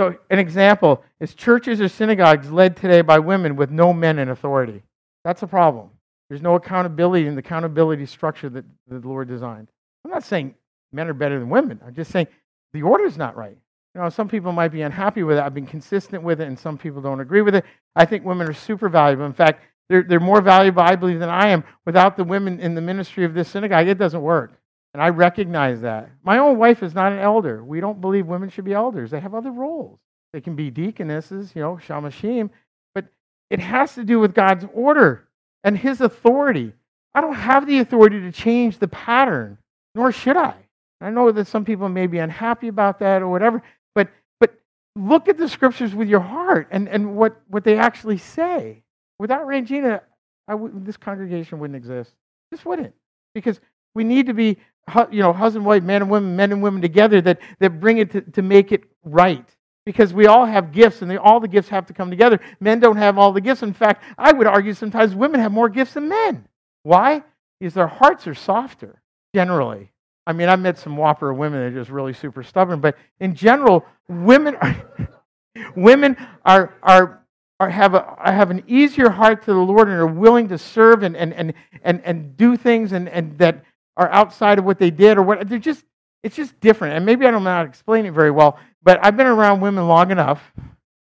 So, 0.00 0.16
an 0.30 0.38
example 0.38 1.02
is 1.20 1.34
churches 1.34 1.80
or 1.80 1.88
synagogues 1.88 2.50
led 2.50 2.76
today 2.76 3.00
by 3.00 3.18
women 3.18 3.56
with 3.56 3.70
no 3.70 3.92
men 3.92 4.18
in 4.18 4.28
authority. 4.28 4.82
That's 5.24 5.42
a 5.42 5.46
problem. 5.46 5.90
There's 6.28 6.42
no 6.42 6.54
accountability 6.54 7.26
in 7.26 7.34
the 7.34 7.40
accountability 7.40 8.06
structure 8.06 8.48
that 8.50 8.64
the 8.88 9.00
Lord 9.00 9.28
designed. 9.28 9.68
I'm 10.04 10.10
not 10.10 10.24
saying 10.24 10.54
men 10.92 11.08
are 11.08 11.14
better 11.14 11.38
than 11.38 11.48
women. 11.48 11.80
I'm 11.84 11.94
just 11.94 12.10
saying 12.10 12.28
the 12.72 12.82
order 12.82 13.04
is 13.04 13.16
not 13.16 13.36
right. 13.36 13.56
You 13.94 14.00
know, 14.02 14.08
some 14.10 14.28
people 14.28 14.52
might 14.52 14.68
be 14.68 14.82
unhappy 14.82 15.22
with 15.22 15.38
it. 15.38 15.42
I've 15.42 15.54
been 15.54 15.66
consistent 15.66 16.22
with 16.22 16.40
it, 16.40 16.46
and 16.46 16.58
some 16.58 16.78
people 16.78 17.00
don't 17.00 17.20
agree 17.20 17.42
with 17.42 17.54
it. 17.54 17.64
I 17.96 18.04
think 18.04 18.24
women 18.24 18.48
are 18.48 18.54
super 18.54 18.88
valuable. 18.88 19.24
In 19.24 19.32
fact, 19.32 19.62
they're, 19.88 20.02
they're 20.02 20.20
more 20.20 20.40
valuable, 20.40 20.82
I 20.82 20.96
believe, 20.96 21.18
than 21.20 21.30
I 21.30 21.48
am. 21.48 21.64
Without 21.86 22.16
the 22.16 22.24
women 22.24 22.60
in 22.60 22.74
the 22.74 22.80
ministry 22.80 23.24
of 23.24 23.34
this 23.34 23.48
synagogue, 23.48 23.88
it 23.88 23.98
doesn't 23.98 24.20
work. 24.20 24.52
And 24.94 25.02
I 25.02 25.08
recognize 25.08 25.80
that. 25.82 26.10
My 26.22 26.38
own 26.38 26.58
wife 26.58 26.82
is 26.82 26.94
not 26.94 27.12
an 27.12 27.18
elder. 27.18 27.64
We 27.64 27.80
don't 27.80 28.00
believe 28.00 28.26
women 28.26 28.50
should 28.50 28.64
be 28.64 28.74
elders. 28.74 29.10
They 29.10 29.20
have 29.20 29.34
other 29.34 29.50
roles. 29.50 29.98
They 30.32 30.40
can 30.40 30.56
be 30.56 30.70
deaconesses, 30.70 31.52
you 31.54 31.62
know, 31.62 31.78
shamashim, 31.86 32.50
but 32.94 33.06
it 33.50 33.60
has 33.60 33.94
to 33.94 34.04
do 34.04 34.20
with 34.20 34.34
God's 34.34 34.66
order 34.74 35.28
and 35.64 35.76
his 35.76 36.00
authority. 36.00 36.72
I 37.14 37.20
don't 37.20 37.34
have 37.34 37.66
the 37.66 37.78
authority 37.78 38.20
to 38.20 38.32
change 38.32 38.78
the 38.78 38.88
pattern, 38.88 39.58
nor 39.94 40.12
should 40.12 40.36
I. 40.36 40.54
I 41.00 41.10
know 41.10 41.30
that 41.32 41.46
some 41.46 41.64
people 41.64 41.88
may 41.88 42.06
be 42.06 42.18
unhappy 42.18 42.68
about 42.68 42.98
that 42.98 43.22
or 43.22 43.28
whatever, 43.28 43.62
but 43.94 44.08
but 44.40 44.54
look 44.96 45.28
at 45.28 45.38
the 45.38 45.48
scriptures 45.48 45.94
with 45.94 46.08
your 46.08 46.20
heart 46.20 46.68
and, 46.70 46.88
and 46.88 47.16
what, 47.16 47.40
what 47.46 47.64
they 47.64 47.78
actually 47.78 48.18
say. 48.18 48.82
Without 49.18 49.46
Rangina, 49.46 50.00
this 50.74 50.96
congregation 50.96 51.58
wouldn't 51.58 51.76
exist. 51.76 52.12
This 52.50 52.64
wouldn't. 52.64 52.94
Because 53.34 53.60
we 53.94 54.04
need 54.04 54.26
to 54.26 54.34
be 54.34 54.58
you 55.10 55.20
know, 55.20 55.32
husband, 55.32 55.64
wife, 55.66 55.82
man 55.82 56.02
and 56.02 56.10
women, 56.10 56.36
men 56.36 56.52
and 56.52 56.62
women 56.62 56.80
together 56.80 57.20
that, 57.20 57.40
that 57.58 57.80
bring 57.80 57.98
it 57.98 58.10
to, 58.12 58.20
to 58.22 58.42
make 58.42 58.72
it 58.72 58.84
right. 59.04 59.44
Because 59.84 60.12
we 60.12 60.26
all 60.26 60.44
have 60.44 60.72
gifts 60.72 61.02
and 61.02 61.10
they, 61.10 61.16
all 61.16 61.40
the 61.40 61.48
gifts 61.48 61.68
have 61.68 61.86
to 61.86 61.92
come 61.92 62.10
together. 62.10 62.40
Men 62.60 62.78
don't 62.78 62.96
have 62.96 63.18
all 63.18 63.32
the 63.32 63.40
gifts. 63.40 63.62
In 63.62 63.72
fact, 63.72 64.04
I 64.16 64.32
would 64.32 64.46
argue 64.46 64.74
sometimes 64.74 65.14
women 65.14 65.40
have 65.40 65.52
more 65.52 65.68
gifts 65.68 65.94
than 65.94 66.08
men. 66.08 66.46
Why? 66.82 67.22
Because 67.58 67.74
their 67.74 67.86
hearts 67.86 68.26
are 68.26 68.34
softer, 68.34 69.02
generally. 69.34 69.90
I 70.26 70.34
mean, 70.34 70.48
I've 70.48 70.60
met 70.60 70.78
some 70.78 70.96
whopper 70.96 71.32
women 71.32 71.60
that 71.60 71.66
are 71.66 71.80
just 71.80 71.90
really 71.90 72.12
super 72.12 72.42
stubborn, 72.42 72.80
but 72.80 72.96
in 73.18 73.34
general, 73.34 73.86
women 74.08 74.56
are, 74.56 74.76
women 75.76 76.16
are, 76.44 76.74
are, 76.82 77.24
are 77.60 77.68
have, 77.70 77.94
a, 77.94 78.16
have 78.24 78.50
an 78.50 78.62
easier 78.66 79.10
heart 79.10 79.42
to 79.42 79.52
the 79.52 79.58
Lord 79.58 79.88
and 79.88 79.96
are 79.96 80.06
willing 80.06 80.48
to 80.48 80.58
serve 80.58 81.02
and, 81.02 81.16
and, 81.16 81.32
and, 81.34 81.54
and, 81.82 82.00
and 82.04 82.36
do 82.36 82.56
things 82.56 82.92
and, 82.92 83.08
and 83.08 83.36
that 83.38 83.64
are 83.96 84.08
outside 84.10 84.58
of 84.58 84.64
what 84.64 84.78
they 84.78 84.90
did 84.90 85.18
or 85.18 85.22
what 85.22 85.48
they're 85.48 85.58
just 85.58 85.84
it's 86.22 86.36
just 86.36 86.58
different. 86.60 86.96
And 86.96 87.06
maybe 87.06 87.26
I 87.26 87.30
don't 87.30 87.44
know 87.44 87.50
how 87.50 87.62
to 87.62 87.68
explain 87.68 88.06
it 88.06 88.12
very 88.12 88.30
well, 88.30 88.58
but 88.82 88.98
I've 89.04 89.16
been 89.16 89.26
around 89.26 89.60
women 89.60 89.86
long 89.86 90.10
enough, 90.10 90.52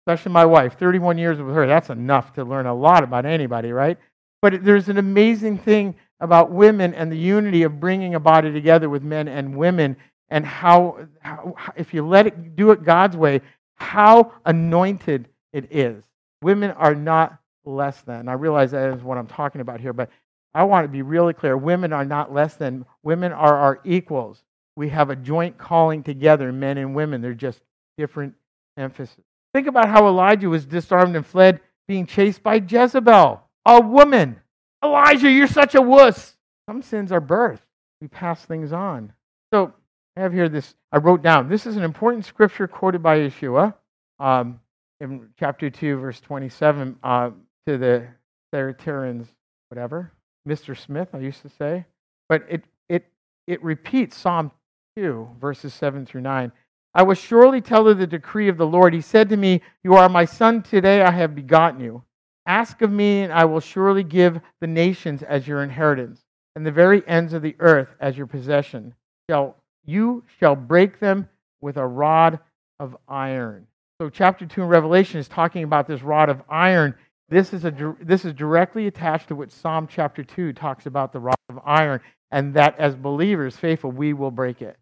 especially 0.00 0.32
my 0.32 0.44
wife, 0.44 0.78
31 0.78 1.18
years 1.18 1.38
with 1.38 1.54
her. 1.54 1.66
That's 1.66 1.90
enough 1.90 2.32
to 2.34 2.44
learn 2.44 2.66
a 2.66 2.74
lot 2.74 3.04
about 3.04 3.26
anybody, 3.26 3.72
right? 3.72 3.98
But 4.40 4.64
there's 4.64 4.88
an 4.88 4.98
amazing 4.98 5.58
thing 5.58 5.94
about 6.20 6.50
women 6.50 6.94
and 6.94 7.10
the 7.12 7.16
unity 7.16 7.62
of 7.62 7.78
bringing 7.78 8.14
a 8.14 8.20
body 8.20 8.52
together 8.52 8.88
with 8.88 9.02
men 9.02 9.28
and 9.28 9.56
women 9.56 9.96
and 10.30 10.46
how, 10.46 11.06
how 11.20 11.54
if 11.76 11.92
you 11.92 12.06
let 12.06 12.26
it 12.26 12.56
do 12.56 12.70
it 12.70 12.84
God's 12.84 13.16
way, 13.16 13.42
how 13.74 14.32
anointed 14.46 15.28
it 15.52 15.68
is. 15.70 16.02
Women 16.42 16.72
are 16.72 16.94
not 16.94 17.38
less 17.64 18.02
than. 18.02 18.28
I 18.28 18.32
realize 18.32 18.72
that 18.72 18.94
is 18.94 19.02
what 19.02 19.16
I'm 19.16 19.26
talking 19.26 19.60
about 19.60 19.80
here, 19.80 19.92
but 19.92 20.10
I 20.54 20.64
want 20.64 20.84
to 20.84 20.88
be 20.88 21.02
really 21.02 21.32
clear. 21.32 21.56
Women 21.56 21.92
are 21.92 22.04
not 22.04 22.32
less 22.32 22.56
than, 22.56 22.84
women 23.02 23.32
are 23.32 23.56
our 23.56 23.80
equals. 23.84 24.42
We 24.76 24.88
have 24.90 25.10
a 25.10 25.16
joint 25.16 25.56
calling 25.56 26.02
together, 26.02 26.52
men 26.52 26.78
and 26.78 26.94
women. 26.94 27.20
They're 27.20 27.34
just 27.34 27.60
different 27.96 28.34
emphasis. 28.76 29.24
Think 29.54 29.66
about 29.66 29.88
how 29.88 30.06
Elijah 30.06 30.48
was 30.48 30.64
disarmed 30.64 31.14
and 31.14 31.26
fled, 31.26 31.60
being 31.86 32.06
chased 32.06 32.42
by 32.42 32.56
Jezebel, 32.56 33.42
a 33.66 33.80
woman. 33.80 34.40
Elijah, 34.82 35.30
you're 35.30 35.46
such 35.46 35.74
a 35.74 35.82
wuss. 35.82 36.36
Some 36.68 36.82
sins 36.82 37.12
are 37.12 37.20
birth. 37.20 37.60
We 38.00 38.08
pass 38.08 38.44
things 38.44 38.72
on. 38.72 39.12
So 39.52 39.72
I 40.16 40.20
have 40.20 40.32
here 40.32 40.48
this, 40.48 40.74
I 40.90 40.98
wrote 40.98 41.22
down, 41.22 41.48
this 41.48 41.66
is 41.66 41.76
an 41.76 41.84
important 41.84 42.24
scripture 42.24 42.66
quoted 42.66 43.02
by 43.02 43.18
Yeshua 43.18 43.74
um, 44.18 44.60
in 45.02 45.28
chapter 45.36 45.68
2, 45.68 45.96
verse 45.96 46.20
27, 46.20 46.96
uh, 47.02 47.30
to 47.66 47.76
the 47.76 48.06
Thyatiras, 48.54 49.26
whatever. 49.68 50.12
Mr. 50.48 50.78
Smith, 50.78 51.08
I 51.12 51.18
used 51.18 51.42
to 51.42 51.48
say. 51.48 51.84
But 52.28 52.46
it, 52.48 52.64
it, 52.88 53.06
it 53.48 53.62
repeats 53.64 54.16
Psalm 54.16 54.52
2, 54.96 55.28
verses 55.40 55.74
7 55.74 56.06
through 56.06 56.20
9. 56.20 56.52
I 56.94 57.02
will 57.02 57.14
surely 57.14 57.60
tell 57.60 57.88
of 57.88 57.98
the 57.98 58.06
decree 58.06 58.48
of 58.48 58.56
the 58.56 58.66
Lord. 58.66 58.94
He 58.94 59.00
said 59.00 59.28
to 59.30 59.36
me, 59.36 59.60
You 59.82 59.94
are 59.94 60.08
my 60.08 60.24
son, 60.24 60.62
today 60.62 61.02
I 61.02 61.10
have 61.10 61.34
begotten 61.34 61.80
you. 61.80 62.04
Ask 62.46 62.80
of 62.82 62.92
me, 62.92 63.22
and 63.22 63.32
I 63.32 63.44
will 63.44 63.60
surely 63.60 64.04
give 64.04 64.40
the 64.60 64.66
nations 64.68 65.24
as 65.24 65.48
your 65.48 65.64
inheritance, 65.64 66.20
and 66.54 66.64
the 66.64 66.70
very 66.72 67.02
ends 67.08 67.32
of 67.32 67.42
the 67.42 67.56
earth 67.58 67.88
as 67.98 68.16
your 68.16 68.26
possession. 68.28 68.94
Shall, 69.28 69.56
you 69.84 70.22
shall 70.38 70.54
break 70.54 71.00
them 71.00 71.28
with 71.60 71.76
a 71.76 71.86
rod 71.86 72.38
of 72.78 72.96
iron. 73.08 73.66
So, 74.02 74.10
chapter 74.10 74.44
2 74.44 74.62
in 74.62 74.66
Revelation 74.66 75.20
is 75.20 75.28
talking 75.28 75.62
about 75.62 75.86
this 75.86 76.02
rod 76.02 76.28
of 76.28 76.42
iron 76.48 76.96
this 77.28 77.52
is, 77.52 77.64
a, 77.64 77.94
this 78.00 78.24
is 78.24 78.32
directly 78.34 78.88
attached 78.88 79.28
to 79.28 79.36
what 79.36 79.52
Psalm 79.52 79.86
chapter 79.86 80.24
2 80.24 80.54
talks 80.54 80.86
about 80.86 81.12
the 81.12 81.20
rod 81.20 81.36
of 81.48 81.60
iron, 81.64 82.00
and 82.32 82.52
that 82.54 82.76
as 82.80 82.96
believers, 82.96 83.56
faithful, 83.56 83.92
we 83.92 84.12
will 84.12 84.32
break 84.32 84.60
it. 84.60 84.76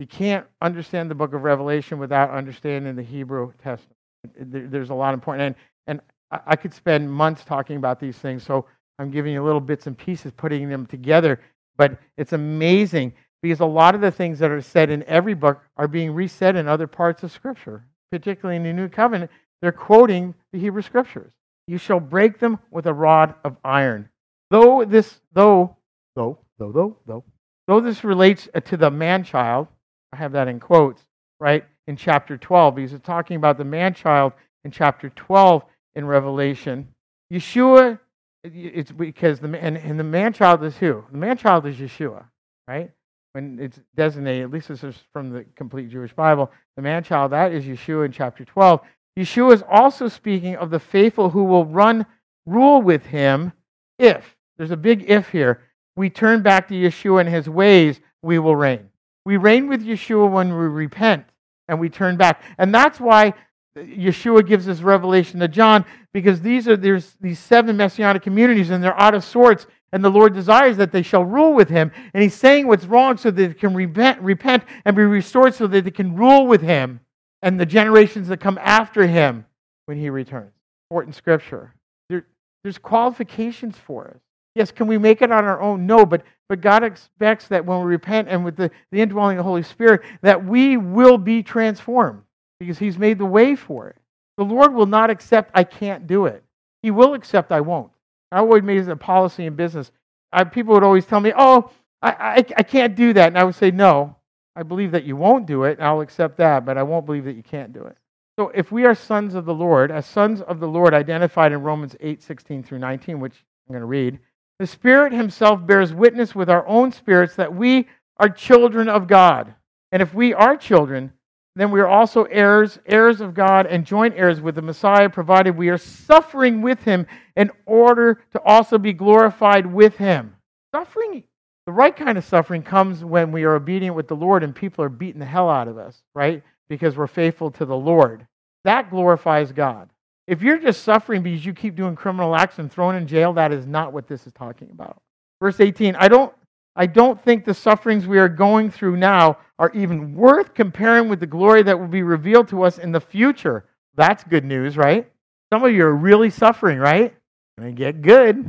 You 0.00 0.06
can't 0.06 0.46
understand 0.62 1.10
the 1.10 1.14
book 1.14 1.34
of 1.34 1.42
Revelation 1.42 1.98
without 1.98 2.30
understanding 2.30 2.96
the 2.96 3.02
Hebrew 3.02 3.52
Testament. 3.62 3.96
There's 4.34 4.88
a 4.88 4.94
lot 4.94 5.12
important. 5.12 5.54
And, 5.86 6.00
and 6.30 6.42
I 6.46 6.56
could 6.56 6.72
spend 6.72 7.12
months 7.12 7.44
talking 7.44 7.76
about 7.76 8.00
these 8.00 8.16
things, 8.16 8.42
so 8.42 8.64
I'm 8.98 9.10
giving 9.10 9.34
you 9.34 9.44
little 9.44 9.60
bits 9.60 9.86
and 9.86 9.96
pieces, 9.96 10.32
putting 10.34 10.70
them 10.70 10.86
together. 10.86 11.38
But 11.76 11.98
it's 12.16 12.32
amazing 12.32 13.12
because 13.42 13.60
a 13.60 13.66
lot 13.66 13.94
of 13.94 14.00
the 14.00 14.10
things 14.10 14.38
that 14.38 14.50
are 14.50 14.62
said 14.62 14.88
in 14.88 15.02
every 15.04 15.34
book 15.34 15.60
are 15.76 15.86
being 15.86 16.12
reset 16.12 16.56
in 16.56 16.66
other 16.66 16.86
parts 16.86 17.22
of 17.22 17.30
Scripture, 17.30 17.84
particularly 18.12 18.56
in 18.56 18.62
the 18.62 18.72
New 18.72 18.88
Covenant. 18.88 19.30
They're 19.62 19.72
quoting 19.72 20.34
the 20.52 20.58
Hebrew 20.58 20.82
Scriptures. 20.82 21.32
You 21.66 21.78
shall 21.78 21.98
break 21.98 22.38
them 22.38 22.58
with 22.70 22.86
a 22.86 22.92
rod 22.92 23.34
of 23.42 23.56
iron. 23.64 24.10
Though 24.50 24.84
this, 24.84 25.20
though, 25.32 25.76
though, 26.14 26.38
though, 26.58 26.72
though, 26.72 26.96
though, 27.06 27.24
though 27.66 27.80
this 27.80 28.04
relates 28.04 28.48
uh, 28.54 28.60
to 28.60 28.76
the 28.76 28.90
man 28.90 29.24
child, 29.24 29.68
I 30.12 30.16
have 30.16 30.32
that 30.32 30.46
in 30.46 30.60
quotes, 30.60 31.02
right, 31.40 31.64
in 31.86 31.96
chapter 31.96 32.36
12, 32.36 32.74
because 32.74 32.92
it's 32.92 33.06
talking 33.06 33.36
about 33.36 33.56
the 33.56 33.64
man 33.64 33.94
child 33.94 34.34
in 34.64 34.70
chapter 34.70 35.08
12 35.08 35.64
in 35.94 36.04
Revelation. 36.04 36.88
Yeshua, 37.32 37.98
it's 38.44 38.92
because 38.92 39.40
the 39.40 39.48
man, 39.48 39.78
and 39.78 39.98
the 39.98 40.04
man 40.04 40.34
child 40.34 40.62
is 40.64 40.76
who? 40.76 41.02
The 41.10 41.16
man 41.16 41.38
child 41.38 41.64
is 41.66 41.76
Yeshua, 41.76 42.24
right? 42.68 42.90
When 43.32 43.58
it's 43.58 43.80
designated, 43.96 44.44
at 44.44 44.50
least 44.50 44.68
this 44.68 44.84
is 44.84 44.94
from 45.12 45.30
the 45.30 45.44
complete 45.56 45.90
Jewish 45.90 46.12
Bible, 46.12 46.50
the 46.76 46.82
man 46.82 47.02
child, 47.02 47.32
that 47.32 47.52
is 47.52 47.64
Yeshua 47.64 48.04
in 48.04 48.12
chapter 48.12 48.44
12. 48.44 48.80
Yeshua 49.18 49.54
is 49.54 49.64
also 49.70 50.08
speaking 50.08 50.56
of 50.56 50.70
the 50.70 50.78
faithful 50.78 51.30
who 51.30 51.44
will 51.44 51.64
run 51.64 52.04
rule 52.46 52.82
with 52.82 53.06
him 53.06 53.52
if, 53.98 54.36
there's 54.56 54.70
a 54.70 54.76
big 54.76 55.08
if 55.08 55.28
here, 55.30 55.62
we 55.96 56.10
turn 56.10 56.42
back 56.42 56.68
to 56.68 56.74
Yeshua 56.74 57.20
and 57.20 57.28
his 57.28 57.48
ways, 57.48 58.00
we 58.22 58.38
will 58.38 58.56
reign. 58.56 58.88
We 59.24 59.36
reign 59.36 59.68
with 59.68 59.86
Yeshua 59.86 60.30
when 60.30 60.50
we 60.50 60.66
repent 60.66 61.24
and 61.68 61.78
we 61.78 61.88
turn 61.88 62.16
back. 62.16 62.42
And 62.58 62.74
that's 62.74 63.00
why 63.00 63.34
Yeshua 63.76 64.46
gives 64.46 64.66
this 64.66 64.80
revelation 64.80 65.40
to 65.40 65.48
John, 65.48 65.84
because 66.12 66.40
these 66.40 66.68
are 66.68 66.76
there's 66.76 67.16
these 67.20 67.38
seven 67.38 67.76
messianic 67.76 68.22
communities 68.22 68.70
and 68.70 68.84
they're 68.84 69.00
out 69.00 69.14
of 69.14 69.24
sorts, 69.24 69.66
and 69.92 70.04
the 70.04 70.10
Lord 70.10 70.34
desires 70.34 70.76
that 70.76 70.92
they 70.92 71.02
shall 71.02 71.24
rule 71.24 71.54
with 71.54 71.68
him. 71.68 71.90
And 72.12 72.22
he's 72.22 72.34
saying 72.34 72.66
what's 72.66 72.84
wrong 72.84 73.16
so 73.16 73.30
that 73.30 73.48
they 73.48 73.54
can 73.54 73.74
repent, 73.74 74.20
repent 74.20 74.64
and 74.84 74.96
be 74.96 75.02
restored 75.02 75.54
so 75.54 75.66
that 75.66 75.84
they 75.84 75.90
can 75.90 76.16
rule 76.16 76.46
with 76.46 76.62
him 76.62 77.00
and 77.42 77.58
the 77.58 77.66
generations 77.66 78.28
that 78.28 78.40
come 78.40 78.58
after 78.60 79.06
him 79.06 79.44
when 79.86 79.98
he 79.98 80.10
returns. 80.10 80.52
Important 80.90 81.14
scripture. 81.14 81.74
There, 82.08 82.26
there's 82.62 82.78
qualifications 82.78 83.76
for 83.76 84.08
us. 84.08 84.20
Yes, 84.54 84.70
can 84.70 84.86
we 84.86 84.98
make 84.98 85.22
it 85.22 85.32
on 85.32 85.44
our 85.44 85.60
own? 85.60 85.86
No, 85.86 86.04
but, 86.04 86.22
but 86.48 86.60
God 86.60 86.84
expects 86.84 87.48
that 87.48 87.64
when 87.64 87.80
we 87.80 87.86
repent 87.86 88.28
and 88.28 88.44
with 88.44 88.56
the, 88.56 88.70
the 88.90 89.00
indwelling 89.00 89.38
of 89.38 89.44
the 89.44 89.48
Holy 89.48 89.62
Spirit, 89.62 90.02
that 90.20 90.44
we 90.44 90.76
will 90.76 91.16
be 91.16 91.42
transformed 91.42 92.22
because 92.62 92.78
He's 92.78 92.98
made 92.98 93.18
the 93.18 93.26
way 93.26 93.54
for 93.54 93.88
it. 93.88 93.96
The 94.38 94.44
Lord 94.44 94.74
will 94.74 94.86
not 94.86 95.10
accept, 95.10 95.50
I 95.54 95.64
can't 95.64 96.06
do 96.06 96.26
it. 96.26 96.42
He 96.82 96.90
will 96.90 97.14
accept, 97.14 97.52
I 97.52 97.60
won't. 97.60 97.90
I 98.30 98.38
always 98.38 98.62
made 98.62 98.78
it 98.78 98.88
a 98.88 98.96
policy 98.96 99.46
in 99.46 99.54
business. 99.54 99.90
I, 100.32 100.44
people 100.44 100.74
would 100.74 100.84
always 100.84 101.04
tell 101.04 101.20
me, 101.20 101.32
oh, 101.36 101.70
I, 102.00 102.10
I, 102.10 102.34
I 102.56 102.62
can't 102.62 102.94
do 102.94 103.12
that. 103.12 103.28
And 103.28 103.38
I 103.38 103.44
would 103.44 103.54
say, 103.54 103.70
no, 103.70 104.16
I 104.56 104.62
believe 104.62 104.92
that 104.92 105.04
you 105.04 105.16
won't 105.16 105.46
do 105.46 105.64
it, 105.64 105.78
and 105.78 105.86
I'll 105.86 106.00
accept 106.00 106.36
that, 106.38 106.64
but 106.64 106.78
I 106.78 106.82
won't 106.82 107.06
believe 107.06 107.24
that 107.24 107.36
you 107.36 107.42
can't 107.42 107.72
do 107.72 107.82
it. 107.84 107.96
So 108.38 108.50
if 108.54 108.72
we 108.72 108.84
are 108.86 108.94
sons 108.94 109.34
of 109.34 109.44
the 109.44 109.54
Lord, 109.54 109.90
as 109.90 110.06
sons 110.06 110.40
of 110.40 110.60
the 110.60 110.68
Lord 110.68 110.94
identified 110.94 111.52
in 111.52 111.62
Romans 111.62 111.96
8, 112.00 112.22
16 112.22 112.62
through 112.62 112.78
19, 112.78 113.20
which 113.20 113.44
I'm 113.68 113.72
going 113.74 113.80
to 113.82 113.86
read, 113.86 114.18
the 114.58 114.66
Spirit 114.66 115.12
Himself 115.12 115.66
bears 115.66 115.92
witness 115.92 116.34
with 116.34 116.48
our 116.48 116.66
own 116.66 116.92
spirits 116.92 117.34
that 117.36 117.54
we 117.54 117.88
are 118.18 118.28
children 118.28 118.88
of 118.88 119.06
God. 119.06 119.54
And 119.90 120.00
if 120.00 120.14
we 120.14 120.32
are 120.32 120.56
children, 120.56 121.12
then 121.54 121.70
we 121.70 121.80
are 121.80 121.88
also 121.88 122.24
heirs, 122.24 122.78
heirs 122.86 123.20
of 123.20 123.34
God, 123.34 123.66
and 123.66 123.84
joint 123.84 124.14
heirs 124.16 124.40
with 124.40 124.54
the 124.54 124.62
Messiah, 124.62 125.10
provided 125.10 125.56
we 125.56 125.68
are 125.68 125.78
suffering 125.78 126.62
with 126.62 126.82
Him 126.82 127.06
in 127.36 127.50
order 127.66 128.22
to 128.32 128.40
also 128.42 128.78
be 128.78 128.92
glorified 128.92 129.66
with 129.66 129.96
Him. 129.96 130.36
Suffering 130.74 131.24
the 131.66 131.72
right 131.72 131.94
kind 131.94 132.18
of 132.18 132.24
suffering 132.24 132.62
comes 132.62 133.04
when 133.04 133.30
we 133.30 133.44
are 133.44 133.54
obedient 133.54 133.94
with 133.94 134.08
the 134.08 134.16
Lord 134.16 134.42
and 134.42 134.54
people 134.54 134.84
are 134.84 134.88
beating 134.88 135.20
the 135.20 135.26
hell 135.26 135.48
out 135.48 135.68
of 135.68 135.78
us, 135.78 136.02
right? 136.14 136.42
Because 136.68 136.96
we're 136.96 137.06
faithful 137.06 137.50
to 137.52 137.64
the 137.64 137.76
Lord. 137.76 138.26
That 138.64 138.90
glorifies 138.90 139.52
God. 139.52 139.88
If 140.26 140.42
you're 140.42 140.58
just 140.58 140.82
suffering 140.82 141.22
because 141.22 141.44
you 141.44 141.52
keep 141.52 141.76
doing 141.76 141.94
criminal 141.94 142.34
acts 142.34 142.58
and 142.58 142.70
thrown 142.70 142.96
in 142.96 143.06
jail, 143.06 143.32
that 143.34 143.52
is 143.52 143.66
not 143.66 143.92
what 143.92 144.08
this 144.08 144.26
is 144.26 144.32
talking 144.32 144.70
about. 144.70 145.00
Verse 145.40 145.60
18, 145.60 145.94
I 145.96 146.08
don't 146.08 146.32
I 146.74 146.86
don't 146.86 147.22
think 147.22 147.44
the 147.44 147.54
sufferings 147.54 148.06
we 148.06 148.18
are 148.18 148.28
going 148.28 148.70
through 148.70 148.96
now 148.96 149.38
are 149.58 149.70
even 149.74 150.14
worth 150.14 150.54
comparing 150.54 151.08
with 151.08 151.20
the 151.20 151.26
glory 151.26 151.62
that 151.62 151.78
will 151.78 151.88
be 151.88 152.02
revealed 152.02 152.48
to 152.48 152.62
us 152.62 152.78
in 152.78 152.92
the 152.92 153.00
future. 153.00 153.66
That's 153.94 154.24
good 154.24 154.44
news, 154.44 154.76
right? 154.76 155.10
Some 155.52 155.64
of 155.64 155.72
you 155.72 155.84
are 155.84 155.94
really 155.94 156.30
suffering, 156.30 156.78
right? 156.78 157.14
And 157.58 157.76
get 157.76 158.00
good. 158.00 158.48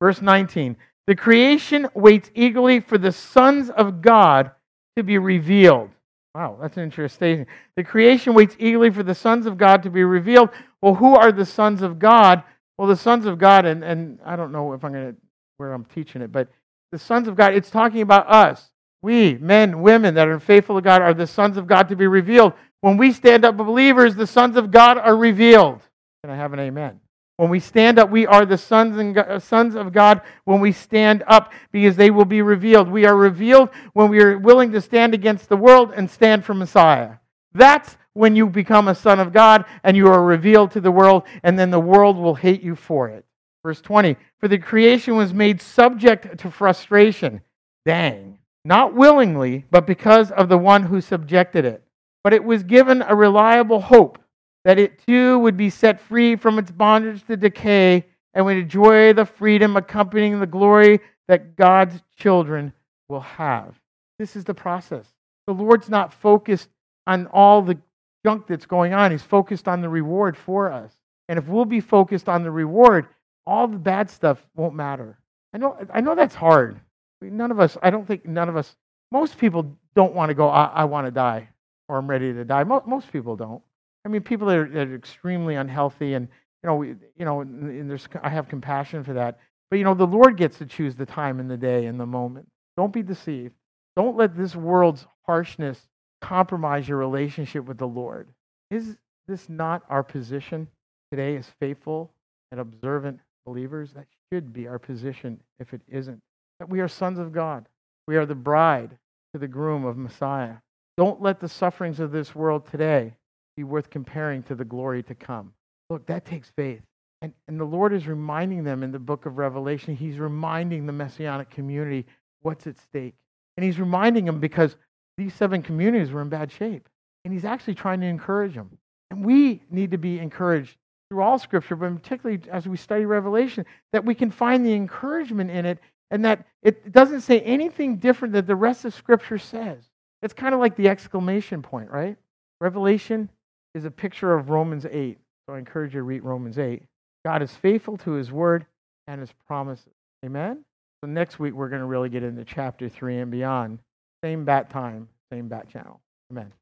Verse 0.00 0.20
19 0.20 0.76
The 1.06 1.14
creation 1.14 1.88
waits 1.94 2.30
eagerly 2.34 2.80
for 2.80 2.98
the 2.98 3.12
sons 3.12 3.70
of 3.70 4.02
God 4.02 4.50
to 4.96 5.04
be 5.04 5.18
revealed. 5.18 5.90
Wow, 6.34 6.58
that's 6.60 6.76
an 6.76 6.82
interesting. 6.82 7.46
The 7.76 7.84
creation 7.84 8.34
waits 8.34 8.56
eagerly 8.58 8.90
for 8.90 9.02
the 9.02 9.14
sons 9.14 9.46
of 9.46 9.58
God 9.58 9.82
to 9.84 9.90
be 9.90 10.02
revealed. 10.02 10.50
Well, 10.80 10.94
who 10.94 11.14
are 11.14 11.30
the 11.30 11.46
sons 11.46 11.82
of 11.82 11.98
God? 11.98 12.42
Well, 12.76 12.88
the 12.88 12.96
sons 12.96 13.26
of 13.26 13.38
God, 13.38 13.66
and, 13.66 13.84
and 13.84 14.18
I 14.24 14.34
don't 14.34 14.50
know 14.50 14.72
if 14.72 14.84
I'm 14.84 14.92
going 14.92 15.12
to 15.12 15.16
where 15.58 15.72
I'm 15.72 15.84
teaching 15.84 16.22
it, 16.22 16.32
but 16.32 16.48
the 16.92 16.98
sons 16.98 17.26
of 17.26 17.34
God, 17.34 17.54
it's 17.54 17.70
talking 17.70 18.02
about 18.02 18.30
us. 18.30 18.68
We, 19.00 19.34
men, 19.38 19.80
women 19.80 20.14
that 20.14 20.28
are 20.28 20.38
faithful 20.38 20.76
to 20.76 20.82
God, 20.82 21.02
are 21.02 21.14
the 21.14 21.26
sons 21.26 21.56
of 21.56 21.66
God 21.66 21.88
to 21.88 21.96
be 21.96 22.06
revealed. 22.06 22.52
When 22.82 22.96
we 22.96 23.12
stand 23.12 23.44
up 23.44 23.56
believers, 23.56 24.14
the 24.14 24.26
sons 24.26 24.56
of 24.56 24.70
God 24.70 24.98
are 24.98 25.16
revealed. 25.16 25.80
Can 26.22 26.30
I 26.30 26.36
have 26.36 26.52
an 26.52 26.60
amen? 26.60 27.00
When 27.38 27.48
we 27.48 27.60
stand 27.60 27.98
up, 27.98 28.10
we 28.10 28.26
are 28.26 28.44
the 28.44 28.58
sons 28.58 28.98
and 28.98 29.42
sons 29.42 29.74
of 29.74 29.92
God 29.92 30.20
when 30.44 30.60
we 30.60 30.70
stand 30.70 31.24
up 31.26 31.52
because 31.72 31.96
they 31.96 32.10
will 32.10 32.26
be 32.26 32.42
revealed. 32.42 32.88
We 32.88 33.06
are 33.06 33.16
revealed 33.16 33.70
when 33.94 34.10
we 34.10 34.22
are 34.22 34.38
willing 34.38 34.70
to 34.72 34.80
stand 34.80 35.14
against 35.14 35.48
the 35.48 35.56
world 35.56 35.92
and 35.96 36.08
stand 36.08 36.44
for 36.44 36.54
Messiah. 36.54 37.14
That's 37.54 37.96
when 38.12 38.36
you 38.36 38.46
become 38.46 38.86
a 38.88 38.94
son 38.94 39.18
of 39.18 39.32
God 39.32 39.64
and 39.82 39.96
you 39.96 40.08
are 40.08 40.22
revealed 40.22 40.72
to 40.72 40.80
the 40.80 40.92
world, 40.92 41.22
and 41.42 41.58
then 41.58 41.70
the 41.70 41.80
world 41.80 42.18
will 42.18 42.34
hate 42.34 42.62
you 42.62 42.76
for 42.76 43.08
it. 43.08 43.24
Verse 43.64 43.80
20 43.80 44.16
For 44.38 44.48
the 44.48 44.58
creation 44.58 45.16
was 45.16 45.32
made 45.32 45.60
subject 45.60 46.38
to 46.38 46.50
frustration. 46.50 47.40
Dang. 47.84 48.38
Not 48.64 48.94
willingly, 48.94 49.64
but 49.70 49.86
because 49.86 50.30
of 50.30 50.48
the 50.48 50.58
one 50.58 50.84
who 50.84 51.00
subjected 51.00 51.64
it. 51.64 51.82
But 52.22 52.32
it 52.32 52.44
was 52.44 52.62
given 52.62 53.02
a 53.02 53.14
reliable 53.14 53.80
hope 53.80 54.18
that 54.64 54.78
it 54.78 55.04
too 55.06 55.38
would 55.40 55.56
be 55.56 55.70
set 55.70 56.00
free 56.00 56.36
from 56.36 56.58
its 56.58 56.70
bondage 56.70 57.26
to 57.26 57.36
decay 57.36 58.06
and 58.34 58.44
would 58.44 58.56
enjoy 58.56 59.12
the 59.12 59.24
freedom 59.24 59.76
accompanying 59.76 60.38
the 60.38 60.46
glory 60.46 61.00
that 61.28 61.56
God's 61.56 62.00
children 62.16 62.72
will 63.08 63.20
have. 63.20 63.74
This 64.18 64.36
is 64.36 64.44
the 64.44 64.54
process. 64.54 65.06
The 65.46 65.54
Lord's 65.54 65.88
not 65.88 66.14
focused 66.14 66.68
on 67.06 67.26
all 67.26 67.62
the 67.62 67.78
junk 68.24 68.46
that's 68.46 68.66
going 68.66 68.92
on, 68.92 69.10
He's 69.10 69.22
focused 69.22 69.66
on 69.66 69.80
the 69.80 69.88
reward 69.88 70.36
for 70.36 70.70
us. 70.70 70.92
And 71.28 71.38
if 71.38 71.48
we'll 71.48 71.64
be 71.64 71.80
focused 71.80 72.28
on 72.28 72.44
the 72.44 72.50
reward, 72.50 73.08
all 73.46 73.66
the 73.68 73.78
bad 73.78 74.10
stuff 74.10 74.44
won't 74.54 74.74
matter. 74.74 75.18
I 75.52 75.58
know, 75.58 75.76
I 75.92 76.00
know 76.00 76.14
that's 76.14 76.34
hard. 76.34 76.80
None 77.20 77.50
of 77.50 77.60
us, 77.60 77.76
I 77.82 77.90
don't 77.90 78.06
think 78.06 78.26
none 78.26 78.48
of 78.48 78.56
us, 78.56 78.74
most 79.10 79.38
people 79.38 79.76
don't 79.94 80.14
want 80.14 80.30
to 80.30 80.34
go, 80.34 80.48
I, 80.48 80.64
I 80.66 80.84
want 80.84 81.06
to 81.06 81.10
die 81.10 81.48
or 81.88 81.98
I'm 81.98 82.08
ready 82.08 82.32
to 82.32 82.44
die. 82.44 82.64
Most, 82.64 82.86
most 82.86 83.12
people 83.12 83.36
don't. 83.36 83.62
I 84.04 84.08
mean, 84.08 84.22
people 84.22 84.48
that 84.48 84.58
are, 84.58 84.68
that 84.68 84.88
are 84.88 84.94
extremely 84.94 85.54
unhealthy, 85.54 86.14
and 86.14 86.28
you 86.62 86.68
know, 86.68 86.76
we, 86.76 86.88
you 87.16 87.24
know, 87.24 87.40
and 87.42 87.88
there's 87.88 88.08
I 88.22 88.28
have 88.28 88.48
compassion 88.48 89.04
for 89.04 89.12
that. 89.12 89.38
But 89.70 89.78
you 89.78 89.84
know, 89.84 89.94
the 89.94 90.06
Lord 90.06 90.36
gets 90.36 90.58
to 90.58 90.66
choose 90.66 90.96
the 90.96 91.06
time 91.06 91.40
and 91.40 91.50
the 91.50 91.56
day 91.56 91.86
and 91.86 91.98
the 91.98 92.06
moment. 92.06 92.48
Don't 92.76 92.92
be 92.92 93.02
deceived. 93.02 93.54
Don't 93.96 94.16
let 94.16 94.36
this 94.36 94.56
world's 94.56 95.06
harshness 95.26 95.88
compromise 96.20 96.88
your 96.88 96.98
relationship 96.98 97.64
with 97.64 97.78
the 97.78 97.86
Lord. 97.86 98.28
Is 98.70 98.96
this 99.28 99.48
not 99.48 99.82
our 99.88 100.02
position 100.02 100.66
today 101.10 101.36
as 101.36 101.46
faithful 101.60 102.12
and 102.50 102.60
observant 102.60 103.20
believers? 103.44 103.92
That 103.92 104.06
should 104.32 104.52
be 104.52 104.66
our 104.66 104.78
position 104.78 105.40
if 105.58 105.74
it 105.74 105.82
isn't. 105.88 106.20
That 106.58 106.68
we 106.68 106.80
are 106.80 106.88
sons 106.88 107.18
of 107.18 107.32
God. 107.32 107.68
We 108.06 108.16
are 108.16 108.26
the 108.26 108.34
bride 108.34 108.96
to 109.32 109.38
the 109.38 109.48
groom 109.48 109.84
of 109.84 109.96
Messiah. 109.96 110.56
Don't 110.96 111.22
let 111.22 111.40
the 111.40 111.48
sufferings 111.48 112.00
of 112.00 112.12
this 112.12 112.34
world 112.34 112.66
today 112.70 113.14
be 113.56 113.64
worth 113.64 113.90
comparing 113.90 114.42
to 114.44 114.54
the 114.54 114.64
glory 114.64 115.02
to 115.04 115.14
come. 115.14 115.52
Look, 115.90 116.06
that 116.06 116.24
takes 116.24 116.50
faith. 116.50 116.82
And, 117.22 117.32
and 117.48 117.58
the 117.58 117.64
Lord 117.64 117.92
is 117.92 118.06
reminding 118.06 118.64
them 118.64 118.82
in 118.82 118.90
the 118.90 118.98
book 118.98 119.26
of 119.26 119.38
Revelation, 119.38 119.94
He's 119.94 120.18
reminding 120.18 120.86
the 120.86 120.92
Messianic 120.92 121.50
community 121.50 122.06
what's 122.40 122.66
at 122.66 122.78
stake. 122.78 123.14
And 123.56 123.64
He's 123.64 123.78
reminding 123.78 124.24
them 124.24 124.40
because 124.40 124.76
these 125.16 125.34
seven 125.34 125.62
communities 125.62 126.10
were 126.10 126.22
in 126.22 126.28
bad 126.28 126.50
shape. 126.50 126.88
And 127.24 127.32
He's 127.32 127.44
actually 127.44 127.74
trying 127.74 128.00
to 128.00 128.06
encourage 128.06 128.54
them. 128.54 128.76
And 129.10 129.24
we 129.24 129.62
need 129.70 129.90
to 129.92 129.98
be 129.98 130.18
encouraged 130.18 130.76
through 131.12 131.22
all 131.22 131.38
Scripture, 131.38 131.76
but 131.76 131.94
particularly 131.94 132.40
as 132.50 132.66
we 132.66 132.74
study 132.74 133.04
Revelation, 133.04 133.66
that 133.92 134.02
we 134.02 134.14
can 134.14 134.30
find 134.30 134.64
the 134.64 134.72
encouragement 134.72 135.50
in 135.50 135.66
it 135.66 135.78
and 136.10 136.24
that 136.24 136.46
it 136.62 136.90
doesn't 136.90 137.20
say 137.20 137.40
anything 137.40 137.96
different 137.96 138.32
that 138.32 138.46
the 138.46 138.56
rest 138.56 138.86
of 138.86 138.94
Scripture 138.94 139.36
says. 139.36 139.84
It's 140.22 140.32
kind 140.32 140.54
of 140.54 140.60
like 140.60 140.74
the 140.74 140.88
exclamation 140.88 141.60
point, 141.60 141.90
right? 141.90 142.16
Revelation 142.62 143.28
is 143.74 143.84
a 143.84 143.90
picture 143.90 144.32
of 144.32 144.48
Romans 144.48 144.86
8. 144.90 145.18
So 145.46 145.54
I 145.54 145.58
encourage 145.58 145.92
you 145.92 146.00
to 146.00 146.04
read 146.04 146.22
Romans 146.22 146.58
8. 146.58 146.82
God 147.26 147.42
is 147.42 147.52
faithful 147.52 147.98
to 147.98 148.12
his 148.12 148.32
word 148.32 148.64
and 149.06 149.20
his 149.20 149.32
promises. 149.46 149.92
Amen? 150.24 150.64
So 151.04 151.10
next 151.10 151.38
week, 151.38 151.52
we're 151.52 151.68
going 151.68 151.80
to 151.80 151.86
really 151.86 152.08
get 152.08 152.22
into 152.22 152.42
chapter 152.42 152.88
3 152.88 153.18
and 153.18 153.30
beyond. 153.30 153.80
Same 154.24 154.46
bat 154.46 154.70
time, 154.70 155.08
same 155.30 155.48
bat 155.48 155.68
channel. 155.68 156.00
Amen. 156.30 156.54